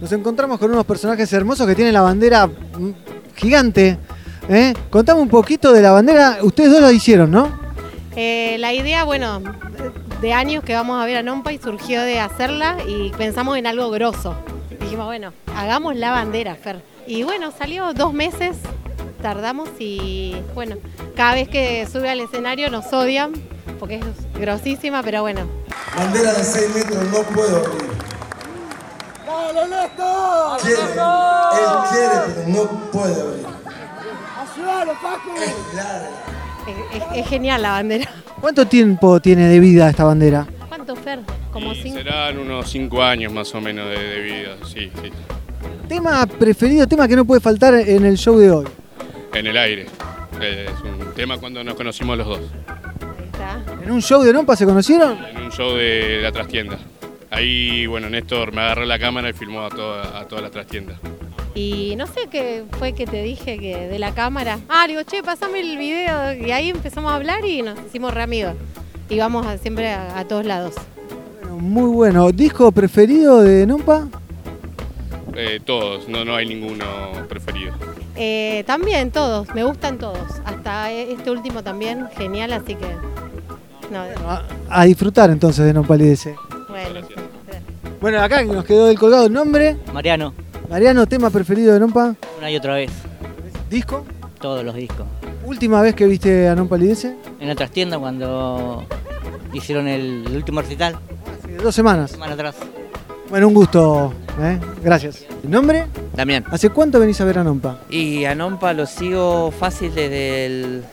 Nos 0.00 0.12
encontramos 0.12 0.58
con 0.58 0.70
unos 0.70 0.84
personajes 0.84 1.32
hermosos 1.32 1.66
que 1.66 1.74
tienen 1.74 1.94
la 1.94 2.02
bandera 2.02 2.46
mm, 2.46 2.90
gigante. 3.36 3.98
¿eh? 4.48 4.74
Contame 4.90 5.20
un 5.20 5.28
poquito 5.28 5.72
de 5.72 5.82
la 5.82 5.92
bandera. 5.92 6.38
Ustedes 6.42 6.70
dos 6.70 6.80
la 6.80 6.92
hicieron, 6.92 7.30
¿no? 7.30 7.48
Eh, 8.16 8.56
la 8.58 8.72
idea, 8.72 9.04
bueno, 9.04 9.40
de 10.20 10.32
años 10.32 10.64
que 10.64 10.74
vamos 10.74 11.02
a 11.02 11.06
ver 11.06 11.16
a 11.16 11.22
Nompa 11.22 11.52
y 11.52 11.58
surgió 11.58 12.02
de 12.02 12.20
hacerla 12.20 12.76
y 12.86 13.10
pensamos 13.10 13.56
en 13.56 13.66
algo 13.66 13.90
grosso. 13.90 14.34
Dijimos, 14.80 15.06
bueno, 15.06 15.32
hagamos 15.56 15.96
la 15.96 16.10
bandera, 16.10 16.54
Fer. 16.54 16.82
Y 17.06 17.22
bueno, 17.22 17.52
salió 17.56 17.92
dos 17.92 18.12
meses, 18.12 18.56
tardamos 19.22 19.68
y 19.78 20.36
bueno, 20.54 20.76
cada 21.16 21.34
vez 21.34 21.48
que 21.48 21.86
sube 21.90 22.08
al 22.08 22.20
escenario 22.20 22.70
nos 22.70 22.92
odian 22.92 23.32
porque 23.78 23.96
es 23.96 24.40
grosísima, 24.40 25.02
pero 25.02 25.22
bueno. 25.22 25.63
Bandera 25.96 26.32
de 26.34 26.44
6 26.44 26.74
metros 26.74 27.04
no 27.10 27.22
puedo 27.34 27.56
abrir. 27.58 27.90
¡Dale, 29.26 29.68
Néstor! 29.68 30.60
Quiere, 30.62 30.82
él 30.82 31.68
quiere, 31.90 32.14
pero 32.34 32.48
no 32.48 32.80
puede 32.90 33.20
abrir. 33.20 33.46
¡Ayúdalo, 34.40 34.92
Paco! 35.00 35.34
Es, 35.36 36.96
es- 37.02 37.18
es 37.18 37.28
genial 37.28 37.62
la 37.62 37.70
bandera. 37.72 38.10
¿Cuánto 38.40 38.66
tiempo 38.66 39.20
tiene 39.20 39.48
de 39.48 39.60
vida 39.60 39.88
esta 39.90 40.04
bandera? 40.04 40.46
¿Cuánto, 40.68 40.96
Fer? 40.96 41.20
Como 41.52 41.72
Y 41.72 41.82
cinco. 41.82 41.98
serán 41.98 42.38
unos 42.38 42.68
5 42.70 43.02
años 43.02 43.32
más 43.32 43.54
o 43.54 43.60
menos 43.60 43.88
de, 43.88 43.98
de 43.98 44.20
vida, 44.20 44.56
sí, 44.66 44.90
sí. 45.02 45.10
Tema 45.88 46.26
preferido, 46.26 46.86
tema 46.88 47.06
que 47.06 47.14
no 47.16 47.24
puede 47.24 47.40
faltar 47.40 47.74
en 47.74 48.04
el 48.04 48.16
show 48.18 48.36
de 48.38 48.50
hoy. 48.50 48.66
En 49.32 49.46
el 49.46 49.56
aire. 49.56 49.86
Eh, 50.40 50.66
Es 50.68 50.80
un 50.82 51.12
tema 51.14 51.38
cuando 51.38 51.62
nos 51.62 51.74
conocimos 51.74 52.18
los 52.18 52.26
dos. 52.26 52.40
¿En 53.82 53.90
un 53.90 54.00
show 54.02 54.22
de 54.22 54.32
Nompa 54.32 54.56
se 54.56 54.64
conocieron? 54.64 55.18
En 55.26 55.42
un 55.44 55.50
show 55.50 55.74
de 55.74 56.20
la 56.22 56.32
trastienda. 56.32 56.78
Ahí, 57.30 57.86
bueno, 57.86 58.08
Néstor 58.08 58.52
me 58.52 58.60
agarró 58.60 58.84
la 58.84 58.98
cámara 58.98 59.30
y 59.30 59.32
filmó 59.32 59.62
a 59.62 59.68
toda, 59.70 60.18
a 60.20 60.24
toda 60.26 60.42
la 60.42 60.50
trastienda. 60.50 60.98
Y 61.54 61.94
no 61.96 62.06
sé 62.06 62.28
qué 62.30 62.64
fue 62.78 62.92
que 62.94 63.06
te 63.06 63.22
dije 63.22 63.58
que 63.58 63.88
de 63.88 63.98
la 63.98 64.14
cámara. 64.14 64.58
Ah, 64.68 64.86
le 64.86 64.94
digo, 64.94 65.02
che, 65.04 65.22
pasame 65.22 65.60
el 65.60 65.76
video. 65.78 66.32
Y 66.34 66.50
ahí 66.52 66.70
empezamos 66.70 67.12
a 67.12 67.16
hablar 67.16 67.44
y 67.44 67.62
nos 67.62 67.78
hicimos 67.86 68.12
re 68.14 68.22
amigos. 68.22 68.54
Y 69.08 69.18
vamos 69.18 69.46
a- 69.46 69.58
siempre 69.58 69.90
a, 69.92 70.18
a 70.18 70.24
todos 70.26 70.44
lados. 70.46 70.74
Muy 71.58 71.90
bueno. 71.90 72.30
¿Disco 72.32 72.70
preferido 72.72 73.40
de 73.42 73.66
Nompa? 73.66 74.08
Eh, 75.36 75.60
todos, 75.64 76.08
no, 76.08 76.24
no 76.24 76.34
hay 76.36 76.46
ninguno 76.46 76.84
preferido. 77.28 77.72
Eh, 78.16 78.62
también 78.66 79.10
todos, 79.10 79.52
me 79.54 79.64
gustan 79.64 79.98
todos. 79.98 80.40
Hasta 80.44 80.92
este 80.92 81.30
último 81.30 81.62
también, 81.64 82.06
genial, 82.16 82.52
así 82.52 82.76
que. 82.76 82.86
No, 83.90 84.02
A 84.70 84.84
disfrutar 84.84 85.30
entonces 85.30 85.64
de 85.64 85.72
No 85.72 85.82
Palidece. 85.84 86.34
bueno. 86.68 87.00
Bueno, 88.00 88.20
acá 88.20 88.42
nos 88.44 88.64
quedó 88.64 88.90
el 88.90 88.98
colgado 88.98 89.26
el 89.26 89.32
nombre. 89.32 89.78
Mariano, 89.92 90.34
Mariano, 90.68 91.06
tema 91.06 91.30
preferido 91.30 91.72
de 91.72 91.80
Nompa. 91.80 92.14
una 92.38 92.50
y 92.50 92.56
otra 92.56 92.74
vez. 92.74 92.90
¿Disco? 93.70 94.04
Todos 94.40 94.62
los 94.62 94.74
discos. 94.74 95.06
Última 95.46 95.80
vez 95.80 95.94
que 95.94 96.06
viste 96.06 96.48
a 96.48 96.54
Non 96.54 96.68
Palidece. 96.68 97.16
En 97.40 97.48
la 97.48 97.54
trastienda 97.54 97.98
cuando 97.98 98.84
hicieron 99.54 99.88
el, 99.88 100.24
el 100.26 100.36
último 100.36 100.60
recital. 100.60 100.96
Dos 101.62 101.74
semanas. 101.74 102.10
Semana 102.10 102.34
atrás. 102.34 102.56
Bueno, 103.30 103.48
un 103.48 103.54
gusto. 103.54 104.12
¿eh? 104.40 104.58
Gracias. 104.82 105.24
¿Nombre? 105.42 105.86
Damián. 106.14 106.44
¿Hace 106.50 106.68
cuánto 106.70 107.00
venís 107.00 107.20
a 107.22 107.24
ver 107.24 107.38
a 107.38 107.44
Nompa? 107.44 107.78
Y 107.88 108.24
a 108.26 108.34
Nompa 108.34 108.74
lo 108.74 108.84
sigo 108.84 109.50
fácil 109.50 109.94
desde 109.94 110.44
el 110.46 110.84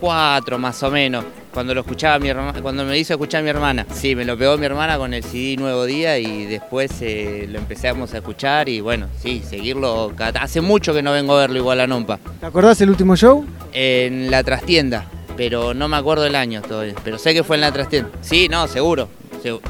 2004 0.00 0.58
más 0.58 0.82
o 0.82 0.90
menos. 0.90 1.24
Cuando 1.52 1.74
lo 1.74 1.80
escuchaba 1.80 2.18
mi 2.18 2.28
hermana, 2.28 2.60
cuando 2.60 2.84
me 2.84 2.98
hizo 2.98 3.14
escuchar 3.14 3.42
mi 3.42 3.48
hermana. 3.48 3.86
Sí, 3.94 4.14
me 4.14 4.24
lo 4.24 4.36
pegó 4.36 4.58
mi 4.58 4.66
hermana 4.66 4.98
con 4.98 5.14
el 5.14 5.22
CD 5.24 5.56
Nuevo 5.56 5.84
Día 5.86 6.18
y 6.18 6.44
después 6.44 6.90
eh, 7.00 7.46
lo 7.50 7.58
empezamos 7.58 8.12
a 8.12 8.18
escuchar 8.18 8.68
y 8.68 8.80
bueno, 8.80 9.08
sí, 9.22 9.42
seguirlo. 9.48 10.12
Hace 10.38 10.60
mucho 10.60 10.92
que 10.92 11.02
no 11.02 11.12
vengo 11.12 11.34
a 11.36 11.40
verlo 11.40 11.58
igual 11.58 11.80
a 11.80 11.86
Nompa. 11.86 12.18
¿Te 12.40 12.46
acordás 12.46 12.80
el 12.82 12.90
último 12.90 13.16
show? 13.16 13.46
En 13.72 14.30
la 14.30 14.42
trastienda, 14.44 15.06
pero 15.36 15.72
no 15.72 15.88
me 15.88 15.96
acuerdo 15.96 16.26
el 16.26 16.36
año 16.36 16.60
todavía. 16.62 16.94
Pero 17.02 17.18
sé 17.18 17.32
que 17.32 17.42
fue 17.42 17.56
en 17.56 17.62
la 17.62 17.72
trastienda. 17.72 18.10
Sí, 18.20 18.48
no, 18.50 18.68
seguro. 18.68 19.08
segu- 19.42 19.60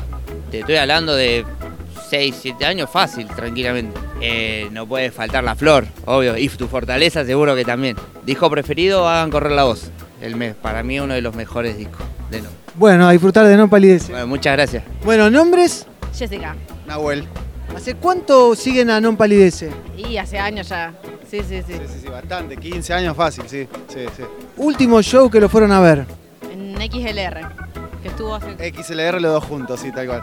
Te 0.51 0.61
estoy 0.61 0.77
hablando 0.77 1.14
de 1.14 1.45
6, 2.11 2.35
7 2.41 2.64
años 2.66 2.91
fácil, 2.91 3.29
tranquilamente. 3.29 3.99
Eh, 4.20 4.68
no 4.72 4.87
puede 4.87 5.11
faltar 5.12 5.45
la 5.45 5.55
flor, 5.55 5.87
obvio. 6.05 6.37
Y 6.37 6.49
tu 6.49 6.66
fortaleza 6.66 7.24
seguro 7.24 7.55
que 7.55 7.64
también. 7.64 7.97
Disco 8.24 8.51
preferido, 8.51 9.09
hagan 9.09 9.31
correr 9.31 9.53
la 9.53 9.64
voz. 9.64 9.91
El 10.27 10.35
mes, 10.35 10.57
para 10.57 10.83
mí 10.83 10.99
uno 10.99 11.14
de 11.14 11.22
los 11.22 11.37
mejores 11.37 11.79
discos. 11.79 12.05
De 12.31 12.43
no. 12.43 12.49
Bueno, 12.74 13.07
a 13.07 13.12
disfrutar 13.12 13.47
de 13.47 13.57
No 13.57 13.70
Palidece. 13.70 14.11
Bueno, 14.11 14.27
muchas 14.27 14.55
gracias. 14.55 14.83
Bueno, 15.05 15.31
¿nombres? 15.31 15.87
Jessica. 16.12 16.57
Nahuel. 16.85 17.24
¿Hace 17.77 17.95
cuánto 17.95 18.57
siguen 18.57 18.91
a 18.91 19.01
Non 19.01 19.16
Palidece? 19.16 19.70
Y 19.97 20.16
hace 20.16 20.37
años 20.37 20.68
ya. 20.68 20.93
Sí, 21.31 21.43
sí, 21.49 21.62
sí. 21.64 21.74
Sí, 21.74 22.01
sí, 22.03 22.09
bastante. 22.09 22.57
15 22.57 22.93
años 22.93 23.16
fácil, 23.16 23.45
sí. 23.47 23.68
Sí, 23.87 24.01
sí. 24.16 24.24
Último 24.57 25.01
show 25.01 25.31
que 25.31 25.39
lo 25.39 25.49
fueron 25.49 25.70
a 25.70 25.79
ver. 25.79 26.05
En 26.53 26.74
XLR, 26.74 27.47
que 28.03 28.09
estuvo 28.09 28.35
hace. 28.35 28.72
XLR 28.72 29.20
los 29.20 29.33
dos 29.33 29.45
juntos, 29.45 29.79
sí, 29.79 29.93
tal 29.93 30.09
cual. 30.09 30.22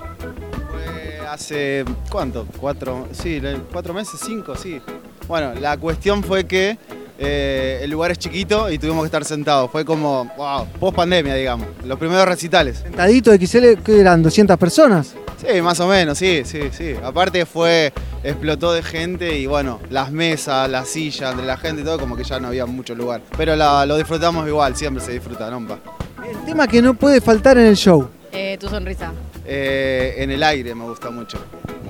Fue 0.70 1.28
hace, 1.30 1.86
¿cuánto? 2.10 2.45
Cuatro, 2.60 3.08
sí, 3.14 3.41
cuatro 3.72 3.93
meses, 3.93 4.20
cinco, 4.22 4.54
sí. 4.56 4.82
Bueno, 5.30 5.54
la 5.54 5.78
cuestión 5.78 6.24
fue 6.24 6.45
que 6.45 6.78
eh, 7.24 7.80
el 7.84 7.89
lugar 7.91 8.11
es 8.11 8.17
chiquito 8.19 8.69
y 8.71 8.78
tuvimos 8.78 9.03
que 9.03 9.07
estar 9.07 9.24
sentados. 9.26 9.71
Fue 9.71 9.84
como, 9.86 10.26
wow, 10.38 10.67
post 10.80 10.95
pandemia, 10.95 11.36
digamos. 11.36 11.67
Los 11.86 11.97
primeros 11.97 12.26
recitales. 12.26 12.80
Sentadito 12.80 13.32
XL, 13.34 13.82
que 13.84 13.99
eran 13.99 14.21
200 14.21 14.57
personas. 14.57 15.13
Sí, 15.45 15.61
más 15.61 15.80
o 15.82 15.88
menos, 15.88 16.17
sí, 16.17 16.43
sí, 16.45 16.59
sí. 16.71 16.93
Aparte 17.03 17.45
fue, 17.45 17.91
explotó 18.24 18.71
de 18.71 18.82
gente 18.82 19.38
y 19.38 19.45
bueno, 19.45 19.80
las 19.89 20.11
mesas, 20.11 20.69
las 20.69 20.88
sillas, 20.88 21.36
de 21.36 21.43
la 21.43 21.57
gente 21.57 21.82
y 21.82 21.86
todo, 21.86 21.99
como 21.99 22.15
que 22.15 22.24
ya 22.24 22.39
no 22.39 22.47
había 22.47 22.65
mucho 22.65 22.95
lugar. 22.95 23.21
Pero 23.38 23.55
la- 23.55 23.86
lo 23.86 23.97
disfrutamos 23.97 24.47
igual, 24.47 24.76
siempre 24.76 25.03
se 25.03 25.11
disfruta, 25.11 25.49
¿no? 25.49 25.67
Pa? 25.67 25.80
El 26.26 26.45
tema 26.45 26.67
que 26.67 26.82
no 26.82 26.93
puede 26.93 27.19
faltar 27.19 27.57
en 27.57 27.65
el 27.65 27.76
show. 27.76 28.07
Eh, 28.32 28.57
tu 28.59 28.69
sonrisa. 28.69 29.11
Eh, 29.45 30.15
en 30.19 30.32
el 30.32 30.41
aire 30.43 30.74
me 30.74 30.86
gusta 30.86 31.09
mucho. 31.09 31.38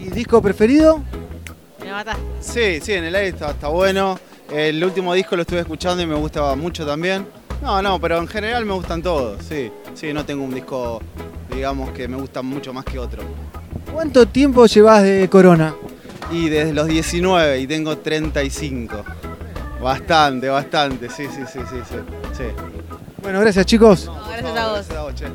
¿Y 0.01 0.09
disco 0.09 0.41
preferido? 0.41 1.03
Me 1.83 1.91
mata. 1.91 2.17
Sí, 2.41 2.79
sí, 2.81 2.93
en 2.93 3.03
el 3.03 3.15
aire 3.15 3.29
está, 3.29 3.51
está 3.51 3.67
bueno. 3.67 4.19
El 4.51 4.83
último 4.83 5.13
disco 5.13 5.35
lo 5.35 5.41
estuve 5.43 5.61
escuchando 5.61 6.03
y 6.03 6.05
me 6.05 6.15
gustaba 6.15 6.55
mucho 6.55 6.85
también. 6.85 7.25
No, 7.61 7.81
no, 7.81 7.99
pero 7.99 8.17
en 8.17 8.27
general 8.27 8.65
me 8.65 8.73
gustan 8.73 9.01
todos, 9.01 9.43
sí. 9.43 9.71
Sí, 9.93 10.13
no 10.13 10.25
tengo 10.25 10.43
un 10.43 10.53
disco, 10.53 11.01
digamos, 11.53 11.91
que 11.91 12.07
me 12.07 12.17
gusta 12.17 12.41
mucho 12.41 12.73
más 12.73 12.83
que 12.85 12.99
otro. 12.99 13.23
¿Cuánto 13.91 14.27
tiempo 14.27 14.65
llevas 14.65 15.03
de 15.03 15.29
Corona? 15.29 15.73
Y 16.31 16.49
desde 16.49 16.73
los 16.73 16.87
19 16.87 17.59
y 17.59 17.67
tengo 17.67 17.97
35. 17.97 19.03
Bastante, 19.81 20.49
bastante, 20.49 21.09
sí, 21.09 21.25
sí, 21.25 21.43
sí, 21.51 21.59
sí, 21.69 21.77
sí. 21.89 21.95
sí. 22.37 22.43
Bueno, 23.21 23.39
gracias 23.39 23.65
chicos. 23.65 24.09
gracias 24.27 24.57
a 24.57 24.67
vos. 24.67 24.73
Gracias 24.73 24.97
a 24.97 25.03
vos, 25.03 25.15
che. 25.15 25.25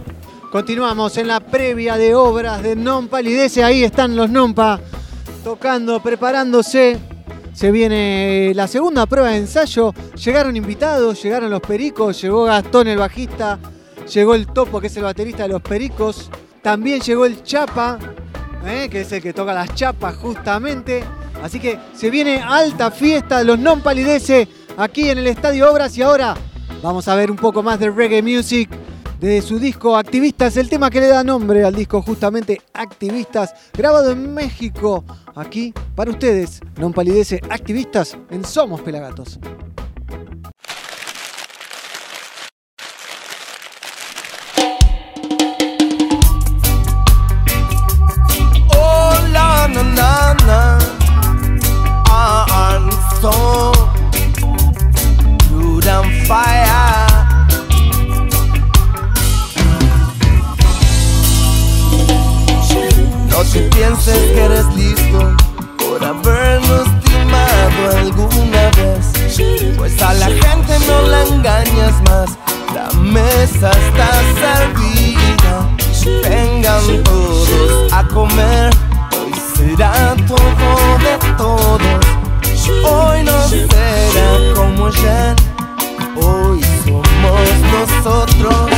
Continuamos 0.50 1.16
en 1.18 1.28
la 1.28 1.40
previa 1.40 1.96
de 1.96 2.14
obras 2.14 2.62
de 2.62 2.74
Non 2.74 3.08
Palidece. 3.08 3.62
Ahí 3.62 3.84
están 3.84 4.16
los 4.16 4.30
Nompa 4.30 4.80
tocando, 5.44 6.02
preparándose. 6.02 6.98
Se 7.58 7.72
viene 7.72 8.52
la 8.54 8.68
segunda 8.68 9.04
prueba 9.06 9.30
de 9.30 9.38
ensayo. 9.38 9.92
Llegaron 10.14 10.56
invitados, 10.56 11.20
llegaron 11.20 11.50
los 11.50 11.60
pericos, 11.60 12.22
llegó 12.22 12.44
Gastón 12.44 12.86
el 12.86 12.98
bajista, 12.98 13.58
llegó 14.14 14.36
el 14.36 14.46
Topo, 14.46 14.80
que 14.80 14.86
es 14.86 14.96
el 14.96 15.02
baterista 15.02 15.42
de 15.42 15.48
los 15.48 15.60
pericos. 15.60 16.30
También 16.62 17.00
llegó 17.00 17.26
el 17.26 17.42
Chapa, 17.42 17.98
¿eh? 18.64 18.86
que 18.88 19.00
es 19.00 19.10
el 19.10 19.20
que 19.20 19.32
toca 19.32 19.54
las 19.54 19.74
chapas 19.74 20.14
justamente. 20.14 21.02
Así 21.42 21.58
que 21.58 21.80
se 21.96 22.10
viene 22.10 22.40
alta 22.40 22.92
fiesta, 22.92 23.42
los 23.42 23.58
Non 23.58 23.80
Palidece 23.80 24.46
aquí 24.76 25.10
en 25.10 25.18
el 25.18 25.26
Estadio 25.26 25.68
Obras. 25.68 25.98
Y 25.98 26.02
ahora 26.02 26.36
vamos 26.80 27.08
a 27.08 27.16
ver 27.16 27.28
un 27.28 27.38
poco 27.38 27.64
más 27.64 27.80
de 27.80 27.90
reggae 27.90 28.22
music 28.22 28.70
de 29.20 29.42
su 29.42 29.58
disco 29.58 29.96
Activistas, 29.96 30.56
el 30.56 30.68
tema 30.68 30.90
que 30.90 31.00
le 31.00 31.08
da 31.08 31.24
nombre 31.24 31.64
al 31.64 31.74
disco 31.74 32.02
justamente 32.02 32.60
Activistas, 32.72 33.52
grabado 33.72 34.12
en 34.12 34.32
México, 34.32 35.04
aquí 35.40 35.72
para 35.94 36.10
ustedes, 36.10 36.60
Non 36.78 36.92
Palidece 36.92 37.40
Activistas 37.50 38.18
en 38.30 38.44
Somos 38.44 38.80
Pelagatos. 38.82 39.38
Te 63.52 63.60
pienses 63.70 64.18
que 64.32 64.44
eres 64.44 64.66
listo 64.74 65.36
por 65.78 66.04
habernos 66.04 66.86
timado 67.00 67.98
alguna 67.98 68.70
vez 68.76 69.74
Pues 69.76 70.02
a 70.02 70.12
la 70.12 70.26
gente 70.26 70.78
no 70.86 71.02
la 71.08 71.22
engañas 71.22 71.94
más, 72.02 72.38
la 72.74 72.90
mesa 73.00 73.70
está 73.70 74.10
servida. 74.42 75.68
Vengan 76.22 77.02
todos 77.04 77.92
a 77.92 78.06
comer, 78.08 78.70
hoy 79.16 79.32
será 79.56 80.14
todo 80.26 80.98
de 80.98 81.34
todos. 81.38 82.06
Hoy 82.84 83.22
no 83.24 83.48
será 83.48 84.54
como 84.54 84.86
ayer, 84.88 85.36
hoy 86.16 86.60
somos 86.84 88.04
nosotros. 88.04 88.70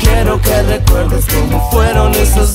Quiero 0.00 0.40
que 0.40 0.62
recuerdes 0.62 1.26
cómo 1.26 1.70
fueron 1.70 2.14
esos 2.14 2.54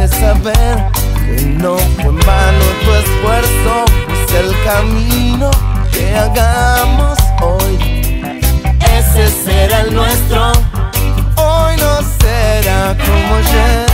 de 0.00 0.08
saber 0.08 0.90
que 1.26 1.44
no 1.44 1.76
fue 1.76 2.04
en 2.04 2.18
vano 2.20 2.64
tu 2.82 2.90
esfuerzo, 3.02 3.84
pues 4.06 4.44
el 4.44 4.64
camino 4.64 5.50
que 5.92 6.16
hagamos 6.16 7.18
hoy, 7.42 8.22
ese 8.96 9.28
será 9.28 9.82
el 9.82 9.94
nuestro. 9.94 10.52
Hoy 11.36 11.76
no 11.76 11.98
será 12.20 12.96
como 13.06 13.34
ayer, 13.36 13.86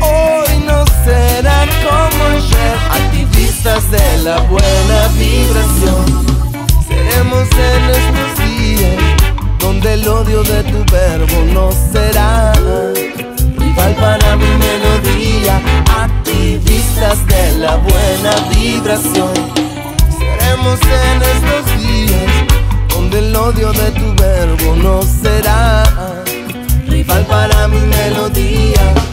hoy 0.00 0.58
no 0.66 0.84
será 1.04 1.66
como 1.84 2.24
ayer. 2.36 2.76
Activistas 2.92 3.90
de 3.90 4.18
la 4.24 4.40
buena 4.40 5.08
vibración, 5.16 6.26
seremos 6.86 7.48
en 7.70 7.82
estos 7.98 8.30
días 8.44 9.02
donde 9.58 9.94
el 9.94 10.06
odio 10.06 10.42
de 10.42 10.62
tu 10.64 10.84
verbo 10.92 11.44
no 11.52 11.70
será 11.92 12.52
para 14.00 14.36
mi 14.36 14.46
melodía. 14.46 15.60
Activistas 15.96 17.26
de 17.26 17.58
la 17.58 17.76
buena 17.76 18.32
vibración, 18.54 19.32
seremos 20.18 20.80
en 20.82 21.22
estos 21.22 21.78
días 21.78 22.32
donde 22.88 23.18
el 23.18 23.36
odio 23.36 23.72
de 23.72 23.90
tu 23.92 24.14
verbo 24.14 24.76
no 24.76 25.02
será 25.02 25.84
rival 26.86 27.24
para 27.26 27.68
mi 27.68 27.80
melodía. 27.80 29.03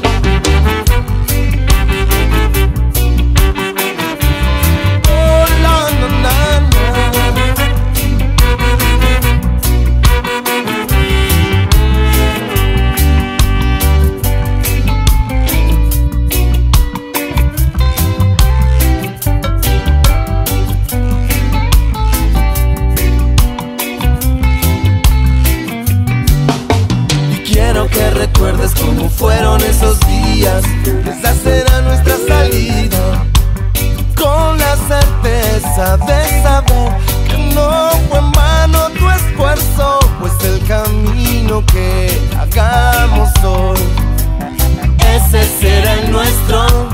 Que 41.66 42.08
hagamos 42.38 43.30
hoy, 43.44 43.80
ese 45.16 45.44
será 45.60 45.94
el 45.94 46.12
nuestro. 46.12 46.91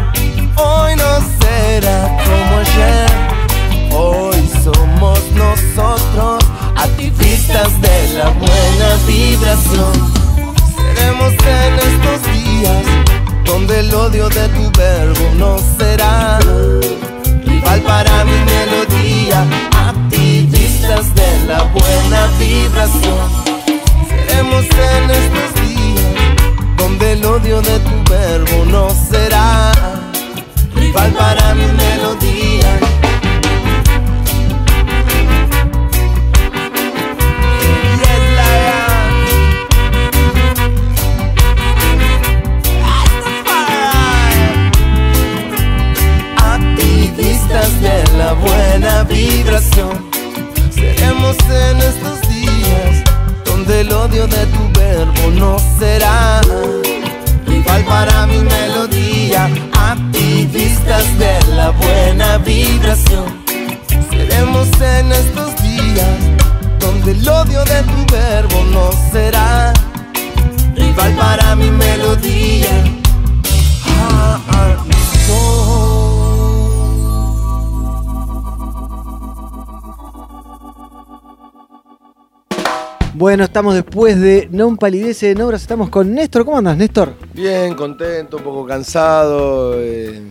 Después 83.87 84.19
de 84.19 84.49
Non 84.51 84.75
Palidece 84.75 85.31
en 85.31 85.39
Obras, 85.41 85.61
estamos 85.61 85.89
con 85.89 86.13
Néstor. 86.13 86.43
¿Cómo 86.43 86.57
andas, 86.57 86.75
Néstor? 86.75 87.13
Bien, 87.33 87.73
contento, 87.73 88.35
un 88.37 88.43
poco 88.43 88.65
cansado. 88.65 89.75
eh, 89.77 90.21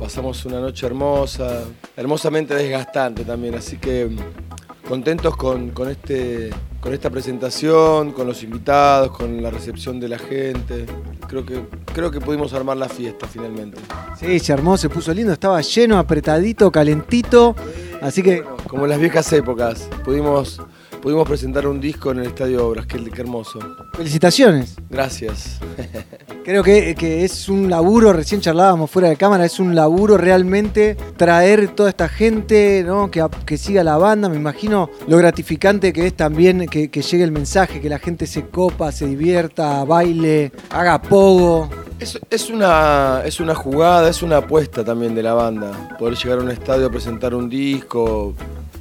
pasamos 0.00 0.44
una 0.46 0.60
noche 0.60 0.86
hermosa, 0.86 1.64
hermosamente 1.94 2.54
desgastante 2.54 3.24
también, 3.24 3.54
así 3.54 3.76
que 3.76 4.06
mm, 4.06 4.88
contentos 4.88 5.36
con, 5.36 5.70
con 5.70 5.90
este, 5.90 6.50
con 6.80 6.94
esta 6.94 7.10
presentación, 7.10 8.12
con 8.12 8.26
los 8.26 8.42
invitados, 8.42 9.10
con 9.12 9.42
la 9.42 9.50
recepción 9.50 10.00
de 10.00 10.08
la 10.08 10.18
gente. 10.18 10.86
Creo 11.28 11.44
que, 11.44 11.62
creo 11.92 12.10
que 12.10 12.20
pudimos 12.20 12.54
armar 12.54 12.78
la 12.78 12.88
fiesta 12.88 13.26
finalmente. 13.26 13.78
Sí, 14.18 14.38
se 14.38 14.52
armó, 14.54 14.78
se 14.78 14.88
puso 14.88 15.12
lindo, 15.12 15.34
estaba 15.34 15.60
lleno, 15.60 15.98
apretadito, 15.98 16.72
calentito. 16.72 17.54
Así 18.00 18.22
que 18.22 18.42
Como 18.68 18.84
en 18.84 18.90
las 18.90 18.98
viejas 19.00 19.32
épocas, 19.32 19.88
pudimos, 20.04 20.60
pudimos 21.02 21.26
presentar 21.26 21.66
un 21.66 21.80
disco 21.80 22.10
en 22.10 22.18
el 22.18 22.26
Estadio 22.26 22.66
Obras, 22.66 22.86
qué, 22.86 23.02
qué 23.10 23.20
hermoso. 23.20 23.58
felicitaciones. 23.92 24.76
Gracias. 24.90 25.60
Creo 26.44 26.62
que, 26.62 26.94
que 26.94 27.24
es 27.24 27.48
un 27.48 27.68
laburo, 27.68 28.12
recién 28.12 28.40
charlábamos 28.40 28.90
fuera 28.90 29.08
de 29.08 29.16
cámara, 29.16 29.44
es 29.44 29.58
un 29.58 29.74
laburo 29.74 30.16
realmente 30.16 30.96
traer 31.16 31.68
toda 31.74 31.88
esta 31.88 32.08
gente 32.08 32.84
¿no? 32.86 33.10
que, 33.10 33.26
que 33.44 33.58
siga 33.58 33.82
la 33.82 33.96
banda. 33.96 34.28
Me 34.28 34.36
imagino 34.36 34.90
lo 35.08 35.18
gratificante 35.18 35.92
que 35.92 36.06
es 36.06 36.14
también 36.14 36.66
que, 36.68 36.88
que 36.88 37.02
llegue 37.02 37.24
el 37.24 37.32
mensaje, 37.32 37.80
que 37.80 37.88
la 37.88 37.98
gente 37.98 38.26
se 38.26 38.46
copa, 38.46 38.92
se 38.92 39.06
divierta, 39.06 39.82
baile, 39.84 40.52
haga 40.70 41.02
pogo. 41.02 41.68
Es, 41.98 42.18
es 42.30 42.50
una, 42.50 43.22
es 43.24 43.40
una 43.40 43.54
jugada, 43.54 44.08
es 44.08 44.22
una 44.22 44.36
apuesta 44.38 44.84
también 44.84 45.14
de 45.14 45.22
la 45.22 45.34
banda. 45.34 45.96
Poder 45.98 46.16
llegar 46.16 46.38
a 46.38 46.42
un 46.42 46.50
estadio 46.50 46.86
a 46.86 46.90
presentar 46.90 47.34
un 47.34 47.48
disco, 47.48 48.34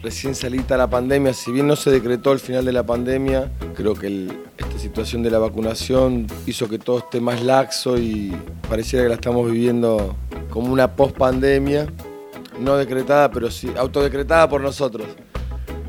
recién 0.06 0.36
salita 0.36 0.78
la 0.78 0.88
pandemia, 0.88 1.34
si 1.34 1.52
bien 1.52 1.66
no 1.66 1.76
se 1.76 1.90
decretó 1.90 2.32
el 2.32 2.40
final 2.40 2.64
de 2.64 2.72
la 2.72 2.86
pandemia, 2.86 3.52
creo 3.74 3.96
que 3.96 4.28
esta 4.56 4.78
situación 4.78 5.24
de 5.24 5.32
la 5.32 5.40
vacunación 5.40 6.28
hizo 6.46 6.70
que 6.70 6.78
todo 6.78 7.00
esté 7.00 7.20
más 7.20 7.42
laxo 7.42 7.98
y 7.98 8.32
pareciera 8.70 9.04
que 9.04 9.10
la 9.10 9.16
estamos 9.16 9.52
viviendo 9.52 10.16
como 10.52 10.72
una 10.72 10.96
post-pandemia, 10.96 11.88
no 12.60 12.78
decretada, 12.78 13.32
pero 13.32 13.50
sí 13.50 13.72
autodecretada 13.76 14.48
por 14.48 14.62
nosotros. 14.62 15.08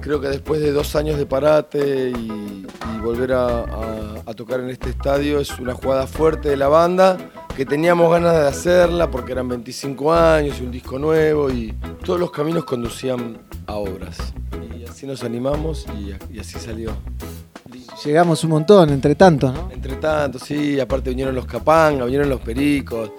Creo 0.06 0.20
que 0.20 0.28
después 0.28 0.60
de 0.60 0.70
dos 0.70 0.94
años 0.94 1.18
de 1.18 1.26
parate 1.26 2.10
y, 2.10 2.64
y 2.94 3.00
volver 3.02 3.32
a, 3.32 3.46
a- 3.64 4.14
a 4.24 4.34
tocar 4.34 4.60
en 4.60 4.70
este 4.70 4.90
estadio 4.90 5.40
es 5.40 5.58
una 5.58 5.74
jugada 5.74 6.06
fuerte 6.06 6.48
de 6.48 6.56
la 6.56 6.68
banda, 6.68 7.16
que 7.56 7.66
teníamos 7.66 8.08
ganas 8.12 8.34
de 8.34 8.46
hacerla 8.46 9.10
porque 9.10 9.32
eran 9.32 9.48
25 9.48 10.12
años 10.12 10.58
y 10.60 10.62
un 10.64 10.70
disco 10.70 10.96
nuevo 11.00 11.50
y 11.50 11.74
todos 12.04 12.20
los 12.20 12.30
caminos 12.30 12.64
conducían 12.64 13.38
a 13.66 13.74
obras. 13.74 14.16
Y 14.78 14.84
así 14.88 15.08
nos 15.08 15.24
animamos 15.24 15.86
y, 15.98 16.14
y 16.36 16.38
así 16.38 16.56
salió. 16.60 16.92
Llegamos 18.04 18.44
un 18.44 18.50
montón, 18.50 18.90
entre 18.90 19.16
tantos, 19.16 19.52
¿no? 19.54 19.70
Entre 19.72 19.96
tanto, 19.96 20.38
sí, 20.38 20.78
aparte 20.78 21.10
vinieron 21.10 21.34
los 21.34 21.46
Capanga, 21.46 22.04
vinieron 22.04 22.28
los 22.28 22.40
Pericos. 22.40 23.10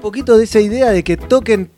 poquito 0.00 0.36
de 0.36 0.44
esa 0.44 0.58
idea 0.58 0.90
de 0.90 1.04
que 1.04 1.16
toquen, 1.16 1.70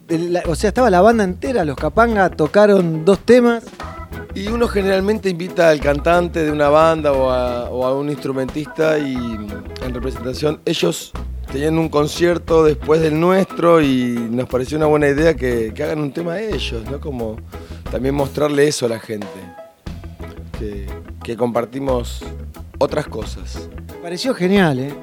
o 0.47 0.55
sea, 0.55 0.69
estaba 0.69 0.89
la 0.89 1.03
banda 1.03 1.25
entera, 1.25 1.63
los 1.67 1.77
Capanga 1.77 2.31
tocaron 2.31 3.05
dos 3.05 3.19
temas. 3.19 3.65
Y 4.35 4.49
uno 4.49 4.67
generalmente 4.67 5.31
invita 5.31 5.69
al 5.69 5.81
cantante 5.81 6.45
de 6.45 6.51
una 6.51 6.69
banda 6.69 7.13
o 7.13 7.31
a, 7.31 7.95
un 7.95 8.11
instrumentista 8.11 8.99
y 8.99 9.15
en 9.15 9.95
representación 9.95 10.61
ellos 10.65 11.13
tenían 11.53 11.79
un 11.79 11.89
concierto 11.89 12.65
después 12.65 13.01
del 13.01 13.21
nuestro 13.21 13.81
y 13.81 14.15
nos 14.31 14.49
pareció 14.49 14.77
una 14.77 14.87
buena 14.87 15.07
idea 15.09 15.35
que, 15.35 15.73
hagan 15.77 16.01
un 16.01 16.13
tema 16.13 16.41
ellos, 16.41 16.83
¿no? 16.91 17.01
Como 17.01 17.37
también 17.93 18.15
mostrarle 18.17 18.67
eso 18.67 18.87
a 18.87 18.89
la 18.89 18.99
gente, 18.99 19.29
que, 20.59 20.87
que 21.23 21.37
compartimos 21.37 22.25
otras 22.79 23.07
cosas. 23.07 23.69
Pareció 24.03 24.35
genial, 24.35 24.81
¿eh? 24.81 24.95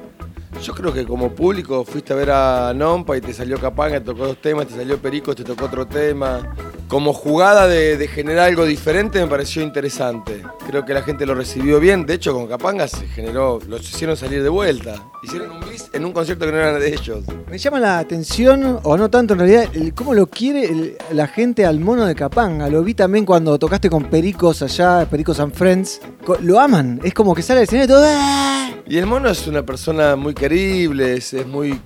Yo 0.60 0.74
creo 0.74 0.92
que 0.92 1.04
como 1.04 1.30
público 1.32 1.84
fuiste 1.84 2.12
a 2.12 2.16
ver 2.16 2.30
a 2.30 2.72
Nompa 2.74 3.16
y 3.16 3.20
te 3.20 3.32
salió 3.32 3.58
Capanga, 3.58 3.98
te 3.98 4.06
tocó 4.06 4.26
dos 4.26 4.36
temas, 4.40 4.66
te 4.68 4.74
salió 4.74 4.96
Perico, 4.98 5.34
te 5.34 5.42
tocó 5.44 5.64
otro 5.64 5.86
tema. 5.86 6.54
Como 6.86 7.12
jugada 7.14 7.66
de, 7.66 8.06
generar 8.06 8.48
algo 8.48 8.64
diferente 8.66 9.18
me 9.20 9.26
pareció 9.26 9.62
interesante. 9.62 10.42
Creo 10.68 10.84
que 10.84 10.92
la 10.94 11.02
gente 11.02 11.24
lo 11.26 11.34
recibió 11.34 11.80
bien. 11.80 12.04
De 12.06 12.14
hecho, 12.14 12.32
con 12.34 12.46
Capanga 12.46 12.86
se 12.86 13.06
generó, 13.08 13.58
los 13.66 13.80
hicieron 13.90 14.16
salir 14.16 14.42
de 14.42 14.48
vuelta. 14.50 15.02
Hicieron 15.22 15.50
un 15.52 15.60
bis 15.68 15.88
en 15.94 16.04
un 16.04 16.12
concierto 16.12 16.44
que 16.44 16.52
no 16.52 16.58
era 16.58 16.78
de 16.78 16.88
ellos. 16.92 17.24
Me 17.50 17.56
llama 17.58 17.80
la 17.80 17.98
atención, 17.98 18.78
o 18.82 18.96
no 18.96 19.08
tanto 19.10 19.32
en 19.32 19.40
realidad, 19.40 19.64
el- 19.72 19.94
cómo 19.94 20.12
lo 20.14 20.26
quiere 20.26 20.64
el- 20.66 20.96
la 21.12 21.26
gente 21.26 21.64
al 21.64 21.80
mono 21.80 22.04
de 22.04 22.14
Capanga. 22.14 22.68
Lo 22.68 22.82
vi 22.84 22.92
también 22.94 23.24
cuando 23.24 23.58
tocaste 23.58 23.88
con 23.88 24.04
Pericos 24.04 24.62
allá, 24.62 25.06
Pericos 25.10 25.40
and 25.40 25.54
Friends. 25.54 26.00
Lo 26.42 26.60
aman, 26.60 27.00
es 27.02 27.14
como 27.14 27.34
que 27.34 27.42
sale 27.42 27.60
del 27.60 27.64
escenario 27.64 27.86
y 27.86 27.98
todo. 27.98 28.06
¡ah! 28.06 28.61
Y 28.86 28.98
el 28.98 29.06
mono 29.06 29.28
es 29.28 29.46
una 29.46 29.62
persona 29.62 30.16
muy 30.16 30.34
querible, 30.34 31.14
es, 31.14 31.32
es 31.32 31.46
muy. 31.46 31.80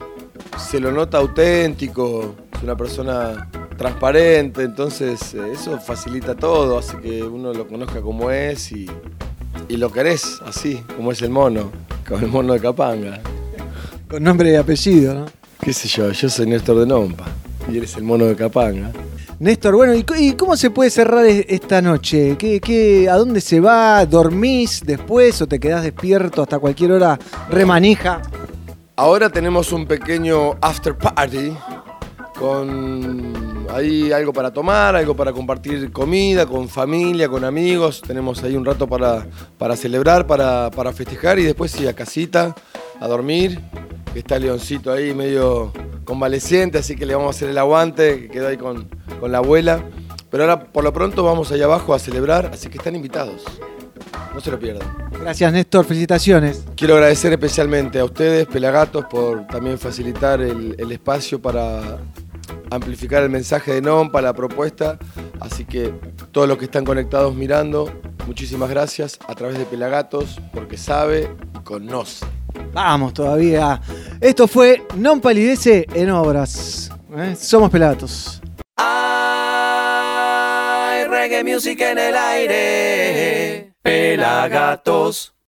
se 0.59 0.81
lo 0.81 0.91
nota 0.93 1.19
auténtico, 1.19 2.35
es 2.55 2.63
una 2.63 2.77
persona 2.77 3.49
transparente, 3.77 4.63
entonces 4.63 5.35
eh, 5.35 5.53
eso 5.53 5.79
facilita 5.79 6.35
todo, 6.35 6.79
hace 6.79 6.99
que 6.99 7.23
uno 7.23 7.53
lo 7.53 7.69
conozca 7.69 8.01
como 8.01 8.31
es 8.31 8.73
y, 8.73 8.87
y 9.69 9.77
lo 9.77 9.93
querés 9.93 10.41
así, 10.47 10.83
como 10.97 11.13
es 11.13 11.21
el 11.23 11.31
mono, 11.31 11.71
como 12.09 12.21
el 12.21 12.29
mono 12.29 12.55
de 12.55 12.61
Capanga. 12.61 13.21
Con 14.09 14.23
nombre 14.23 14.51
y 14.51 14.55
apellido, 14.55 15.15
¿no? 15.15 15.27
¿Qué 15.61 15.73
sé 15.73 15.89
yo? 15.89 16.11
Yo 16.11 16.29
soy 16.29 16.47
Néstor 16.47 16.79
de 16.79 16.87
Nompa 16.87 17.27
y 17.69 17.79
eres 17.79 17.97
el 17.97 18.05
mono 18.05 18.27
de 18.27 18.37
Capanga. 18.37 18.93
Néstor, 19.39 19.77
bueno, 19.77 19.95
¿y, 19.95 20.33
cómo 20.33 20.57
se 20.57 20.71
puede 20.71 20.91
cerrar 20.91 21.27
esta 21.27 21.83
noche? 21.83 22.37
¿Qué, 22.39 22.61
qué, 22.61 23.09
¿A 23.11 23.17
dónde 23.17 23.41
se 23.41 23.61
va? 23.61 24.05
¿Dormís 24.07 24.83
después 24.85 25.43
o 25.43 25.47
te 25.47 25.61
quedás 25.61 25.83
despierto 25.83 26.43
hasta 26.43 26.59
cualquier 26.59 26.93
hora 26.93 27.19
remanija? 27.51 28.23
Ahora 28.97 29.29
tenemos 29.29 29.73
un 29.73 29.87
pequeño 29.87 30.57
after 30.63 30.97
party 30.97 31.53
con 32.39 33.67
ahí 33.73 34.13
algo 34.13 34.33
para 34.33 34.51
tomar, 34.53 34.97
algo 34.97 35.15
para 35.17 35.33
compartir 35.33 35.91
comida, 35.93 36.47
con 36.47 36.69
familia, 36.69 37.29
con 37.29 37.45
amigos. 37.45 38.03
Tenemos 38.07 38.43
ahí 38.43 38.57
un 38.57 38.65
rato 38.65 38.87
para, 38.87 39.27
para 39.59 39.77
celebrar, 39.77 40.27
para, 40.27 40.71
para 40.71 40.93
festejar 40.93 41.39
y 41.39 41.43
después 41.43 41.73
sí 41.73 41.87
a 41.87 41.95
casita, 41.95 42.55
a 43.01 43.09
dormir. 43.09 43.61
Está 44.15 44.39
Leoncito 44.39 44.93
ahí 44.93 45.15
medio 45.15 45.73
convaleciente, 46.05 46.79
así 46.79 46.97
que 46.97 47.05
le 47.05 47.15
vamos 47.15 47.35
a 47.35 47.37
hacer 47.37 47.51
el 47.51 47.59
aguante, 47.59 48.21
que 48.21 48.29
quedó 48.29 48.49
ahí 48.49 48.57
con, 48.57 48.89
con 49.21 49.31
la 49.33 49.39
abuela. 49.39 49.85
Pero 50.31 50.45
ahora 50.45 50.65
por 50.65 50.85
lo 50.85 50.93
pronto 50.93 51.23
vamos 51.23 51.53
allá 51.53 51.67
abajo 51.67 51.95
a 51.95 51.99
celebrar, 51.99 52.51
así 52.53 52.69
que 52.69 52.79
están 52.79 52.97
invitados. 52.97 53.43
No 54.35 54.41
se 54.41 54.51
lo 54.51 54.59
pierdan. 54.59 54.87
Gracias, 55.21 55.53
Néstor, 55.53 55.85
felicitaciones. 55.85 56.65
Quiero 56.77 56.95
agradecer 56.95 57.33
especialmente 57.33 57.99
a 57.99 58.05
ustedes, 58.05 58.47
Pelagatos, 58.47 59.07
por 59.07 59.47
también 59.47 59.79
facilitar 59.79 60.41
el, 60.41 60.77
el 60.79 60.93
espacio 60.93 61.41
para 61.41 61.99
amplificar 62.71 63.23
el 63.23 63.31
mensaje 63.31 63.73
de 63.75 63.83
NOMPA, 63.83 64.23
la 64.23 64.33
propuesta. 64.33 64.99
Así 65.41 65.65
que 65.65 65.95
todos 66.33 66.49
los 66.49 66.59
que 66.59 66.67
están 66.67 66.85
conectados 66.85 67.35
mirando, 67.35 67.93
muchísimas 68.27 68.69
gracias 68.71 69.19
a 69.29 69.35
través 69.35 69.59
de 69.59 69.67
Pelagatos, 69.67 70.41
porque 70.53 70.77
sabe 70.77 71.31
y 71.55 71.59
conoce. 71.65 72.27
Vamos 72.73 73.15
todavía. 73.15 73.81
Esto 74.21 74.49
fue 74.49 74.87
Non 74.97 75.21
Palidece 75.21 75.87
en 75.95 76.11
Obras. 76.11 76.91
¿eh? 77.17 77.37
Somos 77.39 77.71
Pelatos. 77.71 78.43
Hay 78.77 79.05
reggae 81.05 81.45
music 81.45 81.81
en 81.81 81.99
el 81.99 82.17
aire. 82.17 83.73
Pelagatos. 83.83 85.36